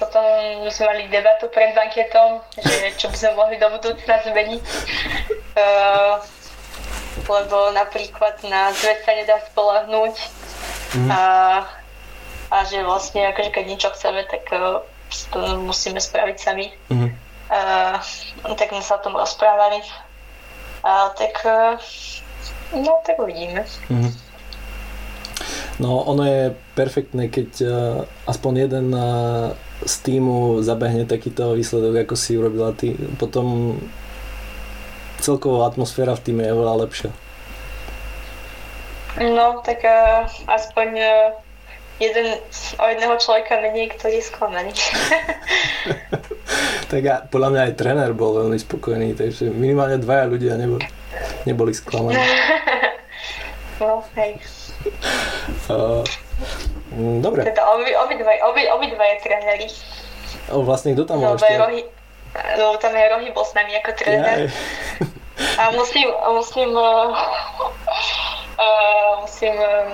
potom 0.03 0.27
sme 0.67 0.85
mali 0.91 1.03
debatu 1.07 1.47
pred 1.55 1.71
banketom, 1.71 2.43
že 2.59 2.91
čo 2.99 3.07
by 3.15 3.17
sme 3.17 3.31
mohli 3.39 3.57
do 3.63 3.71
budúcna 3.79 4.19
zmeniť. 4.27 4.63
Uh, 5.55 6.19
lebo 7.31 7.71
napríklad 7.71 8.43
na 8.51 8.75
zväz 8.75 9.07
sa 9.07 9.13
nedá 9.15 9.39
spolahnúť 9.55 10.15
mm. 10.99 11.09
a, 11.15 11.21
a 12.53 12.69
že 12.69 12.85
vlastne 12.85 13.33
akože 13.33 13.49
keď 13.49 13.65
niečo 13.65 13.89
chceme, 13.97 14.29
tak 14.29 14.45
uh, 14.53 14.85
to 15.33 15.41
musíme 15.65 15.97
spraviť 15.97 16.37
sami. 16.37 16.69
Mm. 16.93 17.09
Uh, 17.49 17.97
tak 18.61 18.77
sme 18.77 18.85
sa 18.85 19.01
o 19.01 19.05
tom 19.05 19.17
rozprávali. 19.17 19.81
A 20.85 21.09
tak 21.17 21.41
uh, 21.49 21.81
no 22.77 23.01
tak 23.09 23.17
uvidíme. 23.17 23.65
Mm. 23.89 24.13
No 25.81 26.05
ono 26.05 26.29
je 26.29 26.43
perfektné, 26.77 27.33
keď 27.33 27.51
uh, 27.65 27.71
aspoň 28.29 28.53
jeden 28.69 28.93
uh, 28.93 29.57
z 29.89 29.95
týmu 30.05 30.61
zabehne 30.61 31.09
takýto 31.09 31.57
výsledok, 31.57 32.05
ako 32.05 32.15
si 32.21 32.37
urobila 32.37 32.77
ty. 32.77 32.93
Potom 33.17 33.81
celková 35.25 35.73
atmosféra 35.73 36.13
v 36.13 36.25
týme 36.29 36.45
je 36.45 36.53
veľa 36.53 36.75
lepšia. 36.85 37.11
No, 39.17 39.61
tak 39.65 39.81
uh, 39.85 40.29
aspoň 40.49 40.89
uh, 41.01 41.42
jeden, 42.03 42.27
o 42.79 42.85
jedného 42.91 43.15
človeka 43.23 43.63
menej, 43.63 43.95
ktorý 43.95 44.19
je 44.19 44.25
sklamaný. 44.27 44.73
tak 46.91 47.03
a 47.07 47.15
podľa 47.31 47.49
mňa 47.55 47.63
aj 47.71 47.75
tréner 47.79 48.11
bol 48.13 48.35
veľmi 48.43 48.59
spokojný, 48.59 49.15
takže 49.15 49.55
minimálne 49.55 50.03
dvaja 50.03 50.27
ľudia 50.27 50.59
neboli, 50.59 50.85
neboli 51.47 51.73
sklamaní. 51.73 52.19
no, 53.83 54.03
hej. 54.19 54.43
Uh, 55.71 56.03
dobre. 57.23 57.47
Teda 57.47 57.63
obi, 57.71 57.95
obidvaj, 57.95 58.39
obi, 58.51 58.63
obidvaj 58.67 59.23
tréneri. 59.23 59.71
O, 60.51 60.67
vlastne 60.67 60.99
kto 60.99 61.07
tam 61.07 61.23
bol 61.23 61.39
ešte? 61.39 61.55
Rohy, 61.55 61.87
no, 62.59 62.75
tam 62.83 62.93
je 62.99 63.07
Rohy 63.15 63.29
bol 63.31 63.47
s 63.47 63.55
nami 63.55 63.79
ako 63.79 63.91
tréner. 63.95 64.51
A 65.57 65.71
musím, 65.73 66.11
musím, 66.35 66.75
uh, 66.75 67.15
uh, 68.63 69.27
musím, 69.27 69.55
um, 69.59 69.91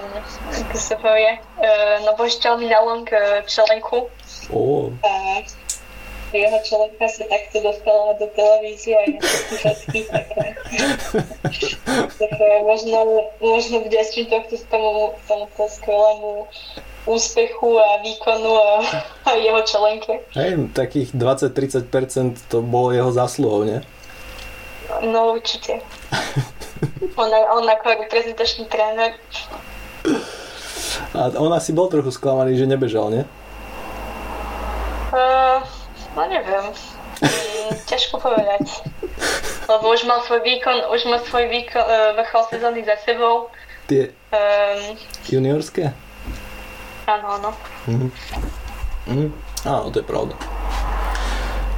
ako 0.52 0.76
sa 0.76 0.96
povie, 1.00 1.40
uh, 1.60 2.14
božiteľ 2.14 2.52
mi 2.60 2.68
na 2.68 2.80
long 2.84 3.08
uh, 3.08 3.40
čelenku. 3.48 4.12
Oh. 4.52 4.92
Jeho 6.28 6.60
človeka 6.60 7.08
sa 7.08 7.24
takto 7.24 7.64
dostala 7.64 8.12
do 8.20 8.28
televízie 8.36 8.92
aj 8.92 9.08
na 9.16 9.20
všetky 9.24 10.00
tak, 10.12 10.28
tak 12.20 12.32
možno, 12.68 13.24
možno 13.40 13.76
vďačím 13.88 14.28
tohto 14.28 14.60
tomu, 14.68 15.16
tomuto 15.24 15.64
skvelému 15.72 16.44
úspechu 17.08 17.80
a 17.80 18.04
výkonu 18.04 18.52
a, 18.60 18.70
a 19.24 19.30
jeho 19.40 19.60
čelenke. 19.64 20.20
Hej, 20.36 20.68
takých 20.76 21.16
20-30% 21.16 22.52
to 22.52 22.60
bolo 22.60 22.92
jeho 22.92 23.08
zásluhou, 23.08 23.64
nie? 23.64 23.80
No 25.00 25.32
určite. 25.32 25.80
on, 27.16 27.30
on 27.30 27.64
ako 27.66 27.86
reprezentačný 28.06 28.66
tréner. 28.66 29.18
A 31.14 31.32
on 31.38 31.52
asi 31.52 31.74
bol 31.74 31.88
trochu 31.90 32.14
sklamaný, 32.14 32.58
že 32.58 32.66
nebežal, 32.68 33.10
nie? 33.10 33.24
Uh, 35.08 35.64
No 36.18 36.26
neviem. 36.26 36.66
Ťažko 37.86 38.18
povedať. 38.18 38.82
Lebo 39.70 39.94
už 39.94 40.02
mal 40.10 40.18
svoj 40.26 40.42
výkon, 40.42 40.90
už 40.90 41.06
mal 41.06 41.22
svoj 41.22 41.46
výkon, 41.46 41.78
uh, 41.78 42.18
vrchol 42.18 42.42
sezóny 42.50 42.82
za 42.82 42.98
sebou. 43.06 43.54
Tie 43.86 44.10
um, 44.34 44.98
juniorské? 45.30 45.94
Áno, 47.06 47.38
áno. 47.38 47.50
Mm. 47.86 48.10
Mm. 49.06 49.30
Áno, 49.62 49.94
to 49.94 50.02
je 50.02 50.06
pravda. 50.10 50.34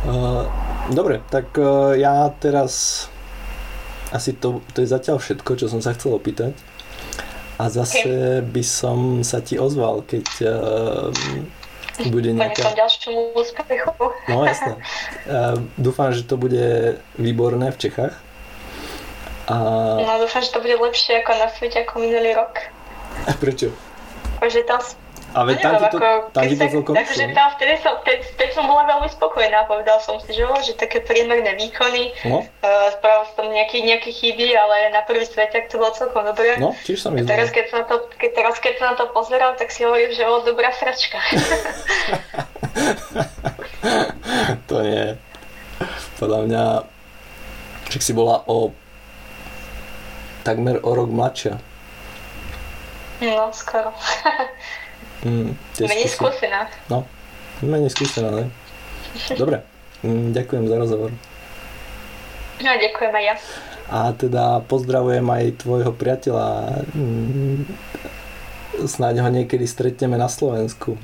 Uh, 0.08 0.48
dobre, 0.88 1.20
tak 1.28 1.52
uh, 1.60 1.92
ja 1.92 2.32
teraz 2.40 3.06
asi 4.11 4.34
to, 4.34 4.62
to 4.74 4.82
je 4.82 4.88
zatiaľ 4.90 5.22
všetko, 5.22 5.50
čo 5.54 5.66
som 5.70 5.78
sa 5.78 5.94
chcel 5.94 6.18
opýtať. 6.18 6.54
A 7.61 7.68
zase 7.68 8.08
okay. 8.08 8.40
by 8.40 8.62
som 8.64 8.98
sa 9.20 9.44
ti 9.44 9.61
ozval, 9.61 10.00
keď 10.08 10.26
uh, 10.48 11.12
bude 12.08 12.32
nejaká... 12.32 12.72
ďalšiemu 12.72 13.36
úspechu. 13.36 13.92
No 14.32 14.48
jasné. 14.48 14.80
Uh, 15.28 15.61
dúfam, 15.86 16.11
že 16.16 16.24
to 16.24 16.40
bude 16.40 16.96
výborné 17.20 17.68
v 17.70 17.78
Čechách. 17.78 18.16
A... 19.50 19.56
No 20.00 20.22
dúfam, 20.22 20.40
že 20.40 20.54
to 20.54 20.62
bude 20.62 20.78
lepšie 20.78 21.20
ako 21.20 21.32
na 21.36 21.46
svete 21.50 21.84
ako 21.84 22.00
minulý 22.00 22.32
rok. 22.38 22.70
A 23.26 23.34
prečo? 23.36 23.74
Že 24.40 24.64
tam 24.64 24.80
a 25.31 25.47
veď 25.47 25.62
tam, 25.62 25.78
to, 25.95 25.99
tam 26.35 26.43
ti 26.43 26.59
to 26.59 26.66
celkom 26.66 26.95
Takže 26.99 27.31
tam 27.31 27.55
vtedy 27.55 27.78
som, 27.78 27.95
vtedy, 28.03 28.18
vtedy 28.35 28.51
som 28.51 28.66
bola 28.66 28.83
veľmi 28.91 29.07
spokojná, 29.14 29.62
povedal 29.70 30.03
som 30.03 30.18
si, 30.18 30.35
že, 30.35 30.43
že 30.66 30.74
také 30.74 31.07
priemerné 31.07 31.55
výkony, 31.55 32.11
no. 32.26 32.43
uh, 32.43 32.91
spravil 32.99 33.31
som 33.39 33.47
nejaké, 33.47 33.78
nejaké 33.87 34.11
chyby, 34.11 34.51
ale 34.59 34.91
na 34.91 35.07
prvý 35.07 35.22
sveťak 35.22 35.70
to 35.70 35.78
bolo 35.78 35.95
celkom 35.95 36.26
dobré. 36.26 36.59
No, 36.59 36.74
tiež 36.83 36.99
som 36.99 37.14
teraz 37.14 37.55
keď, 37.55 37.64
sa 37.70 37.76
na 37.83 37.87
to, 37.87 38.11
keď, 38.18 38.31
teraz, 38.35 38.59
keď 38.59 38.74
sa 38.83 38.85
na 38.91 38.95
to 38.99 39.07
pozeral, 39.14 39.55
tak 39.55 39.70
si 39.70 39.87
hovorím, 39.87 40.11
že 40.11 40.26
o, 40.26 40.43
dobrá 40.43 40.74
sračka. 40.74 41.22
to 44.68 44.76
nie. 44.83 45.14
Podľa 46.18 46.41
mňa, 46.51 46.64
však 47.87 48.03
si 48.03 48.12
bola 48.12 48.43
o 48.51 48.74
takmer 50.43 50.83
o 50.83 50.91
rok 50.91 51.12
mladšia. 51.12 51.61
No, 53.20 53.53
skoro. 53.53 53.93
Mm, 55.20 55.52
menej 55.84 56.08
skúsená. 56.08 56.70
No, 56.88 57.04
menej 57.60 57.92
skúsená, 57.92 58.32
ne? 58.32 58.44
Dobre, 59.36 59.60
mm, 60.00 60.32
ďakujem 60.32 60.64
za 60.64 60.76
rozhovor. 60.80 61.10
No, 62.60 62.70
ďakujem 62.76 63.12
aj 63.12 63.24
ja. 63.24 63.34
A 63.90 64.14
teda 64.14 64.62
pozdravujem 64.64 65.24
aj 65.26 65.66
tvojho 65.66 65.92
priateľa. 65.92 66.48
Mm, 66.94 67.68
snáď 68.86 69.26
ho 69.26 69.28
niekedy 69.28 69.66
stretneme 69.66 70.16
na 70.16 70.30
Slovensku. 70.30 70.96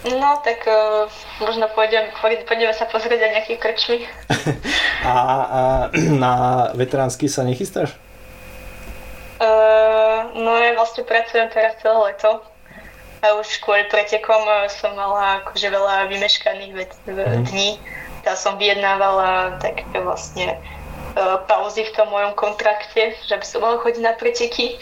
No, 0.00 0.40
tak 0.40 0.64
uh, 0.64 1.04
možno 1.44 1.68
pôjdem, 1.76 2.08
pôjdeme 2.24 2.72
sa 2.72 2.88
pozrieť 2.88 3.20
aj 3.20 3.32
nejaké 3.36 3.54
krčmy. 3.60 4.08
a, 5.04 5.12
a 5.12 5.60
na 6.16 6.32
veteránsky 6.72 7.28
sa 7.28 7.44
nechystáš? 7.44 7.92
Uh, 9.36 10.32
no 10.40 10.56
ja 10.56 10.72
vlastne 10.72 11.04
pracujem 11.04 11.52
teraz 11.52 11.76
celé 11.84 11.96
leto. 12.12 12.40
A 13.20 13.36
už 13.36 13.60
kvôli 13.60 13.84
pretekom 13.92 14.40
e, 14.40 14.68
som 14.72 14.96
mala 14.96 15.44
akože 15.44 15.68
veľa 15.68 16.08
vymeškaných 16.08 16.72
vec, 16.72 16.92
mm. 17.04 17.52
dní. 17.52 17.76
Ja 18.24 18.36
som 18.36 18.60
vyjednávala 18.60 19.56
tak 19.64 19.80
vlastne 19.96 20.60
uh, 21.16 21.40
pauzy 21.48 21.88
v 21.88 21.94
tom 21.96 22.12
mojom 22.12 22.36
kontrakte, 22.36 23.16
že 23.16 23.32
by 23.32 23.46
som 23.48 23.64
mala 23.64 23.80
chodiť 23.80 24.04
na 24.04 24.12
preteky. 24.12 24.76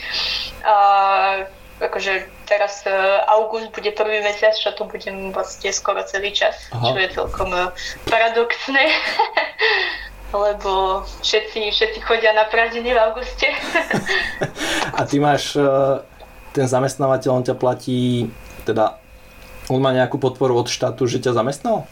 A 0.66 0.74
akože 1.78 2.26
teraz 2.50 2.82
august 3.30 3.70
bude 3.70 3.94
prvý 3.94 4.26
mesiac, 4.26 4.58
čo 4.58 4.74
tu 4.74 4.90
budem 4.90 5.30
vlastne 5.30 5.70
skoro 5.70 6.02
celý 6.02 6.34
čas, 6.34 6.66
Aha. 6.74 6.82
čo 6.82 6.98
je 6.98 7.08
celkom 7.14 7.50
paradoxné. 8.10 8.90
lebo 10.32 11.04
všetci, 11.24 11.72
všetci 11.72 12.00
chodia 12.04 12.36
na 12.36 12.44
prázdniny 12.44 12.92
v 12.92 12.98
auguste. 13.00 13.48
A 14.98 15.04
ty 15.08 15.16
máš, 15.20 15.56
ten 16.58 16.66
zamestnávateľ, 16.66 17.30
on 17.30 17.46
ťa 17.46 17.54
platí, 17.54 18.26
teda 18.66 18.98
on 19.70 19.78
má 19.78 19.94
nejakú 19.94 20.18
podporu 20.18 20.58
od 20.58 20.66
štátu, 20.66 21.06
že 21.06 21.22
ťa 21.22 21.38
zamestnal? 21.38 21.86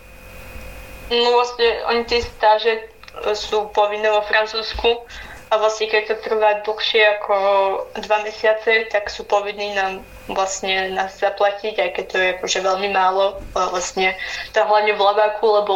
No 1.06 1.28
vlastne, 1.38 1.68
oni 1.86 2.02
tie 2.10 2.18
stáže 2.18 2.90
sú 3.38 3.70
povinné 3.70 4.10
vo 4.10 4.26
Francúzsku 4.26 5.06
a 5.46 5.54
vlastne 5.62 5.86
keď 5.86 6.02
to 6.10 6.14
trvá 6.26 6.50
dlhšie 6.66 7.00
ako 7.16 7.36
dva 8.02 8.18
mesiace, 8.26 8.90
tak 8.90 9.06
sú 9.06 9.22
povinní 9.22 9.78
nám 9.78 10.02
vlastne 10.26 10.90
nás 10.90 11.14
zaplatiť, 11.22 11.78
aj 11.78 11.90
keď 11.94 12.04
to 12.10 12.16
je 12.18 12.28
akože 12.34 12.58
veľmi 12.66 12.90
málo. 12.90 13.38
Vlastne 13.54 14.18
to 14.50 14.66
hlavne 14.66 14.98
v 14.98 15.04
Labáku, 15.06 15.46
lebo 15.46 15.74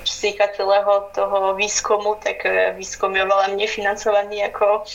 čo 0.00 0.14
týka 0.24 0.48
celého 0.56 1.12
toho 1.12 1.52
výskumu, 1.60 2.16
tak 2.24 2.40
e, 2.48 2.72
výskum 2.72 3.12
je 3.12 3.20
veľa 3.20 3.52
menej 3.52 3.68
financovaný 3.68 4.48
ako, 4.48 4.88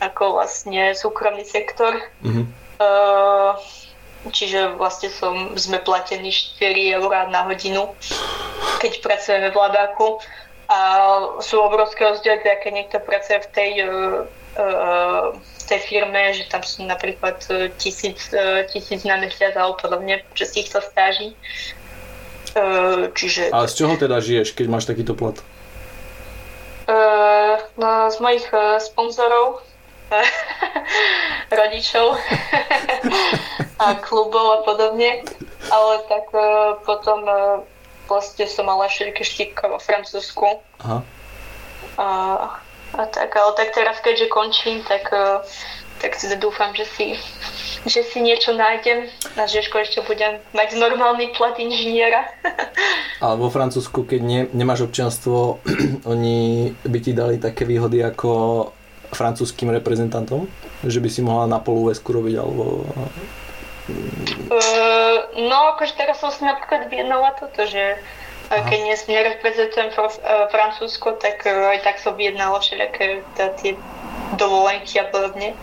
ako 0.00 0.40
vlastne 0.40 0.96
súkromný 0.96 1.44
sektor. 1.44 2.00
Mm-hmm. 2.24 2.44
Uh, 2.80 3.52
čiže 4.32 4.72
vlastne 4.80 5.12
som, 5.12 5.52
sme 5.60 5.80
platení 5.84 6.32
4 6.32 6.96
eur 6.96 7.12
na 7.28 7.44
hodinu, 7.44 7.92
keď 8.80 8.92
pracujeme 9.04 9.48
v 9.52 9.56
Labáku 9.60 10.16
a 10.72 10.80
sú 11.44 11.60
obrovské 11.60 12.08
rozdiely, 12.08 12.40
keď 12.40 12.72
niekto 12.72 12.98
pracuje 13.04 13.44
v 13.44 13.48
tej, 13.52 13.70
uh, 13.84 14.24
uh, 14.56 15.36
tej 15.68 15.80
firme, 15.84 16.32
že 16.32 16.48
tam 16.48 16.64
sú 16.64 16.82
napríklad 16.88 17.44
tisíc, 17.78 18.32
tisíc 18.74 19.06
na 19.06 19.20
mesiac 19.22 19.54
alebo 19.54 19.78
podobne 19.78 20.24
počas 20.34 20.50
týchto 20.50 20.82
stáží. 20.82 21.36
Čiže... 23.14 23.54
A 23.54 23.62
z 23.70 23.78
čoho 23.78 23.94
teda 23.94 24.18
žiješ, 24.18 24.58
keď 24.58 24.66
máš 24.66 24.90
takýto 24.90 25.14
plat? 25.14 25.38
No, 27.78 28.10
z 28.10 28.18
mojich 28.18 28.42
sponzorov, 28.82 29.62
rodičov 31.58 32.18
a 33.78 33.86
klubov 34.02 34.46
a 34.52 34.58
podobne. 34.66 35.24
Ale 35.70 35.94
tak 36.10 36.26
uh, 36.34 36.76
potom 36.82 37.22
uh, 37.24 37.62
vlastne 38.10 38.50
som 38.50 38.66
mala 38.66 38.90
všeliké 38.90 39.22
štípka 39.22 39.70
vo 39.70 39.78
Francúzsku. 39.78 40.58
Aha. 40.82 40.98
A, 41.94 42.06
a 42.98 43.02
tak, 43.06 43.30
ale 43.30 43.54
tak 43.54 43.70
teraz, 43.70 44.02
keďže 44.02 44.26
končím, 44.26 44.82
tak, 44.82 45.06
e, 45.14 45.46
tak 46.02 46.18
teda 46.18 46.34
dúfam, 46.42 46.74
že 46.74 46.90
si, 46.90 47.06
že 47.86 48.02
si 48.02 48.18
niečo 48.18 48.58
nájdem 48.58 49.06
a 49.38 49.46
že 49.46 49.62
ešte 49.62 50.02
budem 50.02 50.42
mať 50.50 50.74
normálny 50.74 51.30
plat 51.38 51.54
inžiniera. 51.54 52.26
Ale 53.22 53.38
vo 53.38 53.46
Francúzsku, 53.52 54.02
keď 54.02 54.20
ne, 54.20 54.40
nemáš 54.50 54.90
občianstvo, 54.90 55.62
oni 56.12 56.72
by 56.82 56.98
ti 56.98 57.14
dali 57.14 57.38
také 57.38 57.62
výhody 57.62 58.02
ako 58.02 58.30
francúzským 59.12 59.70
reprezentantom? 59.74 60.46
Že 60.86 60.98
by 61.02 61.08
si 61.10 61.20
mohla 61.20 61.46
na 61.50 61.58
polu 61.60 61.90
robiť 61.90 62.34
alebo 62.38 62.86
no, 65.50 65.56
akože 65.76 65.94
teraz 65.98 66.22
som 66.22 66.30
si 66.30 66.42
napríklad 66.44 66.90
vyjednala 66.90 67.34
toto, 67.38 67.66
že 67.66 67.98
Aha. 68.50 68.66
keď 68.66 68.78
nie, 68.82 68.96
nereprezentujem 68.96 69.90
fr- 69.94 70.20
uh, 70.22 70.46
Francúzsko, 70.50 71.18
tak 71.18 71.42
uh, 71.46 71.74
aj 71.74 71.86
tak 71.86 71.96
som 72.02 72.18
vyjednala 72.18 72.58
všelijaké 72.58 73.22
tie 73.62 73.78
dovolenky 74.34 74.98
a 74.98 75.06
podobne. 75.10 75.54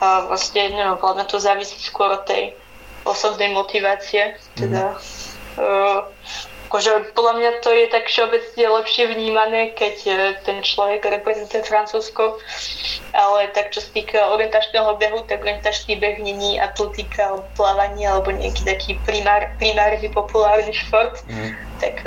A 0.00 0.26
vlastne, 0.26 0.72
neviem, 0.72 0.96
hlavne 0.96 1.24
to 1.28 1.36
závisí 1.42 1.76
skôr 1.82 2.08
od 2.10 2.24
tej 2.24 2.56
osobnej 3.04 3.52
motivácie. 3.52 4.38
Teda, 4.56 4.94
mm. 4.94 5.60
uh, 5.60 6.00
akože 6.70 7.18
podľa 7.18 7.34
mňa 7.34 7.50
to 7.66 7.70
je 7.74 7.86
tak 7.90 8.06
všeobecne 8.06 8.64
lepšie 8.78 9.10
vnímané, 9.10 9.74
keď 9.74 9.96
e, 10.06 10.14
ten 10.46 10.62
človek 10.62 11.02
reprezentuje 11.02 11.66
Francúzsko, 11.66 12.38
ale 13.10 13.50
tak 13.50 13.74
čo 13.74 13.82
sa 13.82 13.90
týka 13.90 14.18
orientačného 14.30 14.96
behu, 14.96 15.26
tak 15.26 15.42
orientačný 15.42 15.98
beh 15.98 16.22
není 16.22 16.62
atletika 16.62 17.34
alebo 17.34 17.46
plávanie 17.58 18.06
alebo 18.06 18.30
nejaký 18.30 18.62
taký 18.62 18.90
primár, 19.02 19.50
primárny 19.58 20.08
populárny 20.10 20.70
šport, 20.70 21.18
mm. 21.26 21.50
tak 21.82 22.02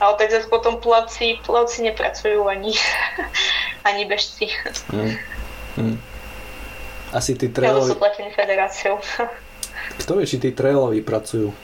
ale 0.00 0.12
tak 0.18 0.28
zase 0.30 0.50
potom 0.50 0.80
plavci, 0.82 1.38
plavci 1.46 1.86
nepracujú 1.86 2.48
ani, 2.50 2.74
ani 3.88 4.02
bežci. 4.04 4.50
Mm. 4.90 5.14
Mm. 5.78 5.96
Asi 7.14 7.38
tí 7.38 7.46
trailoví... 7.48 7.94
Sú 7.94 7.98
platení 7.98 8.34
federáciou. 8.34 8.98
Kto 10.02 10.18
vie, 10.18 10.26
či 10.26 10.42
tí 10.42 10.50
trailoví 10.50 11.04
pracujú? 11.04 11.54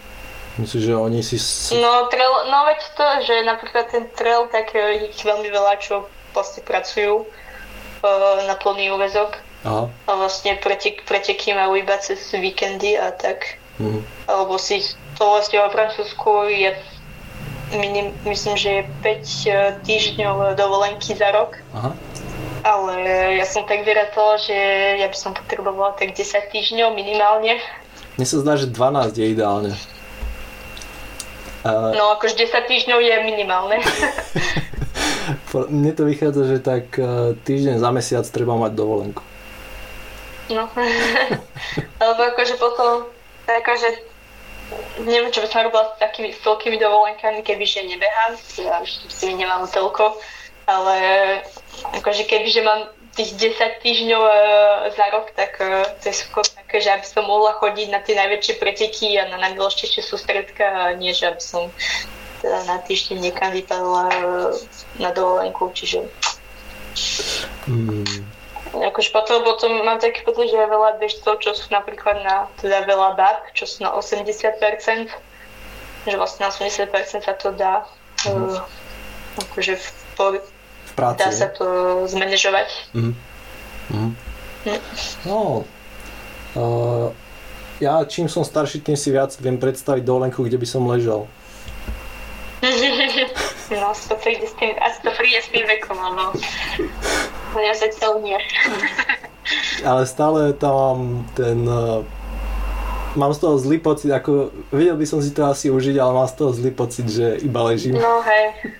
Myslíš, 0.59 0.83
že 0.83 0.95
oni 0.95 1.21
si... 1.25 1.37
No, 1.79 2.07
trail, 2.11 2.35
no 2.53 2.69
veď 2.69 2.81
to, 2.95 3.07
že 3.25 3.35
napríklad 3.47 3.87
ten 3.91 4.05
trail, 4.15 4.47
tak 4.51 4.75
e, 4.77 5.11
ich 5.11 5.19
veľmi 5.23 5.47
veľa 5.47 5.79
čo 5.81 6.07
vlastne 6.35 6.63
pracujú 6.63 7.27
na 8.47 8.55
plný 8.57 8.91
úvezok. 8.93 9.37
Aha. 9.65 9.93
A 10.09 10.11
vlastne 10.17 10.57
pretek, 10.57 11.05
preteky 11.05 11.53
majú 11.53 11.77
iba 11.77 12.01
cez 12.01 12.21
víkendy 12.33 12.97
a 12.97 13.13
tak. 13.13 13.61
Mhm. 13.77 14.01
Alebo 14.29 14.57
si 14.57 14.81
to 15.17 15.29
vlastne 15.29 15.61
vo 15.61 15.69
Francúzsku 15.69 16.49
je 16.49 16.73
minim, 17.77 18.11
myslím, 18.27 18.57
že 18.57 18.69
je 18.71 18.83
5 19.03 19.47
e, 19.47 19.51
týždňov 19.87 20.57
dovolenky 20.59 21.15
za 21.15 21.31
rok. 21.31 21.61
Aha. 21.77 21.93
Ale 22.61 22.95
ja 23.41 23.47
som 23.49 23.65
tak 23.65 23.89
vyratala, 23.89 24.37
že 24.37 24.57
ja 25.01 25.09
by 25.09 25.17
som 25.17 25.33
potrebovala 25.33 25.97
tak 25.97 26.13
10 26.13 26.53
týždňov 26.53 26.93
minimálne. 26.93 27.57
Mne 28.21 28.27
sa 28.27 28.37
zdá, 28.43 28.61
že 28.61 28.69
12 28.69 29.17
je 29.17 29.27
ideálne. 29.33 29.73
A... 31.65 31.93
No 31.93 32.17
akože 32.17 32.41
10 32.41 32.71
týždňov 32.71 33.01
je 33.01 33.15
minimálne. 33.25 33.77
Mne 35.71 35.93
to 35.93 36.09
vychádza, 36.09 36.43
že 36.47 36.59
tak 36.63 36.97
e, 36.97 37.37
týždeň 37.37 37.79
za 37.79 37.91
mesiac 37.93 38.25
treba 38.27 38.57
mať 38.57 38.73
dovolenku. 38.75 39.23
No, 40.51 40.67
alebo 42.03 42.21
akože 42.35 42.59
potom, 42.59 43.07
akože 43.47 43.89
neviem, 45.07 45.31
čo 45.31 45.43
by 45.43 45.49
som 45.51 45.67
robila 45.67 45.95
s 45.95 46.03
takými 46.03 46.35
s 46.35 46.41
toľkými 46.43 46.79
dovolenkami, 46.79 47.43
kebyže 47.43 47.87
nebehám, 47.87 48.35
ja 48.59 48.83
už 48.83 48.91
si 49.11 49.31
nemám 49.35 49.67
toľko, 49.71 50.19
ale 50.67 50.97
akože 51.99 52.27
kebyže 52.27 52.63
mám 52.63 52.91
tých 53.21 53.37
10 53.37 53.85
týždňov 53.85 54.23
uh, 54.25 54.33
za 54.97 55.07
rok, 55.13 55.29
tak 55.37 55.61
uh, 55.61 55.85
to 56.01 56.09
je 56.09 56.17
skôr 56.17 56.41
také, 56.41 56.81
že 56.81 56.89
aby 56.89 57.05
som 57.05 57.29
mohla 57.29 57.53
chodiť 57.61 57.93
na 57.93 58.01
tie 58.01 58.17
najväčšie 58.17 58.57
preteky 58.57 59.21
a 59.21 59.29
na 59.29 59.37
najdôležitejšie 59.45 60.01
sústredka 60.01 60.65
a 60.65 60.97
nie, 60.97 61.13
že 61.13 61.29
aby 61.29 61.43
som 61.45 61.69
teda 62.41 62.65
na 62.65 62.81
týždeň 62.81 63.21
niekam 63.21 63.53
vypadla 63.53 64.09
uh, 64.09 64.57
na 64.97 65.13
dovolenku, 65.13 65.69
čiže... 65.77 66.09
Mm. 67.69 68.25
Akože 68.71 69.11
potom, 69.13 69.45
potom 69.45 69.85
mám 69.85 70.01
taký 70.01 70.25
pocit, 70.25 70.49
že 70.49 70.57
je 70.57 70.73
veľa 70.73 70.97
bežcov, 71.03 71.43
čo 71.43 71.53
sú 71.53 71.69
napríklad 71.75 72.23
na, 72.25 72.49
teda 72.57 72.89
veľa 72.89 73.19
bab, 73.19 73.45
čo 73.53 73.69
sú 73.69 73.85
na 73.85 73.93
80%, 73.93 74.49
že 76.09 76.17
vlastne 76.17 76.49
na 76.49 76.51
80% 76.55 76.89
sa 77.21 77.35
to 77.37 77.53
dá 77.53 77.85
mm. 78.25 78.33
uh, 78.33 78.65
akože 79.45 79.77
v 79.77 79.87
práci. 81.01 81.25
Dá 81.25 81.33
sa 81.33 81.49
to 81.49 81.65
zmanéžovať. 82.05 82.69
Mm. 82.93 83.17
Mm. 83.89 84.13
Mm. 84.69 84.81
No, 85.25 85.65
uh, 86.53 87.09
ja 87.81 88.05
čím 88.05 88.29
som 88.29 88.45
starší, 88.45 88.85
tým 88.85 89.01
si 89.01 89.09
viac 89.09 89.33
viem 89.41 89.57
predstaviť 89.57 90.05
dovolenku, 90.05 90.45
kde 90.45 90.61
by 90.61 90.67
som 90.69 90.85
ležal. 90.85 91.25
no, 93.73 93.89
to 93.97 94.15
príde 94.21 94.45
s 94.45 94.53
tým, 94.61 94.77
asi 94.77 95.01
to 95.01 95.11
príde 95.17 95.41
s 95.41 95.49
tým 95.49 95.65
vekom, 95.65 95.97
lebo 95.97 96.37
ja 97.57 97.73
zatiaľ 97.73 98.21
nie. 98.21 98.37
Ale 99.89 100.05
stále 100.05 100.53
tam 100.53 100.75
mám 100.77 101.01
ten 101.33 101.65
uh, 101.65 102.05
mám 103.17 103.33
z 103.33 103.41
toho 103.41 103.57
zlý 103.59 103.81
pocit, 103.81 104.13
ako 104.13 104.53
vedel 104.71 104.95
by 104.95 105.07
som 105.09 105.25
si 105.25 105.33
to 105.33 105.43
asi 105.49 105.73
užiť, 105.73 105.99
ale 105.99 106.13
mám 106.15 106.29
z 106.31 106.37
toho 106.37 106.51
zlý 106.55 106.71
pocit, 106.71 107.09
že 107.11 107.41
iba 107.43 107.65
ležím. 107.67 107.99
No 107.99 108.23
hej, 108.23 108.77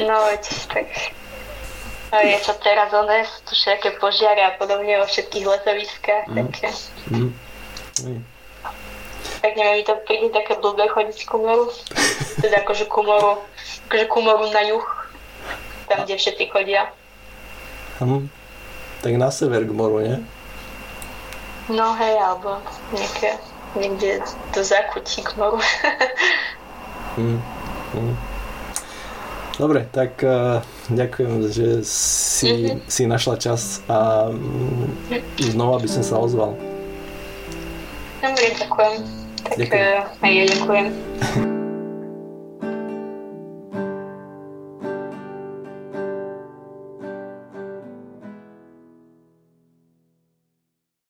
no 0.00 0.16
veď, 0.26 0.42
tak 0.72 0.86
No 0.88 1.27
je 2.16 2.38
to 2.40 2.52
teraz 2.64 2.88
oné, 2.92 3.28
sú 3.28 3.38
tu 3.44 3.52
všetké 3.52 4.00
požiare 4.00 4.40
a 4.40 4.56
podobne 4.56 4.96
vo 4.96 5.06
všetkých 5.06 5.44
letoviskách, 5.44 6.24
mm. 6.32 6.36
také. 6.36 6.68
Mm. 7.12 7.30
Mm. 8.04 8.20
Tak 9.38 9.52
neviem, 9.54 9.76
mi 9.80 9.84
to 9.84 9.94
príde 10.02 10.34
také 10.34 10.58
blbé 10.58 10.88
chodiť 10.88 11.18
ku 11.28 11.36
moru. 11.38 11.70
teda 12.42 12.64
akože 12.64 12.88
ku 12.88 13.04
moru, 13.04 13.38
akože 13.90 14.06
ku 14.08 14.18
moru 14.24 14.46
na 14.50 14.62
juh, 14.66 14.86
tam, 15.86 16.06
kde 16.08 16.16
všetci 16.16 16.44
chodia. 16.48 16.90
Hm. 17.98 18.30
Tak 19.02 19.12
na 19.14 19.30
sever 19.30 19.62
k 19.66 19.72
moru, 19.74 20.02
nie? 20.02 20.18
No 21.68 21.92
hej, 22.00 22.16
alebo 22.16 22.58
nejaké, 22.96 23.36
niekde 23.76 24.24
do 24.56 24.62
zakutí 24.64 25.20
k 25.20 25.30
moru. 25.36 25.60
hm. 27.20 27.38
Hm. 27.92 28.14
Dobre, 29.58 29.90
tak 29.90 30.22
uh, 30.22 30.62
ďakujem, 30.86 31.50
že 31.50 31.82
si, 31.82 32.46
mm-hmm. 32.46 32.86
si 32.86 33.02
našla 33.10 33.34
čas 33.42 33.82
a 33.90 34.30
um, 34.30 34.86
znova 35.34 35.82
by 35.82 35.88
som 35.90 36.06
sa 36.06 36.14
ozval. 36.22 36.54
Dobre, 38.22 38.54
ďakujem. 38.54 38.94
Tak 39.42 39.58
ďakujem. 39.58 39.82
Uh, 39.82 40.22
aj 40.22 40.30
ja 40.30 40.44
ďakujem. 40.46 40.86